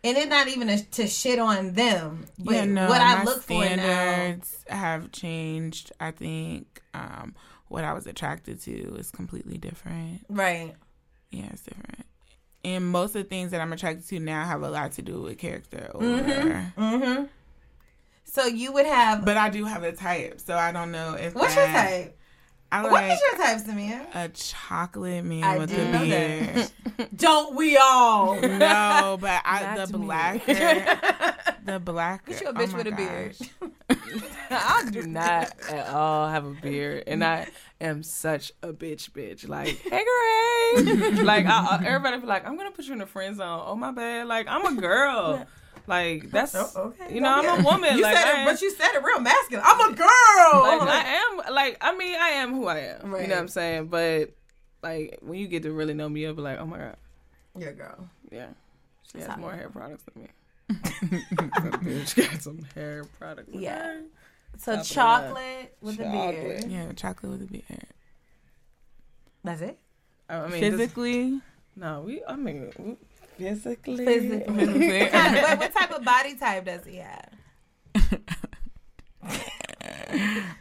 [0.04, 2.26] and it's not even a, to shit on them.
[2.38, 5.92] But yeah, no, what I my look for now, standards have changed.
[6.00, 7.36] I think um,
[7.70, 10.26] what I was attracted to is completely different.
[10.30, 10.74] right?
[11.32, 12.06] Yeah, it's different.
[12.64, 15.22] And most of the things that I'm attracted to now have a lot to do
[15.22, 16.06] with character over.
[16.78, 17.24] Mm-hmm.
[18.24, 19.26] So you would have.
[19.26, 22.18] But I do have a type, so I don't know if what's your that- type?
[22.76, 24.08] I What like is your type, Samia?
[24.16, 27.10] a chocolate man I with a know beard.
[27.16, 28.34] Don't we all?
[28.42, 30.06] no, but I, Not the to me.
[30.06, 32.32] blacker, the blacker.
[32.32, 33.36] Get you a oh bitch my with a beard.
[34.50, 37.48] I do not at all have a beard, and I
[37.80, 39.48] am such a bitch, bitch.
[39.48, 40.04] Like, hey,
[40.74, 41.12] Gray.
[41.24, 43.62] like, I, I- everybody be like, I'm gonna put you in the friend zone.
[43.66, 44.28] Oh my bad.
[44.28, 45.46] Like, I'm a girl.
[45.86, 47.14] Like, oh, that's Oh, okay.
[47.14, 47.98] you know, I'm a woman.
[47.98, 49.66] You like, said it, but you said it real masculine.
[49.68, 50.08] I'm a girl.
[50.64, 53.12] like, I'm like, I am like I mean I am who I am.
[53.12, 53.22] Right.
[53.24, 53.88] You know what I'm saying?
[53.88, 54.32] But
[54.82, 56.96] like when you get to really know me, you'll be like, oh my god,
[57.58, 58.08] You're girl.
[58.32, 58.48] yeah,
[59.12, 59.40] she has Solid.
[59.42, 60.30] more hair products than me.
[61.34, 63.50] That bitch got some hair products.
[63.54, 63.94] Yeah.
[63.98, 64.06] Okay.
[64.58, 66.64] So Top of the chocolate with a beard.
[66.72, 67.88] Yeah, chocolate with a beard.
[69.44, 69.78] That's it.
[70.30, 71.42] I mean, this- Physically,
[71.76, 72.24] no, we.
[72.26, 72.98] I mean, we-
[73.38, 74.06] physically.
[74.06, 74.56] Physically.
[74.56, 75.00] physically.
[75.02, 77.30] What, kind of- what, what type of body type does he have?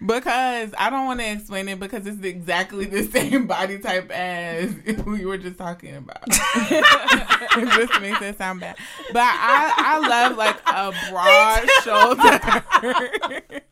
[0.04, 4.74] because I don't want to explain it because it's exactly the same body type as
[5.06, 6.22] we were just talking about.
[6.26, 8.76] it just makes it sound bad.
[9.12, 13.62] But I, I love like a broad shoulder.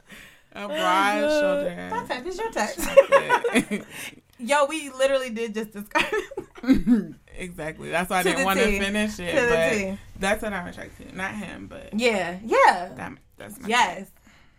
[0.53, 2.07] a broad My shoulder.
[2.09, 3.87] type is your type.
[4.39, 6.05] Yo, we literally did just describe
[6.65, 7.15] it.
[7.41, 7.91] Exactly.
[7.91, 9.33] That's why I didn't want to finish it.
[9.33, 11.17] To but that's what I'm attracted to.
[11.17, 12.93] Not him, but Yeah, yeah.
[12.97, 14.11] that, that's my Yes.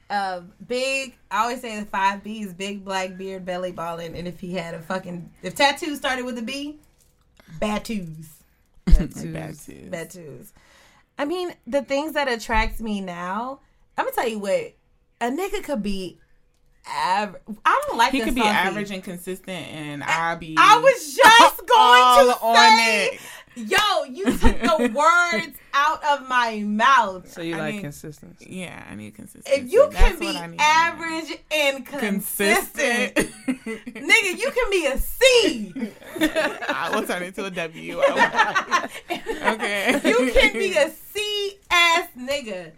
[0.10, 1.16] Uh, big.
[1.30, 4.74] I always say the five B's: big black beard, belly balling, and if he had
[4.74, 6.80] a fucking if tattoos started with a B,
[7.60, 8.28] bad twos,
[9.90, 10.46] Bad too.
[11.18, 13.60] I mean, the things that attract me now.
[13.98, 14.74] I'm gonna tell you what
[15.22, 16.18] a nigga could be.
[16.88, 17.42] Average.
[17.66, 18.12] I don't like.
[18.12, 18.54] He could be saucy.
[18.56, 20.56] average and consistent, and I'll be.
[20.58, 23.20] I was just going to on say, it.
[23.56, 27.32] yo, you took the words out of my mouth.
[27.32, 28.48] So you I like mean, consistency?
[28.50, 29.62] Yeah, I need consistency.
[29.62, 33.18] If you can be I average and consistent, consistent,
[33.48, 35.74] nigga, you can be a C.
[36.20, 38.00] I will turn it to a W.
[38.02, 40.02] okay.
[40.04, 42.72] You can be a C ass nigga.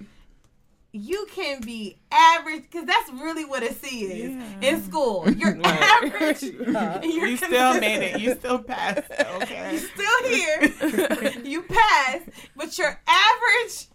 [0.95, 5.27] You can be average because that's really what a C is in school.
[5.35, 6.43] You're average.
[6.43, 8.19] and you're You still made it.
[8.21, 9.09] You still passed.
[9.41, 9.71] Okay.
[9.71, 11.41] You're still here.
[11.43, 12.21] you pass,
[12.55, 13.87] but you're average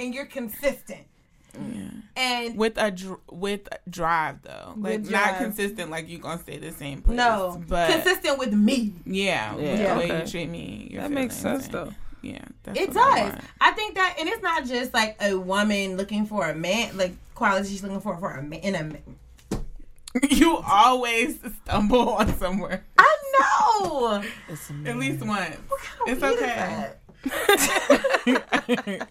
[0.00, 1.06] and you're consistent.
[2.16, 5.90] And With a dr- with drive though, like With not consistent.
[5.90, 7.16] Like you gonna stay the same place.
[7.16, 8.92] no, but consistent with me.
[9.06, 10.20] yeah, with Yeah, the way okay.
[10.22, 10.88] you treat me.
[10.90, 11.92] your That makes sense, and- though.
[12.22, 13.40] Yeah, that's It what I does.
[13.60, 17.12] I think that, and it's not just like a woman looking for a man, like
[17.34, 18.60] qualities she's looking for for a man.
[18.60, 19.02] In a man.
[20.30, 22.84] you always stumble on somewhere.
[22.98, 24.22] I know.
[24.86, 25.56] At least once.
[26.06, 26.90] It's okay.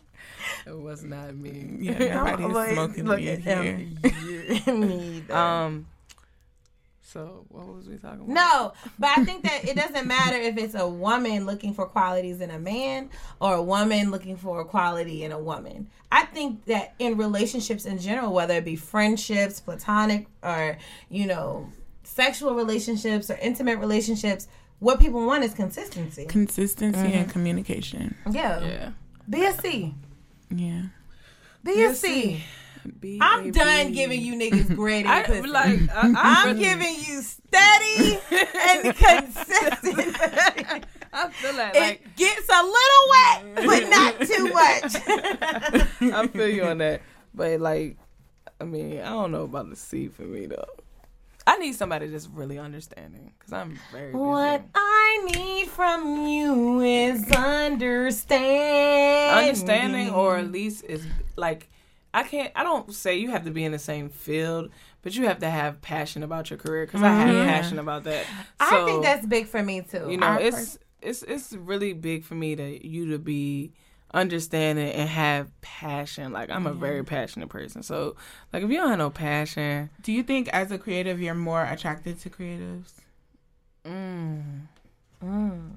[0.67, 1.77] It was not me.
[1.79, 3.63] Yeah, nobody's Look- smoking look weed at here.
[3.63, 4.79] him.
[4.79, 5.23] Me.
[5.29, 5.85] Um.
[7.15, 8.27] So what was we talking about?
[8.27, 12.41] No, but I think that it doesn't matter if it's a woman looking for qualities
[12.41, 13.09] in a man
[13.39, 15.89] or a woman looking for a quality in a woman.
[16.11, 20.77] I think that in relationships in general, whether it be friendships, platonic, or,
[21.09, 21.69] you know,
[22.03, 26.25] sexual relationships or intimate relationships, what people want is consistency.
[26.25, 27.17] Consistency Mm-hmm.
[27.17, 28.15] and communication.
[28.29, 28.59] Yeah.
[28.59, 28.89] Yeah.
[29.29, 29.93] Be a C.
[30.49, 30.81] Yeah.
[31.65, 31.89] BSC.
[31.89, 32.43] a C.
[32.99, 35.47] B- I'm done giving you niggas grade I and pussy.
[35.47, 35.79] like.
[35.91, 40.17] I, I I'm giving you steady and consistent.
[41.17, 44.95] I feel like, it like gets a little wet, but not too much.
[46.13, 47.01] I feel you on that.
[47.33, 47.97] But like,
[48.59, 50.65] I mean, I don't know about the C for me though.
[51.47, 54.17] I need somebody that's really understanding because I'm very busy.
[54.17, 59.37] what I need from you is understanding.
[59.37, 61.05] understanding or at least is
[61.35, 61.69] like
[62.15, 64.71] I can't I don't say you have to be in the same field,
[65.01, 67.45] but you have to have passion about your career because I have Mhm.
[67.45, 68.25] passion about that.
[68.59, 70.09] I think that's big for me too.
[70.09, 73.71] you know I it's it's it's really big for me to you to be
[74.13, 76.31] understanding and have passion.
[76.31, 77.83] Like I'm a very passionate person.
[77.83, 78.15] So
[78.53, 81.63] like if you don't have no passion, Do you think as a creative you're more
[81.65, 82.93] attracted to creatives?
[83.85, 84.41] mm,
[85.23, 85.71] Mm.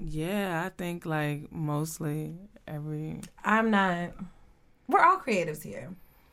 [0.00, 2.36] yeah, I think like mostly
[2.66, 4.10] every I'm not.
[4.88, 5.90] We're all creatives here.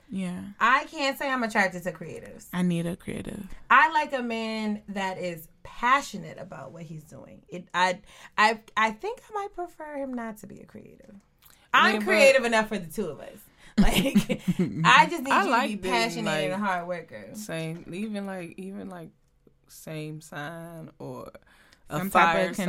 [0.10, 0.42] Yeah.
[0.60, 2.46] I can't say I'm attracted to creatives.
[2.54, 3.44] I need a creative.
[3.70, 7.42] I like a man that is passionate about what he's doing.
[7.50, 8.00] It I
[8.38, 11.16] I I think I might prefer him not to be a creative.
[11.74, 13.30] I'm but- creative enough for the two of us.
[13.80, 13.96] Like
[14.86, 17.30] I just need I you like to be passionate like- and a hard worker.
[17.34, 19.10] same even like even like
[19.68, 21.32] same sign or
[21.90, 22.68] a Some fire sign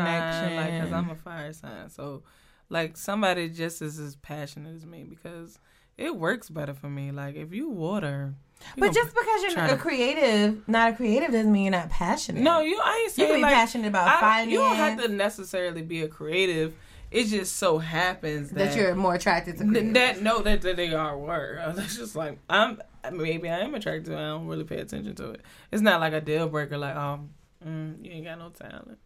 [0.56, 2.22] like because i'm a fire sign so
[2.70, 5.58] like somebody just as as passionate as me because
[5.98, 7.10] it works better for me.
[7.12, 8.34] Like if you water
[8.76, 11.90] you But just because you're a to- creative, not a creative doesn't mean you're not
[11.90, 12.42] passionate.
[12.42, 14.50] no you i ain't you can be like, passionate about I- finance.
[14.52, 16.74] you don't have to necessarily be a creative.
[17.10, 20.92] It just so happens that, that you're more attracted to that no that, that they
[20.94, 21.74] are were.
[21.78, 22.80] It's just like i'm
[23.12, 25.42] maybe i am attracted to it i don't really pay attention to it.
[25.70, 27.20] It's not like a deal breaker like oh
[27.64, 28.98] mm, you ain't got no talent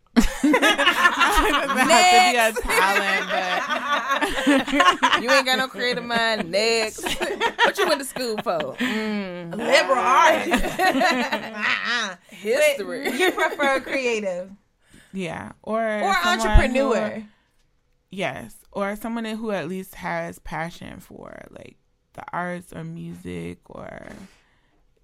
[0.43, 3.25] Have to be a talent,
[4.65, 6.51] but you ain't got no creative mind.
[6.51, 8.59] Next, what you went to school for?
[8.79, 10.79] Mm, liberal artist.
[10.79, 12.17] Uh-uh.
[12.29, 13.11] history.
[13.19, 14.51] you prefer creative
[15.13, 17.11] yeah, or or entrepreneur.
[17.11, 17.23] who-
[18.11, 21.77] yes, or someone who at least has passion for like
[22.15, 24.09] the arts or music, or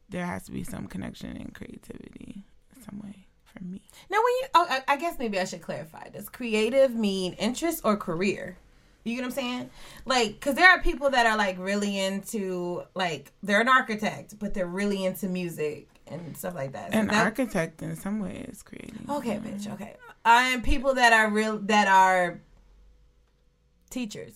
[0.08, 2.44] there has to be some connection and creativity
[2.76, 3.23] in some way
[3.56, 3.80] for me.
[4.10, 6.08] Now, when you, oh, I, guess maybe I should clarify.
[6.08, 8.56] Does creative mean interest or career?
[9.04, 9.70] You get what I'm saying?
[10.06, 14.54] Like, because there are people that are like really into, like, they're an architect, but
[14.54, 16.92] they're really into music and stuff like that.
[16.92, 19.06] So An that- architect in some way is creating.
[19.08, 19.70] Okay, bitch.
[19.72, 19.94] Okay.
[20.24, 22.40] I and people that are real, that are
[23.90, 24.34] teachers.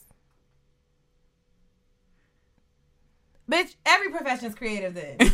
[3.50, 5.16] Bitch, every profession is creative then.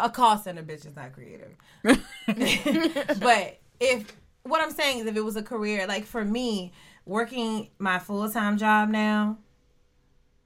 [0.00, 1.56] A call center bitch is not creative.
[3.20, 4.12] but if
[4.42, 6.72] what I'm saying is if it was a career, like for me,
[7.04, 9.38] working my full time job now,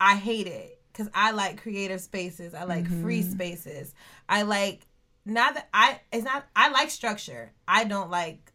[0.00, 0.78] I hate it.
[0.94, 2.52] Cause I like creative spaces.
[2.52, 3.32] I like free mm-hmm.
[3.32, 3.94] spaces.
[4.28, 4.86] I like
[5.24, 7.52] not that I it's not I like structure.
[7.66, 8.52] I don't like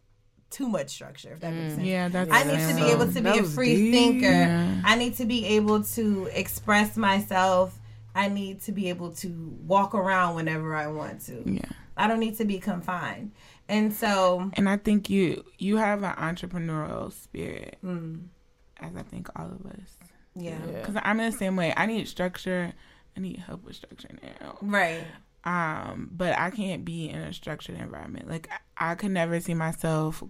[0.50, 1.76] too much structure, if that makes mm.
[1.76, 1.86] sense.
[1.86, 2.30] Yeah, that's.
[2.30, 3.92] I need to be able to be That a free deep.
[3.92, 4.26] thinker.
[4.26, 4.82] Yeah.
[4.84, 7.78] I need to be able to express myself.
[8.14, 11.42] I need to be able to walk around whenever I want to.
[11.44, 11.60] Yeah.
[11.96, 13.32] I don't need to be confined.
[13.68, 19.46] And so, And I think you you have an entrepreneurial spirit, as I think all
[19.46, 19.98] of us.
[20.34, 20.58] yeah.
[20.58, 21.74] Because I'm in the same way.
[21.76, 22.72] I need structure.
[23.16, 24.58] I need help with structure now.
[24.62, 25.04] Right.
[25.44, 28.28] Um, but I can't be in a structured environment.
[28.28, 28.48] Like
[28.78, 30.22] I, I could never see myself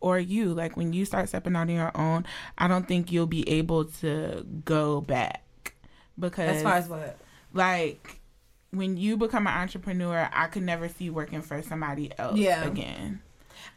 [0.00, 0.52] or you.
[0.54, 2.26] Like when you start stepping out on your own,
[2.56, 5.44] I don't think you'll be able to go back
[6.18, 7.16] because As far as what?
[7.52, 8.20] like
[8.70, 12.64] when you become an entrepreneur, I could never see working for somebody else Yeah.
[12.64, 13.22] again.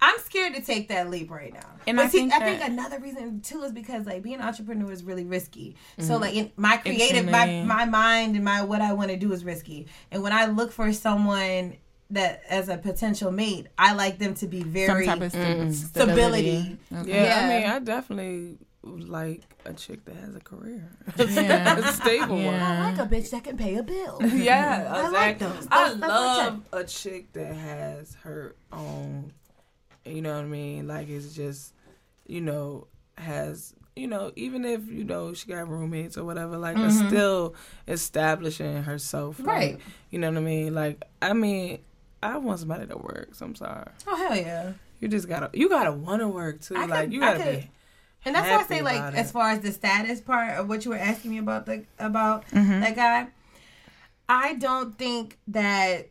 [0.01, 1.59] I'm scared to take that leap right now.
[1.85, 4.41] And but I see, think I think another reason too is because like being an
[4.41, 5.75] entrepreneur is really risky.
[5.99, 6.21] So mm-hmm.
[6.21, 9.45] like in my creative, my, my mind and my what I want to do is
[9.45, 9.87] risky.
[10.11, 11.77] And when I look for someone
[12.09, 15.57] that as a potential mate, I like them to be Some very type of st-
[15.57, 15.71] mm-hmm.
[15.71, 16.77] stability.
[16.93, 17.09] Okay.
[17.09, 17.45] Yeah, Yeah.
[17.45, 21.77] I mean, I definitely like a chick that has a career, Yeah.
[21.77, 22.55] a stable one.
[22.55, 24.19] I like a bitch that can pay a bill.
[24.33, 25.47] Yeah, I like exactly.
[25.47, 25.67] those.
[25.71, 29.33] I That's- that's my love a chick that has her own.
[30.03, 30.87] You know what I mean?
[30.87, 31.73] Like it's just,
[32.25, 32.87] you know,
[33.17, 37.07] has you know, even if you know she got roommates or whatever, like it's mm-hmm.
[37.09, 37.55] still
[37.87, 39.37] establishing herself.
[39.39, 39.79] like, Right.
[40.09, 40.73] you know what I mean?
[40.73, 41.79] Like I mean,
[42.23, 43.41] I want somebody that works.
[43.41, 43.91] I'm sorry.
[44.07, 44.73] Oh hell yeah.
[44.99, 46.75] You just gotta you gotta want to work too.
[46.75, 47.69] I like could- you gotta could- be.
[48.25, 50.85] And that's why I say, like, about as far as the status part of what
[50.85, 52.79] you were asking me about the about Mm-hmm.
[52.81, 53.27] that guy,
[54.29, 56.07] I don't think that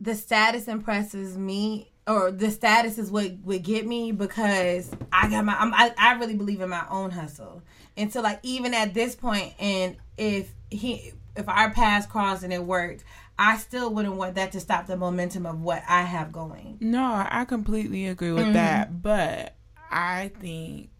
[0.00, 5.44] the status impresses me, or the status is what would get me because I got
[5.44, 5.54] my.
[5.58, 7.62] I'm, I I really believe in my own hustle,
[7.96, 12.52] and so like even at this point, and if he if our paths crossed and
[12.52, 13.04] it worked.
[13.40, 16.76] I still wouldn't want that to stop the momentum of what I have going.
[16.80, 18.52] No, I completely agree with Mm-hmm.
[18.54, 19.00] that.
[19.00, 19.54] But
[19.92, 20.90] I think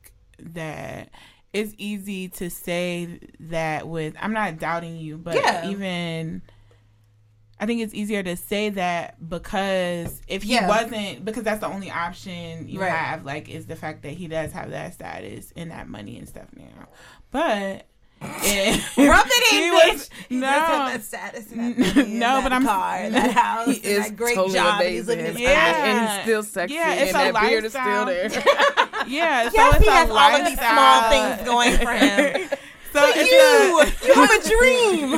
[0.41, 1.11] that
[1.53, 5.67] it's easy to say that with I'm not doubting you, but Yeah.
[5.67, 6.43] even
[7.61, 10.69] I think it's easier to say that because if he Yeah.
[10.69, 12.91] wasn't because that's the only option you Right.
[12.93, 16.29] have, like is the fact that he does have that status and that money and
[16.29, 16.87] stuff now.
[17.33, 17.87] But
[18.21, 19.93] if Rub it in, he bitch.
[19.95, 20.41] was- no.
[20.41, 23.67] does have status and that money and No, that but I'm- car, and that house,
[23.69, 24.81] He and is that great totally job.
[24.81, 25.49] and He's amazing, living his Yeah.
[25.67, 25.77] life.
[25.77, 28.29] and he's still sexy, Yeah, it's and a that beard is still there.
[29.07, 32.49] yeah, so Yes, it's he a has all of these small things going for him.
[32.91, 35.11] So it's you, you have a dream.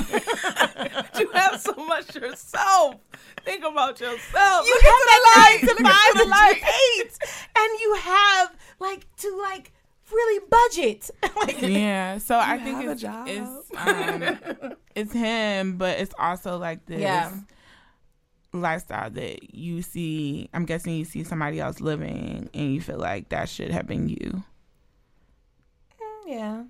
[1.20, 2.96] you have so much yourself.
[3.44, 4.66] Think about yourself.
[4.66, 5.92] You Look have into that nine the to light.
[5.92, 6.66] five Look the to
[6.98, 7.18] eight,
[7.56, 9.72] and you have like to like
[10.12, 11.10] really budget.
[11.36, 12.18] like, yeah.
[12.18, 13.28] So I think have a it's job.
[13.28, 17.32] it's um, it's him, but it's also like this Yeah.
[18.52, 20.48] lifestyle that you see.
[20.54, 24.08] I'm guessing you see somebody else living, and you feel like that should have been
[24.08, 24.42] you.
[26.26, 26.64] yeah.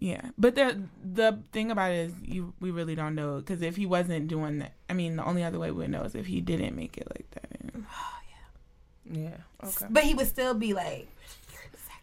[0.00, 3.74] Yeah, but the the thing about it is you we really don't know because if
[3.74, 6.26] he wasn't doing that, I mean, the only other way we would know is if
[6.26, 7.46] he didn't make it like that.
[7.60, 7.84] And-
[9.10, 9.36] Yeah.
[9.64, 9.86] Okay.
[9.90, 11.08] But he would still be like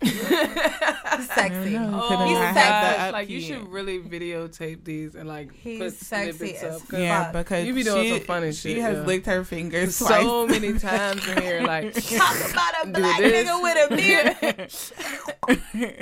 [0.03, 1.71] sexy.
[1.71, 1.99] know.
[2.03, 2.97] Oh, He's not had sexy.
[2.97, 6.87] that like you should really videotape these and like He's put sexy snippets as up.
[6.87, 7.45] 'cause Yeah, fuck.
[7.45, 9.03] because You be doing she, some funny she shit, has yeah.
[9.03, 10.49] licked her fingers So twice.
[10.61, 14.71] many times in here, like Talk about a Do black nigga with a beard.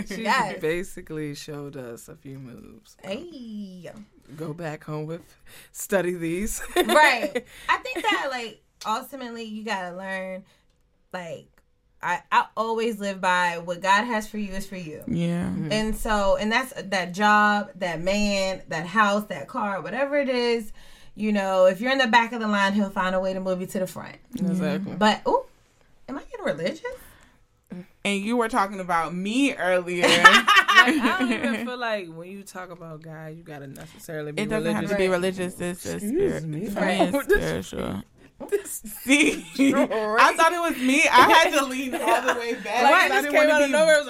[0.07, 0.59] she Yes.
[0.61, 2.95] basically showed us a few moves.
[3.03, 3.91] hey.
[4.37, 5.21] Go back home with,
[5.73, 6.61] study these.
[6.75, 7.45] right.
[7.69, 10.43] I think that like ultimately you gotta learn
[11.11, 11.45] like
[12.03, 15.03] I, I always live by what God has for you is for you.
[15.07, 15.45] yeah.
[15.45, 15.71] Mm-hmm.
[15.71, 20.73] And so and that's that job, that man, that house, that car, whatever it is,
[21.15, 23.39] you know, if you're in the back of the line, he'll find a way to
[23.39, 24.17] move you to the front.
[24.35, 24.95] exactly.
[24.95, 25.45] But oh,
[26.09, 26.81] am I getting religious?
[28.05, 30.07] And you were talking about me earlier.
[30.75, 34.41] Like, I don't even feel like when you talk about God, you gotta necessarily be
[34.41, 34.89] it doesn't religious.
[34.89, 35.61] have to be religious.
[35.61, 36.43] It's just spirit.
[36.43, 36.65] me.
[36.67, 38.03] For me, it's spiritual.
[38.65, 41.03] See, I thought it was me.
[41.09, 42.83] I had to lean all the way back.
[42.83, 43.73] Like, I it just didn't came want out to of be.
[43.73, 44.03] nowhere.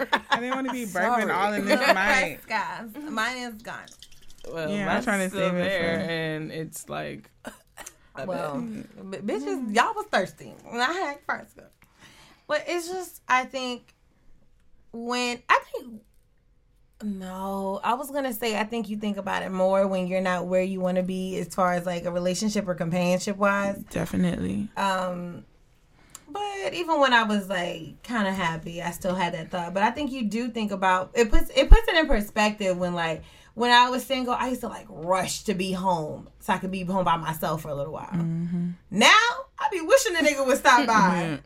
[0.00, 2.46] Like, I didn't want to be burping all in this Little mic.
[2.46, 3.10] press, guys.
[3.10, 3.78] Mine is gone.
[4.52, 7.30] well, Yeah, I'm trying to still save it there, for- and it's like,
[8.26, 9.26] Well, bet.
[9.26, 10.52] b- bitches, y'all was thirsty.
[10.70, 11.58] And I had first.
[12.46, 13.94] But it's just, I think,
[14.92, 16.02] when, I think,
[17.02, 20.46] no, I was to say, I think you think about it more when you're not
[20.46, 23.78] where you want to be as far as like a relationship or companionship wise.
[23.90, 24.68] Definitely.
[24.76, 25.44] Um,
[26.28, 29.74] but even when I was like kind of happy, I still had that thought.
[29.74, 32.94] But I think you do think about it puts it puts it in perspective when
[32.94, 33.22] like
[33.54, 36.70] when I was single, I used to like rush to be home so I could
[36.70, 38.08] be home by myself for a little while.
[38.90, 39.10] Now
[39.62, 41.38] I be wishing the nigga would stop by.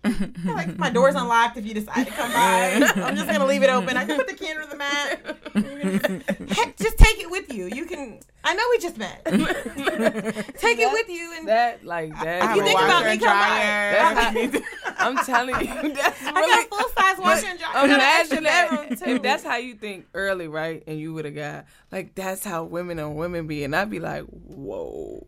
[0.55, 2.73] like my door's unlocked if you decide to come by.
[3.03, 3.97] I'm just gonna leave it open.
[3.97, 6.49] I can put the candle in the mat.
[6.57, 7.67] Heck, just take it with you.
[7.67, 8.21] You can.
[8.43, 9.23] I know we just met.
[9.25, 12.51] take it with you and that like that.
[12.51, 14.51] If You think about me, and come by.
[14.51, 14.63] dryer.
[14.99, 16.69] I'm telling you, that's I really.
[16.69, 17.85] got full size washer and dryer.
[17.85, 20.83] Imagine that if that's how you think early, right?
[20.87, 24.01] And you would have got like that's how women on women be, and I'd be
[24.01, 25.27] like, whoa.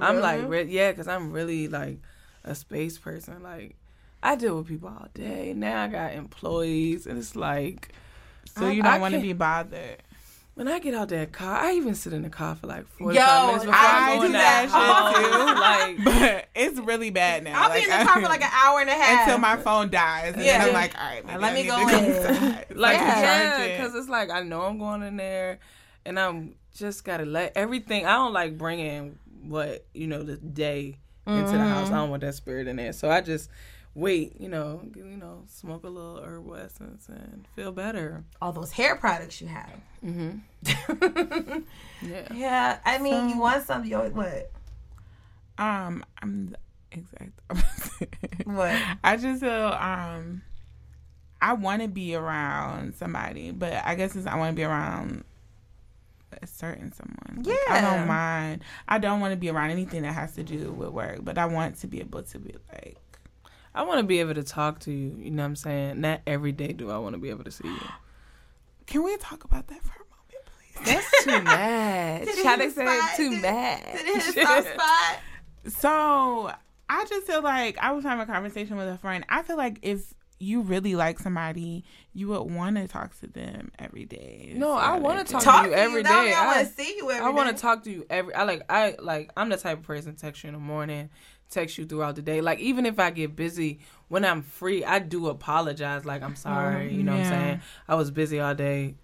[0.00, 0.70] I'm like, mm-hmm.
[0.70, 2.00] yeah, because I'm really like
[2.44, 3.42] a space person.
[3.42, 3.76] Like,
[4.22, 5.52] I deal with people all day.
[5.54, 7.90] Now I got employees, and it's like,
[8.56, 10.02] So you don't want to be bothered.
[10.54, 13.14] when I get out that car, I even sit in the car for like 45
[13.26, 16.04] Yo, minutes before I I, go do that shit too.
[16.04, 17.60] Like, But it's really bad now.
[17.62, 19.56] I'll be in the car I- for like an hour and a half until my
[19.56, 20.58] phone dies, and Yeah.
[20.58, 22.04] then I'm like, all right, Let I me go in.
[22.04, 22.66] inside.
[22.74, 25.58] like yeah, because it's like I know I'm going in there,
[26.06, 28.06] and I'm just gotta let everything.
[28.06, 30.96] I don't like bringing what you know the day
[31.26, 31.88] into the house.
[31.90, 33.50] I don't want that spirit in there, so I just
[33.94, 34.40] wait.
[34.40, 38.24] You know, you know, smoke a little herbal essence and feel better.
[38.42, 39.80] all those hair products you have.
[40.04, 41.58] Mm-hmm.
[42.02, 42.28] Yeah.
[42.34, 44.50] Yeah, I mean, you want something, you always, what?
[45.56, 46.58] Um, I'm the
[46.92, 47.40] exact.
[48.46, 48.74] What?
[49.02, 50.42] I just feel um,
[51.40, 55.24] I want to be around somebody, but I guess it's I want to be around
[56.42, 57.42] a certain someone.
[57.44, 58.62] Like, I don't mind.
[58.88, 61.46] I don't want to be around anything that has to do with work, but I
[61.46, 62.98] want to be able to be like.
[63.76, 65.16] I want to be able to talk to you.
[65.18, 66.00] You know what I'm saying?
[66.00, 67.76] Not every day do I want to be able to see you.
[68.86, 70.94] Can we talk about that for a moment, please?
[70.94, 72.24] That's too much.
[72.24, 73.92] Did it How hit they say too Did- much.
[73.96, 75.18] Did it hit a soft spot?
[75.66, 76.52] So
[76.88, 79.24] I just feel like I was having a conversation with a friend.
[79.28, 80.12] I feel like if
[80.44, 84.52] you really like somebody, you would want to talk to them every day.
[84.56, 86.04] No, I want to talk, Talk to you to every you.
[86.04, 86.32] day.
[86.34, 88.34] I I- want to see you every I want to talk to you every.
[88.34, 88.62] I like.
[88.68, 89.30] I like.
[89.36, 91.10] I'm the type of person text you in the morning,
[91.50, 92.40] text you throughout the day.
[92.40, 96.04] Like even if I get busy, when I'm free, I do apologize.
[96.04, 96.92] Like I'm sorry.
[96.92, 97.60] You know what I'm saying?
[97.88, 98.94] I was busy all day.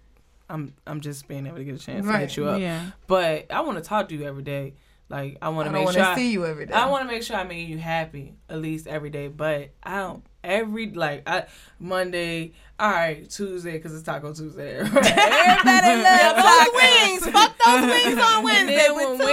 [0.49, 0.73] I'm.
[0.85, 2.19] I'm just being able to get a chance to Right.
[2.21, 2.59] hit you up.
[2.59, 2.91] Yeah.
[3.07, 4.73] But I want to talk to you every day.
[5.09, 6.05] Like I want to make want sure.
[6.05, 6.73] to I- see you every day.
[6.73, 9.97] I want to make sure I make you happy at least every day, but I
[9.97, 11.45] don't every like I
[11.79, 14.77] Monday, all right, Tuesday because it's Taco Tuesday.
[14.79, 17.27] Everybody loves those wings.
[17.33, 18.75] Fuck those wings on Wednesday.
[18.75, 19.25] then but when Tuesday-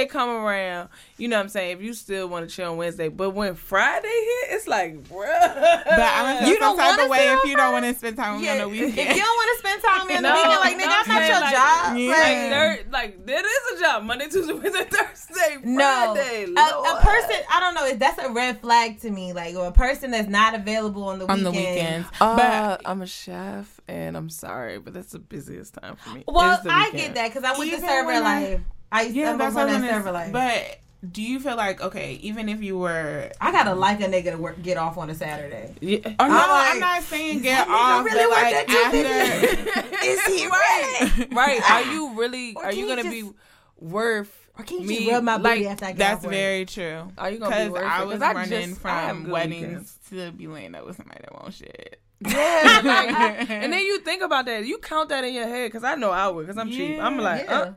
[0.00, 1.76] Wednesday come around, you know what I'm saying?
[1.76, 5.84] If you still want to chill on Wednesday, but when Friday hit, it's like, bruh.
[5.84, 7.94] But I'm You you don't some type wanna of way if you don't want to
[7.94, 8.98] spend time with me on the weekend.
[8.98, 10.86] if you don't want to spend time with me on the weekend, like nigga, no,
[10.86, 11.96] that's not your saying, job.
[11.96, 12.10] Yeah.
[12.10, 14.02] Like, like, there, like that is a job.
[14.04, 16.44] Monday, Tuesday, Wednesday, Thursday, no, Friday.
[16.44, 17.36] a, a person.
[17.50, 17.94] I don't know.
[17.94, 19.32] That's a red flag to me.
[19.32, 22.08] Like a person that's not available on the on the weekends.
[22.20, 26.24] Uh, but I'm a chef, and I'm sorry, but that's the busiest time for me.
[26.26, 28.60] Well, I get that because I went to Even server when life.
[28.92, 30.32] I used yeah, to that's what I'm that gonna server life.
[30.32, 30.80] But
[31.12, 34.36] do you feel like okay, even if you were I gotta like a nigga to
[34.38, 35.74] work, get off on a Saturday.
[35.80, 35.98] Yeah.
[36.04, 39.96] Oh no, I'm like, I'm not saying get off, really but like that after.
[40.06, 41.70] Is he right, right.
[41.70, 42.54] Are you really?
[42.54, 43.30] Or are you you gonna just- be
[43.78, 44.36] worth?
[44.58, 44.98] Or can you me?
[44.98, 46.32] just rub my booty like, after I get That's off work?
[46.32, 47.12] very true.
[47.16, 48.06] Are you gonna be worth I it?
[48.06, 49.98] was 'Cause I was running just- I have from weddings weekends.
[50.10, 52.00] to be laying up with somebody that won't shit.
[52.26, 54.66] Yeah, like, and then you think about that.
[54.66, 56.98] You count that in your head because I know I would because I'm cheap.
[57.00, 57.58] I'm like, yeah.
[57.58, 57.72] uh,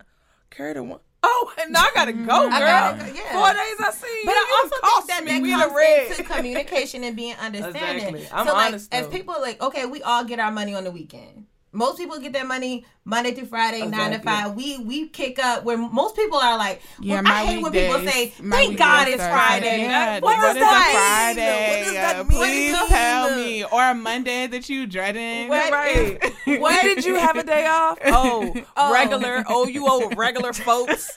[0.54, 1.00] carry the one.
[1.26, 2.50] Oh, and now I gotta go, girl.
[2.52, 3.32] I gotta go, yeah.
[3.32, 4.26] Four days I see you.
[4.26, 5.32] But I you also think that me.
[5.32, 6.12] that We comes the red.
[6.12, 8.16] into communication and being understanding.
[8.16, 8.28] Exactly.
[8.38, 9.12] I'm so like, honest, as though.
[9.12, 11.43] people like, okay, we all get our money on the weekend.
[11.76, 14.54] Most people get their money Monday through Friday, nine to five.
[14.56, 17.72] We we kick up where most people are like, Yeah, well, my I hate when
[17.72, 19.82] people weekdays- say, my "Thank God it's Friday." Sunday.
[19.86, 21.34] Yeah, what what does is that a?
[21.34, 21.70] Friday?
[21.70, 22.38] What does that Uh, mean?
[22.40, 23.64] Please tell me.
[23.66, 25.50] Or a Monday that you dreading.
[25.50, 26.20] What Right.
[26.46, 27.98] is- when did you have a day off?
[28.06, 28.94] Oh, Oh.
[28.94, 29.44] regular.
[29.48, 31.10] Oh, you old regular folks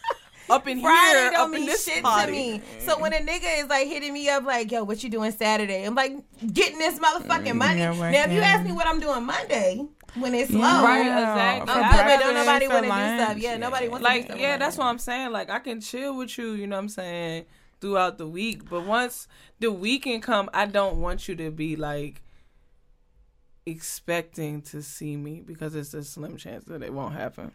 [0.48, 2.26] up in Friday here, don't up in mean this shit party.
[2.26, 2.62] to me.
[2.86, 5.82] So when a nigga is like hitting me up like, "Yo, what you doing Saturday?"
[5.84, 6.16] I'm like,
[6.52, 7.80] getting this motherfucking money.
[7.80, 9.84] Yeah, now, if you ask me what I'm doing Monday
[10.18, 11.74] when it's slow, Right, exactly.
[11.74, 13.38] I'm good, but don't nobody want to do stuff.
[13.38, 14.38] Yeah, nobody wants to do Like, stuff.
[14.40, 14.86] yeah, that's Monday.
[14.86, 15.32] what I'm saying.
[15.32, 16.52] Like, I can chill with you.
[16.52, 17.44] You know what I'm saying?
[17.80, 19.28] Throughout the week, but once
[19.60, 22.22] the weekend come, I don't want you to be like
[23.66, 27.52] expecting to see me because it's a slim chance that it won't happen.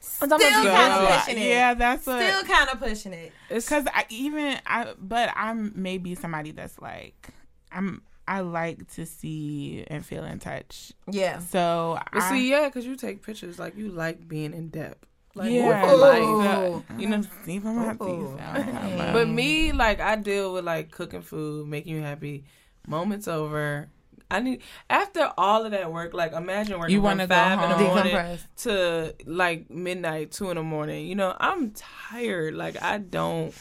[0.00, 1.48] Still kind of pushing it.
[1.48, 2.22] yeah, that's what.
[2.24, 3.32] Still kind of pushing it.
[3.50, 7.28] It's Because I even I, but I'm maybe somebody that's like
[7.72, 8.02] I'm.
[8.28, 10.92] I like to see and feel in touch.
[11.10, 11.38] Yeah.
[11.38, 15.06] So But I, see, yeah, because you take pictures, like you like being in depth,
[15.34, 16.20] like yeah, with life.
[16.20, 17.44] like, You know, mm-hmm.
[17.44, 18.36] see from my Ooh.
[18.36, 19.12] teeth.
[19.14, 22.44] But me, like, I deal with like cooking food, making you happy.
[22.86, 23.88] Moments over.
[24.30, 24.60] I need
[24.90, 26.12] after all of that work.
[26.12, 27.86] Like, imagine working You from wanna five in the home.
[27.86, 28.40] morning Decompress.
[28.64, 31.06] to like midnight, two in the morning.
[31.06, 32.54] You know, I'm tired.
[32.54, 33.54] Like, I don't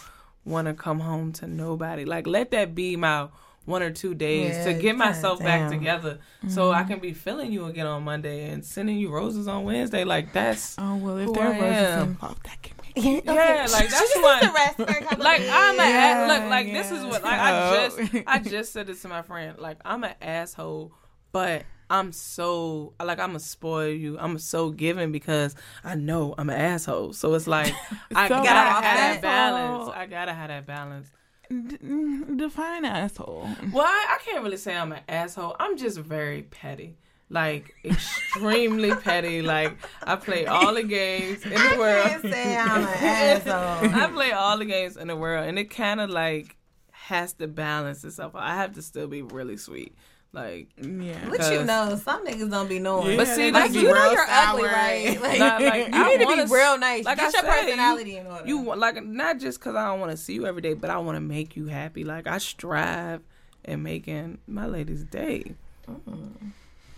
[0.44, 2.04] want to come home to nobody.
[2.06, 3.28] Like, let that be my
[3.68, 5.72] one or two days Yeah, to get God myself back damn.
[5.72, 6.88] together, so I mm-hmm.
[6.88, 10.04] can be feeling you again on Monday and sending you roses on Wednesday.
[10.06, 12.02] Like, that's oh well, if Who there I was am.
[12.02, 12.96] involved, that can make
[13.26, 14.40] yeah, like that's She why.
[14.42, 15.94] just a rest for a couple Like I'm a days.
[15.94, 17.54] Yeah, look like this is what like yeah.
[17.60, 20.94] I just I just said this to my friend like I'm an asshole
[21.32, 26.50] but I'm so like I'm gonna spoil you I'm so giving because I know I'm
[26.50, 27.74] an asshole so it's like
[28.16, 31.17] I So gotta have that balance I gotta have that balance D-
[31.50, 33.50] define asshole.
[33.72, 35.56] Well, I, I can't really say I'm an asshole.
[35.60, 36.98] I'm just very petty.
[37.30, 39.42] Like extremely petty.
[39.42, 42.08] Like I play all the games in the world.
[42.08, 43.96] can't say I'm an asshole.
[44.02, 46.56] I play all the games in the world, and it kind of like
[46.92, 48.34] has to balance itself.
[48.36, 49.96] I have to still be really sweet.
[50.38, 51.30] Like Yeah.
[51.30, 52.00] What you know?
[52.04, 53.12] Some niggas don't be knowing.
[53.12, 54.72] Yeah, But see, like, you know you're ugly, sour.
[54.72, 55.22] right?
[55.22, 57.06] Like, Not like- you I need to wanna be real nice.
[57.06, 58.48] like Get I your said, personality you, in order.
[58.48, 60.98] You like not just because I don't want to see you every day, but I
[61.00, 62.04] want to make you happy.
[62.04, 63.22] Like I strive
[63.66, 65.56] in making my lady's day.
[65.90, 66.48] Mm-hmm.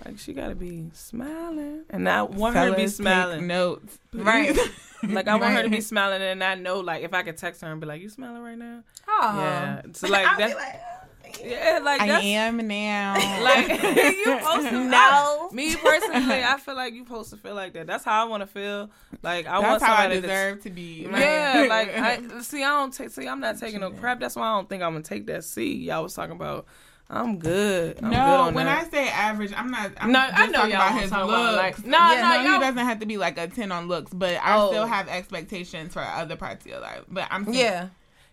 [0.05, 3.47] Like she gotta be smiling, and I want her to be smiling.
[3.47, 4.23] Notes, please.
[4.23, 4.57] Right.
[5.01, 7.61] Like I want her to be smiling, and I know like if I could text
[7.61, 9.41] her and be like, "You smiling right now?" Aw.
[9.41, 9.81] Yeah.
[9.93, 10.98] So like I'll be that.
[11.43, 13.13] Yeah, like I am now.
[13.43, 14.97] like you supposed to No.
[14.97, 17.87] I- me personally, I feel like you supposed to feel like that.
[17.87, 18.89] That's how I want to feel.
[19.23, 21.07] Like I want That's how I somebody to deserve to be.
[21.11, 22.63] Yeah, like I see.
[22.63, 23.09] I don't take.
[23.11, 24.19] See, I'm not taking no crap.
[24.19, 25.75] That's why I don't think I'm gonna take that C.
[25.75, 26.65] Y'all was talking about.
[27.11, 27.97] I'm good.
[28.03, 28.85] I'm good no, on when that.
[28.85, 29.93] I say average, I'm not.
[29.99, 31.23] I'm No, I know talking y'all about his looks.
[31.23, 33.87] about, like- no, yeah, no, no, he doesn't have to be like a ten on
[33.87, 34.67] looks, but I Oh.
[34.67, 37.01] still have expectations for other parts of your life.
[37.09, 37.87] But I'm saying- Yeah.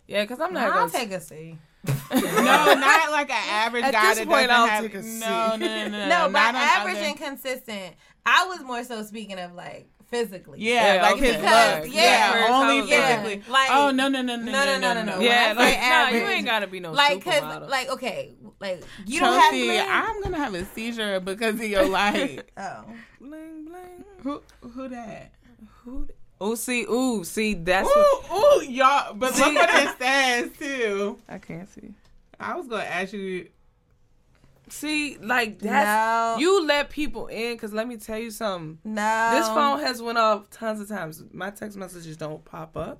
[0.07, 0.65] yeah, because I'm not.
[0.71, 1.57] I'll gonna, take a C.
[1.87, 4.83] no, not like an average At guy this that point, doesn't I'll have.
[4.83, 5.21] take a C.
[5.21, 7.95] No, no, no, no, No, by not on average other- and consistent.
[8.25, 10.59] I was more so speaking of like physically.
[10.61, 11.27] Yeah, Yeah, like okay.
[11.27, 11.95] his Because, looks.
[11.95, 13.53] yeah, first only I was Yeah, physically.
[13.53, 15.21] like- oh no, no, no, no, No, no, no, no, no.
[15.21, 18.35] Yeah, When I say like nah, you ain't gotta be no like, cause, like, okay,
[18.61, 19.57] like you don't have to.
[19.57, 22.43] Be- I'm gonna have a seizure because of your light.
[22.57, 22.85] oh,
[23.21, 24.05] bling bling.
[24.23, 25.33] who, who that?
[25.85, 26.09] Who?
[26.41, 29.15] Oh, see, ooh, see, that's what Ooh, ooh, y'all.
[29.15, 31.19] But look what it says too.
[31.29, 31.95] I can't see.
[32.39, 33.49] I was gonna ask you.
[34.69, 36.41] See, like that's No.
[36.41, 37.55] you let people in.
[37.55, 38.79] Because let me tell you something.
[38.85, 39.31] no.
[39.35, 41.23] This phone has went off tons of times.
[41.33, 42.99] My text messages don't pop up.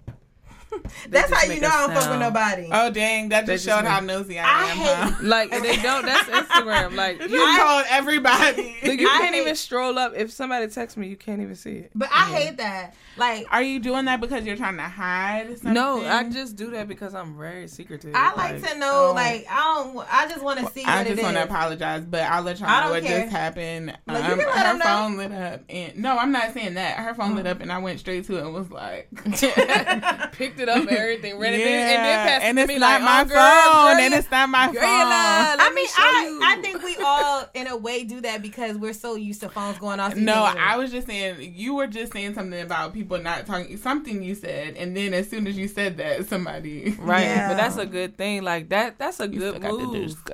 [1.09, 2.69] That's how you know I don't fuck with nobody.
[2.73, 4.77] Oh dang, that just just showed how nosy I, I am.
[4.77, 5.13] hate- huh?
[5.23, 6.05] Like they don't.
[6.05, 6.95] That's Instagram.
[6.95, 8.77] Like You you, told everybody.
[8.85, 10.13] Look, you I can't hate- even stroll up.
[10.17, 11.91] If somebody texts me, you can't even see it.
[11.95, 12.95] But I hate that.
[13.19, 15.73] Like, Are you doing that because you're trying to hide something?
[15.73, 18.13] No, I just do that because I'm very secretive.
[18.15, 19.09] I like to know.
[19.11, 19.13] oh.
[19.15, 20.07] Like, I don't.
[20.13, 22.85] I just want to see I what just want to apologize, but I'll let y'all
[22.85, 23.21] know what care.
[23.23, 23.97] just happened.
[24.07, 24.85] Like, you Um, can let her them know.
[24.85, 26.99] phone lit up, and no, I'm not saying that.
[26.99, 29.09] Her phone lit up, and I went straight to it and was like,
[30.57, 32.81] picked it up, everything, read it, yeah, and then passed and it it's to me
[32.81, 35.09] not like, my oh, girl, phone, girl, and it's not my girl, phone.
[35.11, 36.41] let I me mean, show I you.
[36.43, 39.79] I think we all in a way do that because we're so used to phones
[39.79, 40.17] going off.
[40.17, 43.77] No, I was just saying you were just saying something about people not talking.
[43.77, 47.49] Something you said, and then as soon as you said that, somebody Right, Yeah.
[47.49, 48.43] but that's a good thing.
[48.43, 50.25] Like that, that's a you good still got the move.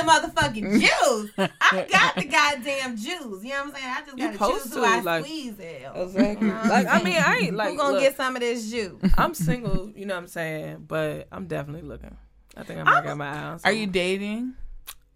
[0.00, 1.50] The motherfucking juice.
[1.60, 3.06] I got the goddamn juice.
[3.44, 3.86] You know what I'm saying?
[3.86, 5.82] I just You gotta supposed choose to, I like- squeeze it.
[5.94, 6.48] Exactly.
[6.48, 9.00] like I mean, I ain't like Who gonna look, get some of this juice?
[9.16, 9.90] I'm single.
[9.94, 10.84] You know what I'm saying?
[10.88, 12.16] But I'm definitely looking.
[12.56, 13.60] I think I might got my eye on.
[13.64, 14.54] Are you dating?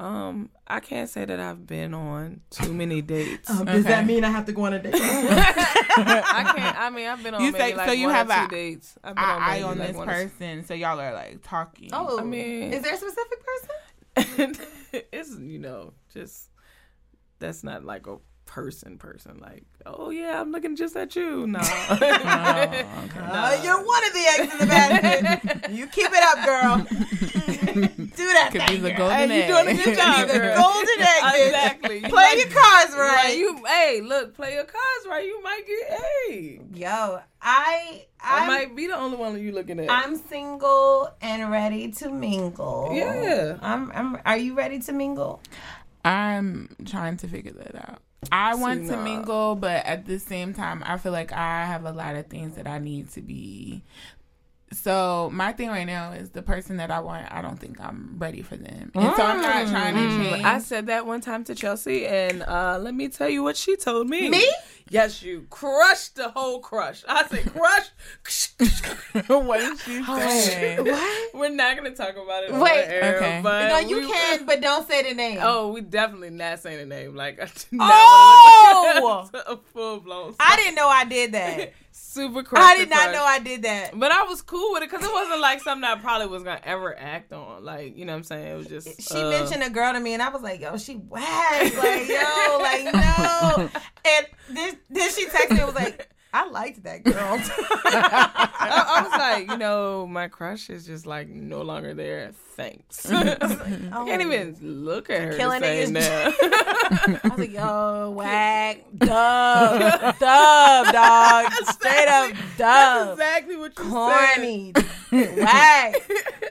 [0.00, 3.46] Um, I can't say that I've been on too many dates.
[3.48, 3.80] Does Okay.
[3.82, 4.92] that mean I have to go on a date?
[4.96, 6.78] I can't.
[6.80, 8.54] I mean, I've been on You maybe say- like so you one have or two
[8.54, 8.98] dates.
[9.04, 11.12] I've been on, I, I on like this one or two- person, so y'all are
[11.14, 11.90] like talking.
[11.92, 13.76] oh, I mean- is there a specific person?
[15.12, 16.50] it's you know just
[17.38, 18.16] that's not like a
[18.46, 21.58] person person like oh yeah i'm looking just at you no
[22.96, 23.20] Oh, okay.
[23.20, 25.70] Uh, you're one of the eggs in the basket.
[25.72, 28.03] you keep it up, girl.
[28.34, 28.76] Do that Could thing.
[28.82, 30.56] be the golden Hey, You're doing a good job, The girl.
[30.56, 31.46] golden egg.
[31.46, 33.14] exactly You Play might- your cards right.
[33.24, 33.38] right.
[33.38, 38.46] you hey look play your cards right you might get hey Yo, I i I'm,
[38.46, 42.90] might be the only one that you looking at I'm single and ready to mingle.
[42.92, 43.58] Yeah.
[43.60, 43.92] I'm.
[43.92, 44.18] I'm.
[44.24, 45.42] Are you ready to mingle?
[46.04, 47.98] I'm trying to figure that out.
[48.32, 51.92] I want to mingle, but at the same time, I feel like I have a
[51.92, 53.82] lot of things that I need to be.
[54.72, 57.30] So my thing right now is the person that I want.
[57.30, 60.44] I don't think I'm ready for them, and so I'm not trying to change.
[60.44, 63.76] I said that one time to Chelsea, and uh, let me tell you what she
[63.76, 64.28] told me.
[64.28, 64.44] Me?
[64.90, 67.04] Yes, you crushed the whole crush.
[67.08, 67.88] I said crush.
[69.28, 70.80] what did she say?
[70.80, 71.34] What?
[71.34, 72.52] We're not gonna talk about it.
[72.52, 72.84] Wait.
[72.86, 73.42] air, Okay.
[73.42, 75.38] No, you we- can, but don't say the name.
[75.40, 77.14] Oh, we definitely not saying the name.
[77.14, 77.38] Like,
[77.80, 79.30] Oh!
[79.46, 80.34] a full blown.
[80.40, 81.72] I didn't know I did that.
[81.94, 82.62] Super crush.
[82.62, 83.14] I did not crush.
[83.14, 83.98] know I did that.
[83.98, 86.60] But I was cool with it because it wasn't like something I probably was gonna
[86.64, 87.64] ever act on.
[87.64, 88.46] Like, you know what I'm saying?
[88.46, 90.76] It was just She uh, mentioned a girl to me, and I was like, "Yo,
[90.76, 93.70] she whack." Like, yo, like no.
[94.06, 97.14] And then, then she texted me and was like, "I liked that girl."
[97.86, 102.32] I, I was like, you know, my crush is just like no longer there.
[102.56, 103.06] Thanks.
[103.10, 103.36] I
[103.92, 104.04] Oh.
[104.06, 105.90] can't even look at her Killing niggas.
[105.90, 106.32] now.
[107.24, 113.84] I was like, "Yo, whack, dub, dub, dog, straight up That's dub, exactly what you
[113.84, 113.90] said.
[113.90, 114.72] corny,
[115.42, 115.94] whack."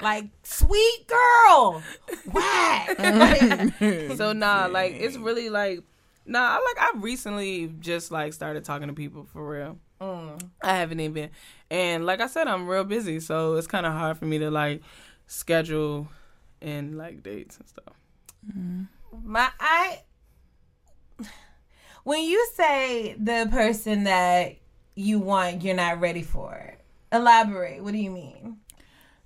[0.01, 1.81] like sweet girl.
[2.31, 2.99] Whack.
[2.99, 5.81] Like, so nah, like it's really like
[6.25, 6.39] nah.
[6.39, 9.77] I like I recently just like started talking to people for real.
[10.61, 11.29] I haven't even,
[11.71, 14.51] and like I said, I'm real busy, so it's kind of hard for me to
[14.51, 14.81] like
[15.27, 16.09] schedule
[16.61, 17.93] and like dates and stuff.
[19.23, 19.99] my I
[22.03, 24.57] when you say the person that
[24.95, 26.75] you want you're not ready for,
[27.11, 27.83] elaborate.
[27.83, 28.57] What do you mean?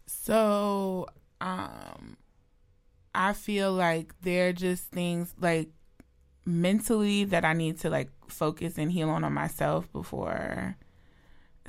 [0.05, 1.07] So,
[1.41, 2.17] um,
[3.13, 5.69] I feel like there are just things like
[6.47, 10.77] mentally that I need to like focus and heal on on myself before.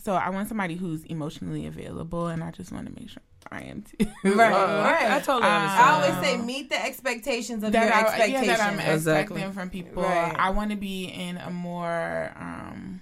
[0.05, 3.63] So I want somebody who's emotionally available, and I just want to make sure I
[3.63, 4.07] am too.
[4.25, 5.11] Right, Uh, right.
[5.11, 8.47] I, I totally Uh, I always say meet the expectations of that your I, expectations.
[8.47, 9.41] Yeah, that I'm Exactly.
[9.41, 10.03] expecting from people.
[10.05, 10.37] Right.
[10.39, 13.01] I want to be in a more um,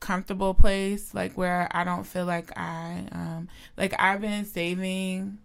[0.00, 5.38] comfortable place, like where I don't feel like I um, like I've been saving,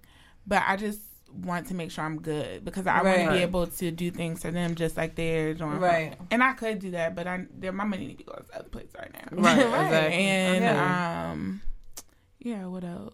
[0.47, 1.01] but I just
[1.43, 4.41] want to make sure I'm good because I want to be able to do things
[4.41, 5.79] for them just like they're doing.
[5.79, 6.15] Right.
[6.31, 8.69] And I could do that, but I there my money need to go to other
[8.69, 9.41] places right now.
[9.43, 9.85] Right, Right.
[9.85, 10.23] exactly.
[10.25, 10.79] And Okay.
[10.79, 11.61] um,
[12.39, 13.13] yeah, what else?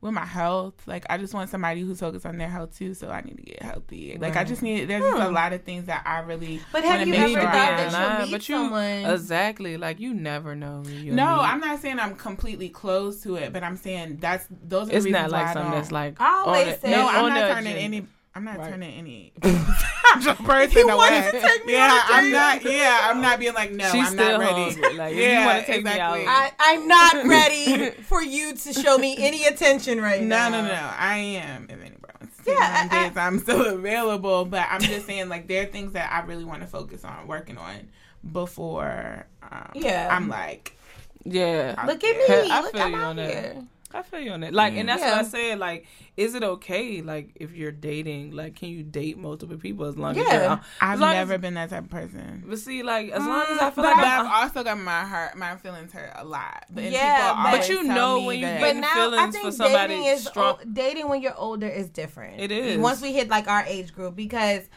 [0.00, 2.94] With my health, like I just want somebody who's focused on their health too.
[2.94, 4.16] So I need to get healthy.
[4.16, 4.84] Like I just need.
[4.84, 5.34] There's just a hmm.
[5.34, 6.60] lot of things that I really.
[6.70, 8.10] But have you make ever sure thought that am.
[8.12, 10.84] you'll meet but you someone- exactly like you never know.
[10.86, 11.42] who you'll No, meet.
[11.42, 15.04] I'm not saying I'm completely closed to it, but I'm saying that's those are It's
[15.04, 16.20] the not reasons like why I something don't- that's like.
[16.20, 17.08] I always say no.
[17.08, 17.80] I'm not turning agenda.
[17.80, 18.06] any.
[18.38, 18.70] I'm not Right.
[18.70, 21.30] turning any person away.
[21.66, 22.62] yeah, I'm not.
[22.64, 23.90] Yeah, I'm not being like no.
[23.90, 24.52] She's I'm still not ready.
[24.74, 24.96] hungry.
[24.96, 26.24] Like, if you yeah, wanna take me exactly.
[26.24, 30.48] out- I, I'm not ready for you to show me any attention right No, now.
[30.50, 30.68] no, no.
[30.68, 30.90] No.
[30.96, 31.64] I am.
[31.64, 34.44] If anybody wants to Yeah, yeah, I- days, I'm still available.
[34.44, 37.26] But I'm just saying, like, there are things that I really want to focus on
[37.26, 37.88] working on
[38.32, 39.26] before.
[39.50, 40.08] Um, Yeah.
[40.12, 40.76] I'm like,
[41.24, 41.74] Yeah.
[41.88, 42.50] Look at me.
[42.52, 43.56] I Look, feel I'm you out on that.
[43.92, 44.00] Here.
[44.00, 44.52] I feel you on that.
[44.52, 44.86] Like, and mm.
[44.86, 45.16] that's Yeah.
[45.16, 45.58] what I said.
[45.58, 45.86] Like,
[46.16, 47.00] is it okay?
[47.02, 50.32] Like, if you're dating, like, can you date multiple people as long as Yeah.
[50.34, 52.44] you're, uh, as I've long never as- been that type of person.
[52.46, 54.64] But see, like, as long as I mm, feel But like I've I'm, uh, also
[54.64, 56.64] got my heart, my feelings hurt a lot.
[56.70, 59.34] But Yeah, but- But you know when you that- get- But Getting now I feelings
[59.34, 62.40] think for somebody dating is strong- o- dating when you're older is different.
[62.40, 62.78] It is.
[62.78, 64.68] once we hit like our age group because.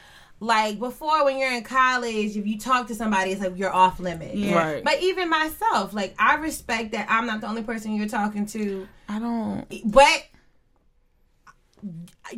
[0.44, 4.00] Like before, when you're in college, if you talk to somebody, it's like you're off
[4.00, 4.34] limit.
[4.36, 4.56] Yeah.
[4.74, 4.84] Right.
[4.84, 8.88] But even myself, like I respect that I'm not the only person you're talking to,
[9.08, 9.92] I don't.
[9.92, 10.26] but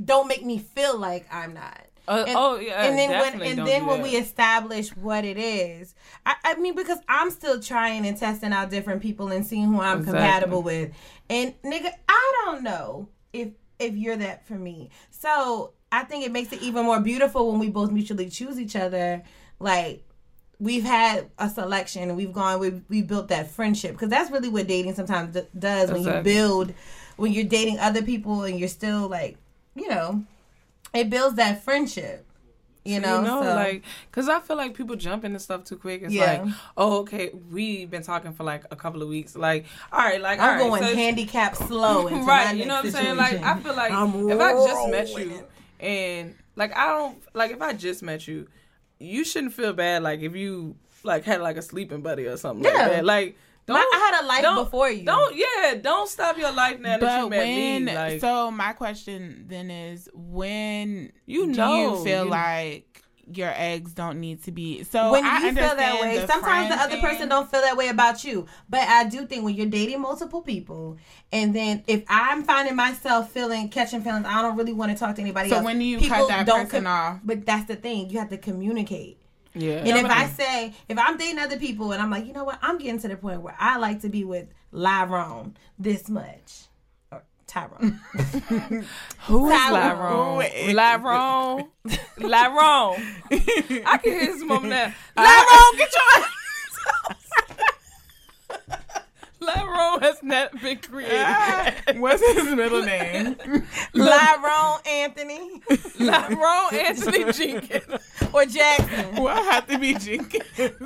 [0.03, 1.80] don't make me feel like I'm not.
[2.05, 4.03] Uh, And- oh yeah, and then when and then when that.
[4.03, 8.69] we establish what it is, I, I mean because I'm still trying and testing out
[8.69, 10.19] different people and seeing who I'm Exactly.
[10.19, 10.91] compatible with,
[11.30, 14.89] and nigga, I don't know if if you're that for me.
[15.11, 18.76] So I think it makes it even more beautiful when we both mutually choose each
[18.76, 19.22] other.
[19.60, 20.03] Like
[20.60, 24.49] we've had a selection and we've gone we we built that friendship because that's really
[24.49, 26.74] what dating sometimes d- does when you build
[27.18, 29.38] when you're dating other people and you're still like
[29.76, 30.24] you know
[30.94, 32.26] it builds that friendship
[32.86, 35.78] you know, you know, so, like, cause I feel like people jump into stuff too
[35.78, 36.02] quick.
[36.03, 36.41] It's Yeah.
[36.44, 39.38] like, oh, okay, we've been talking for like a couple of weeks.
[39.38, 42.48] Like, all right, like, I'm right, going so- handicap slow into right?
[42.48, 43.15] my You know what I'm saying?
[43.15, 45.45] Like, I feel like I'm if I just met you
[45.84, 48.47] and like I don't like if I just met you,
[48.99, 50.03] you shouldn't feel bad.
[50.03, 53.05] Like if you like had like a sleeping buddy or something like that.
[53.05, 53.76] Like, don't.
[53.77, 55.05] My- I had a life don't- before you.
[55.05, 55.35] Don't.
[55.35, 55.76] Yeah.
[55.81, 57.93] Don't stop your life now that you met when me.
[57.95, 62.93] Like, so, my question then is when You do know, you feel you- like
[63.31, 66.69] your eggs don't need to be so when I you feel that way, the sometimes
[66.69, 68.47] the friend other person don't feel that way about you.
[68.69, 70.97] But I do think when you're dating multiple people,
[71.31, 75.15] and then if I'm finding myself feeling catching feelings, I don't really want to talk
[75.15, 75.65] to anybody So else.
[75.65, 77.19] when do you People cut that don't person off?
[77.23, 79.17] But that's the thing, you have to communicate.
[79.53, 79.75] yeah.
[79.77, 82.59] And if I say, if I'm dating other people and I'm like, you know what,
[82.61, 86.63] I'm getting to the point where I like to be with Lyron this much.
[87.55, 87.99] Or Tyrone.
[89.27, 90.43] Who is Tyrone.
[90.73, 90.73] Lyron?
[90.73, 91.67] Lyron.
[92.17, 93.84] Lyron.
[93.85, 94.93] I can hear his mom now.
[95.17, 97.15] Lyron, get your
[99.48, 101.99] Lyron has not been created.
[101.99, 103.36] What's his middle name?
[103.94, 105.60] Lyron Anthony
[105.99, 108.02] Lyron Anthony Jenkins.
[108.34, 110.44] or Jackson Well, I have to be Jenkins.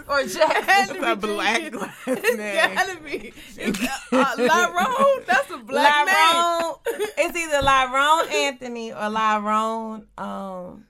[0.08, 0.98] or Jackson.
[0.98, 2.76] It's a black last It's name.
[2.76, 3.34] gotta be.
[3.58, 3.80] It's,
[4.12, 6.16] uh, Lyron, that's a black name.
[6.16, 6.76] Lyron.
[7.18, 10.86] It's either Lyron Anthony or Lyron um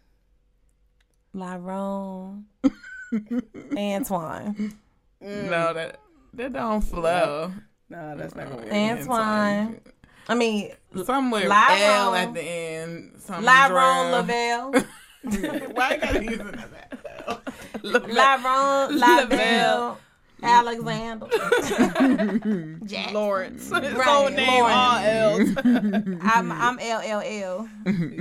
[1.35, 2.43] Lyron
[3.77, 4.73] Antoine.
[5.21, 5.99] No, that
[6.37, 7.51] that don't flow.
[7.89, 8.71] Nah, that's not gonna work.
[8.73, 9.81] Antoine.
[10.29, 10.71] I mean
[11.05, 11.79] Somewhere Lyron.
[11.81, 13.15] L at the end.
[13.19, 14.11] Some Lyron.
[14.11, 14.71] Lavelle.
[15.73, 16.87] Why I gotta use another
[17.27, 17.41] L?
[17.83, 19.99] Lyron Lavelle.
[20.43, 21.25] Alexander.
[22.85, 23.13] Jackson.
[23.13, 23.63] Lawrence.
[23.63, 25.49] His Right, whole name, all L's.
[25.57, 27.67] I'm I'm LLL.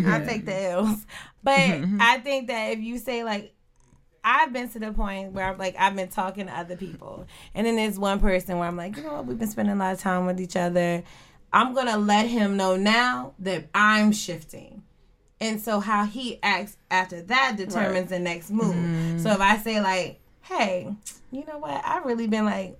[0.08, 1.06] I take the L's.
[1.42, 1.58] But
[2.00, 3.52] I think that if you say like
[4.28, 7.26] I've been to the point where I'm like I've been talking to other people.
[7.54, 9.78] And then there's one person where I'm like, you know what, we've been spending a
[9.78, 11.04] lot of time with each other.
[11.52, 14.82] I'm gonna let him know now that I'm shifting.
[15.40, 18.74] And so how he acts after that determines the next move.
[18.74, 19.18] Mm-hmm.
[19.18, 20.92] So if I say like, hey,
[21.30, 22.78] you know what, I've really been like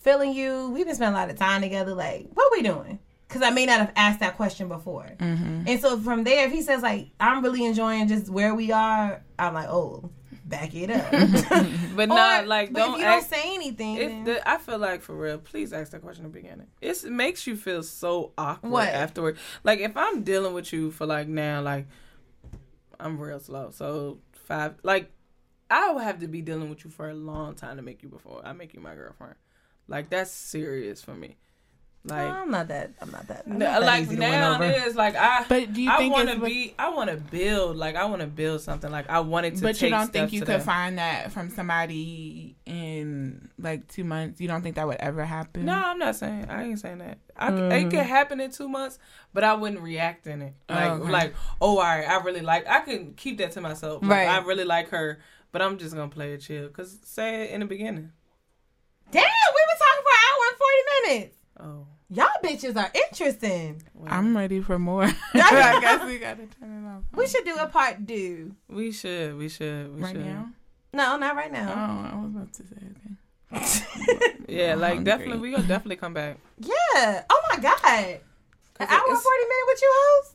[0.00, 0.70] feeling you.
[0.70, 1.94] We've been spending a lot of time together.
[1.94, 2.98] Like, what we doing?
[3.28, 5.10] Because I may not have asked that question before.
[5.18, 5.64] Mm-hmm.
[5.66, 9.22] And so from there, if he says like, I'm really enjoying just where we are,
[9.38, 10.10] I'm like, oh,
[10.52, 11.10] back it up.
[11.96, 13.30] But not like but don't if you ask.
[13.30, 14.24] don't say anything.
[14.24, 16.68] The, I feel like for real, please ask that question in the beginning.
[16.80, 18.88] It's, it makes you feel so awkward What?
[18.88, 19.36] afterward.
[19.64, 21.86] Like if I'm dealing with you for like now, like
[23.00, 23.70] I'm real slow.
[23.72, 25.10] So five, like
[25.70, 28.08] I would have to be dealing with you for a long time to make you
[28.08, 29.34] before I make you my girlfriend.
[29.88, 31.36] Like that's serious for me.
[32.04, 32.90] Like I'm not that.
[33.00, 33.44] I'm not that.
[33.46, 34.64] I'm No, not that like easy to win now over.
[34.64, 35.44] it is like I.
[35.48, 36.74] But do you I want to be?
[36.76, 37.76] I want to build.
[37.76, 38.90] Like I want to build something.
[38.90, 39.62] Like I wanted to.
[39.62, 40.62] But take you don't think you could that.
[40.64, 44.40] find that from somebody in like two months?
[44.40, 45.64] You don't think that would ever happen?
[45.64, 46.46] No, I'm not saying.
[46.50, 47.18] I ain't saying that.
[47.36, 47.90] I, It Mm-hmm.
[47.90, 48.98] could happen in two months,
[49.32, 50.54] but I wouldn't react in it.
[50.68, 51.10] Like, okay.
[51.10, 52.66] like, oh, all right, I really like.
[52.68, 54.02] I can keep that to myself.
[54.02, 54.28] Like, Right.
[54.28, 55.20] I really like her,
[55.52, 56.68] but I'm just gonna play it chill.
[56.70, 58.10] Cause say it in the beginning.
[59.12, 61.36] Damn, we been talking for an hour and forty minutes.
[61.62, 63.82] Oh, Y'all bitches are interesting.
[64.06, 65.04] I'm ready for more.
[65.34, 67.02] I guess we gotta turn it off.
[67.14, 68.54] We should do a part two.
[68.68, 69.38] we should.
[69.38, 69.94] We should.
[69.94, 70.26] We right should.
[70.26, 70.50] now.
[70.92, 71.70] No, not right now.
[71.70, 72.16] Oh.
[72.16, 72.76] I was about to say
[74.26, 74.34] okay.
[74.48, 75.04] Yeah, like hungry.
[75.04, 75.38] definitely.
[75.38, 76.36] We gonna definitely come back.
[76.58, 77.24] Yeah.
[77.30, 77.80] Oh my god.
[78.80, 80.34] An Cause hour and forty minutes with you hoes.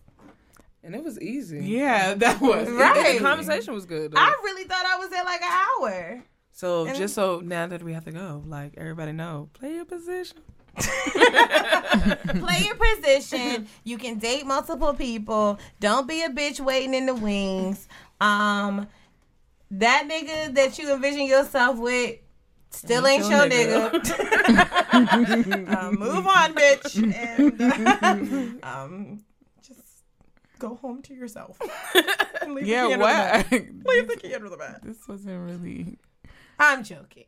[0.83, 1.59] And it was easy.
[1.65, 3.17] Yeah, that was Right.
[3.19, 4.13] The conversation was good.
[4.13, 4.19] Though.
[4.19, 6.23] I really thought I was at like an hour.
[6.51, 9.85] So And- just so now that we have to go, like everybody know, play your
[9.85, 10.37] position.
[12.39, 13.67] Play your position.
[13.83, 15.57] You can date multiple people.
[15.79, 17.87] Don't be a bitch waiting in the wings.
[18.21, 18.87] Um,
[19.71, 22.17] that nigga that you envision yourself with
[22.69, 25.75] still ain't, Ain't your your nigga.
[25.75, 26.95] um, move on, bitch.
[27.13, 29.23] And uh, um,
[29.61, 30.03] just
[30.59, 31.57] go home to yourself.
[32.41, 33.51] And leave the key Yeah, the what?
[33.85, 34.79] Leave the key under the bed.
[34.83, 35.97] this wasn't really
[36.59, 37.25] I'm joking.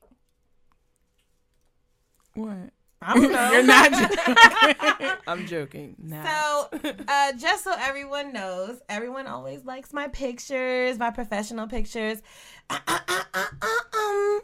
[2.36, 2.72] what.
[3.02, 3.52] I don't know.
[3.52, 3.92] You're not.
[3.92, 5.18] joking.
[5.28, 5.96] I'm joking.
[5.98, 6.24] Nah.
[6.26, 6.70] So,
[7.08, 12.22] uh, just so everyone knows, everyone always likes my pictures, my professional pictures.
[12.70, 14.42] Um,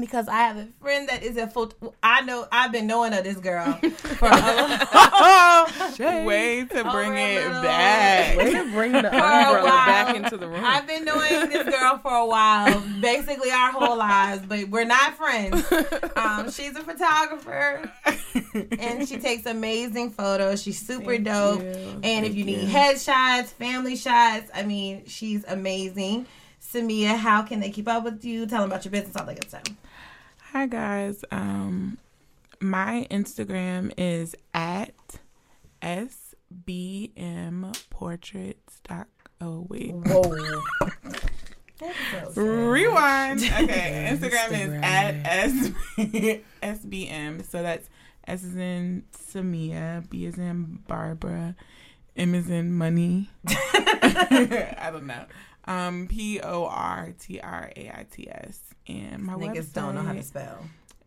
[0.00, 1.94] because I have a friend that is a photo.
[2.02, 7.14] I know I've been knowing of this girl for a little, Way to bring Over
[7.16, 7.62] a it little.
[7.62, 8.36] back.
[8.36, 10.64] Way to bring the a umbrella back into the room.
[10.64, 15.14] I've been knowing this girl for a while, basically our whole lives, but we're not
[15.16, 15.64] friends.
[16.16, 17.90] Um, she's a photographer,
[18.78, 20.62] and she takes amazing photos.
[20.62, 21.60] She's super dope.
[21.60, 26.26] And if you need headshots, family shots, I mean, she's amazing.
[26.62, 28.46] Samia, how can they keep up with you?
[28.46, 29.62] Tell them about your business, all that good stuff.
[30.52, 31.24] Hi guys.
[31.30, 31.96] Um
[32.60, 34.92] my Instagram is at
[35.80, 36.24] sbmportraits.
[39.40, 39.92] Oh wait.
[39.92, 40.62] Whoa.
[42.34, 43.44] Rewind.
[43.44, 44.10] Okay.
[44.18, 47.46] Instagram, is at SB, SBM.
[47.50, 47.88] So that's
[48.26, 51.54] S is in Samia, B is in Barbara,
[52.16, 53.30] M is in money.
[53.46, 55.26] I don't know.
[55.66, 58.58] Um, P O R T R A I T S.
[58.88, 59.72] And my Niggas website.
[59.74, 60.58] don't know how to spell.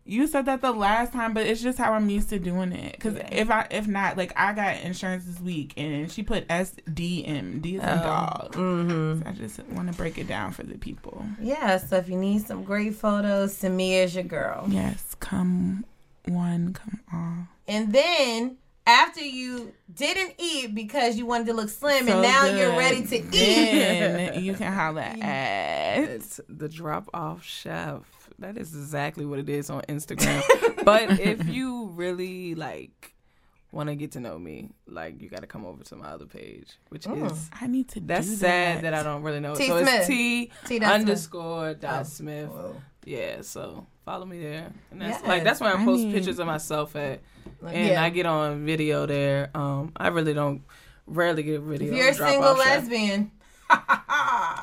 [0.06, 3.00] You said that the last time, but it's just how I'm used to doing it.
[3.00, 3.30] Cause Yeah.
[3.32, 7.26] if I if not, like I got insurance this week, and she put S D
[7.26, 8.54] M D as in dog.
[8.54, 9.22] Mm-hmm.
[9.24, 11.26] So I just want to break it down for the people.
[11.42, 14.66] Yeah, so if you need some great photos, Samia is your girl.
[14.70, 15.86] Yes, come
[16.26, 17.48] one, come all.
[17.70, 22.46] And then after you didn't eat because you wanted to look slim, So and now
[22.46, 23.32] you're ready to eat.
[23.32, 26.00] Then you can holler at.
[26.00, 28.02] It's the drop off chef.
[28.40, 30.44] That is exactly what it is on Instagram.
[30.84, 33.14] but if you really like
[33.74, 36.26] want to get to know me, like you got to come over to my other
[36.26, 38.00] page, which is I need to.
[38.00, 38.82] that's do sad that.
[38.84, 39.56] that I don't really know.
[39.56, 39.68] T.
[39.68, 39.94] so Smith.
[40.00, 40.80] it's T T.
[40.80, 41.00] dot Smith.
[41.02, 42.04] underscore dot Oh.
[42.04, 42.50] Smith.
[42.50, 42.76] Whoa.
[43.06, 44.72] Yeah, so follow me there.
[44.92, 45.28] And that's Yes.
[45.28, 47.20] like that's where I I post need- pictures of myself at,
[47.62, 48.04] Like, and yeah.
[48.04, 49.50] I get on video there.
[49.56, 50.62] Um, I really don't
[51.08, 51.92] rarely get video.
[51.92, 52.58] if you're a single off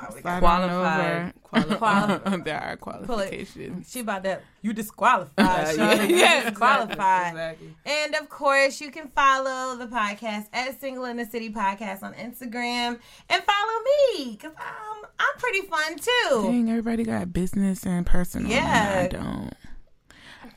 [0.01, 0.15] chef.
[0.15, 2.45] lesbian, we got- Slide qualified, qualified.
[2.45, 3.91] there are qualifications.
[3.91, 4.43] she about that.
[4.63, 5.77] You disqualified.
[5.77, 7.31] Yeah, yeah, disqualified.
[7.33, 7.75] Exactly.
[7.87, 12.13] And of course, you can follow the podcast at Single in the City Podcast on
[12.15, 12.99] Instagram
[13.29, 13.79] and follow
[14.17, 16.43] me because um, I'm pretty fun too.
[16.45, 18.51] Dang, everybody got business and personal.
[18.51, 19.03] Yeah.
[19.05, 19.53] I don't.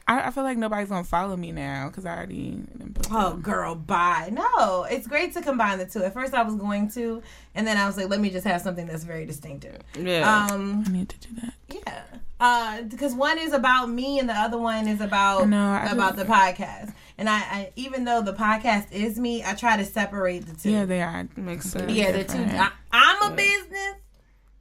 [0.07, 2.51] I, I feel like nobody's gonna follow me now because I already.
[2.77, 3.41] done put Oh, them.
[3.41, 4.29] girl, bye.
[4.31, 6.03] No, it's great to combine the two.
[6.03, 7.21] At first, I was going to,
[7.55, 9.77] and then I was like, let me just have something that's very distinctive.
[9.97, 10.47] Yeah.
[10.51, 11.53] Um, I need to do that.
[11.69, 12.03] yeah.
[12.39, 15.85] Uh, because one is about me and the other one is about I know, I
[15.91, 16.93] about just- the podcast.
[17.17, 20.71] And I, I, even though the podcast is me, I try to separate the two.
[20.71, 21.29] Yeah, they are.
[21.37, 21.89] Makes sense.
[21.91, 22.43] Yeah, the two.
[22.43, 23.95] I, I'm a business,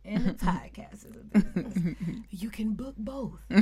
[0.04, 1.94] and the podcast is a business.
[2.30, 3.38] you can book both.
[3.50, 3.54] uh,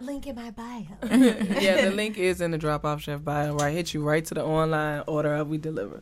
[0.00, 0.82] link in my bio.
[1.02, 3.54] yeah, the link is in the drop off chef bio.
[3.54, 6.00] Right, hit you right to the online order of we deliver.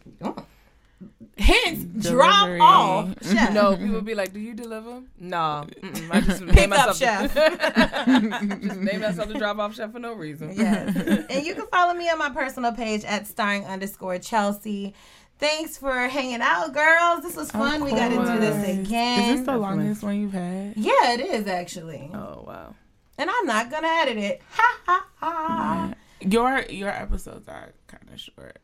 [1.36, 3.14] Hence, drop off.
[3.22, 3.52] Chef.
[3.52, 6.96] No, people be like, "Do you deliver?" No, mm-mm, I just name Pick up, myself
[6.98, 7.34] chef.
[7.34, 10.52] just name myself the drop off chef for no reason.
[10.54, 10.94] Yes.
[11.28, 14.94] and you can follow me on my personal page at starring underscore Chelsea.
[15.42, 17.24] Thanks for hanging out, girls.
[17.24, 17.82] This was fun.
[17.82, 19.30] We got to do this again.
[19.30, 20.74] Is this the longest one you've had?
[20.76, 22.08] yeah, it is actually.
[22.14, 22.76] Oh wow.
[23.18, 24.40] And I'm not gonna edit it.
[24.52, 25.94] Ha ha ha.
[26.20, 28.58] Your your episodes are kind of short.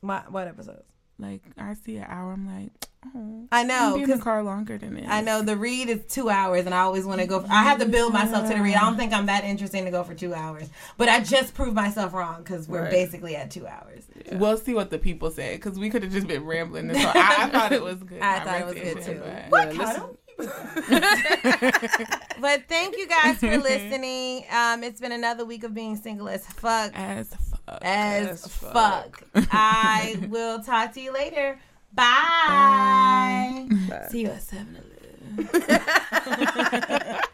[0.00, 0.89] What, what episodes?
[1.20, 2.70] Like I see an hour, I'm like,
[3.14, 5.06] oh, I know, be in the 'cause car longer than this.
[5.08, 7.40] I know the read is two hours, and I always want to go.
[7.40, 8.74] For, I have to build myself to the read.
[8.74, 11.74] I don't think I'm that interesting to go for two hours, but I just proved
[11.74, 12.90] myself wrong because we're Right.
[12.90, 14.04] basically at two hours.
[14.32, 16.88] We'll see what the people say because we could have just been rambling.
[16.88, 18.20] This whole, I, I thought it was good.
[18.22, 19.22] I thought it was good, too.
[19.50, 20.06] but- Yeah,
[22.40, 24.44] But thank you guys for listening.
[24.50, 26.92] Um, it's been another week of being single as fuck.
[26.94, 27.49] As fuck.
[27.82, 29.22] As As fuck.
[29.34, 31.58] I will talk to you later.
[31.92, 33.68] Bye.
[34.10, 34.76] See you at 7
[35.38, 37.20] Eleven.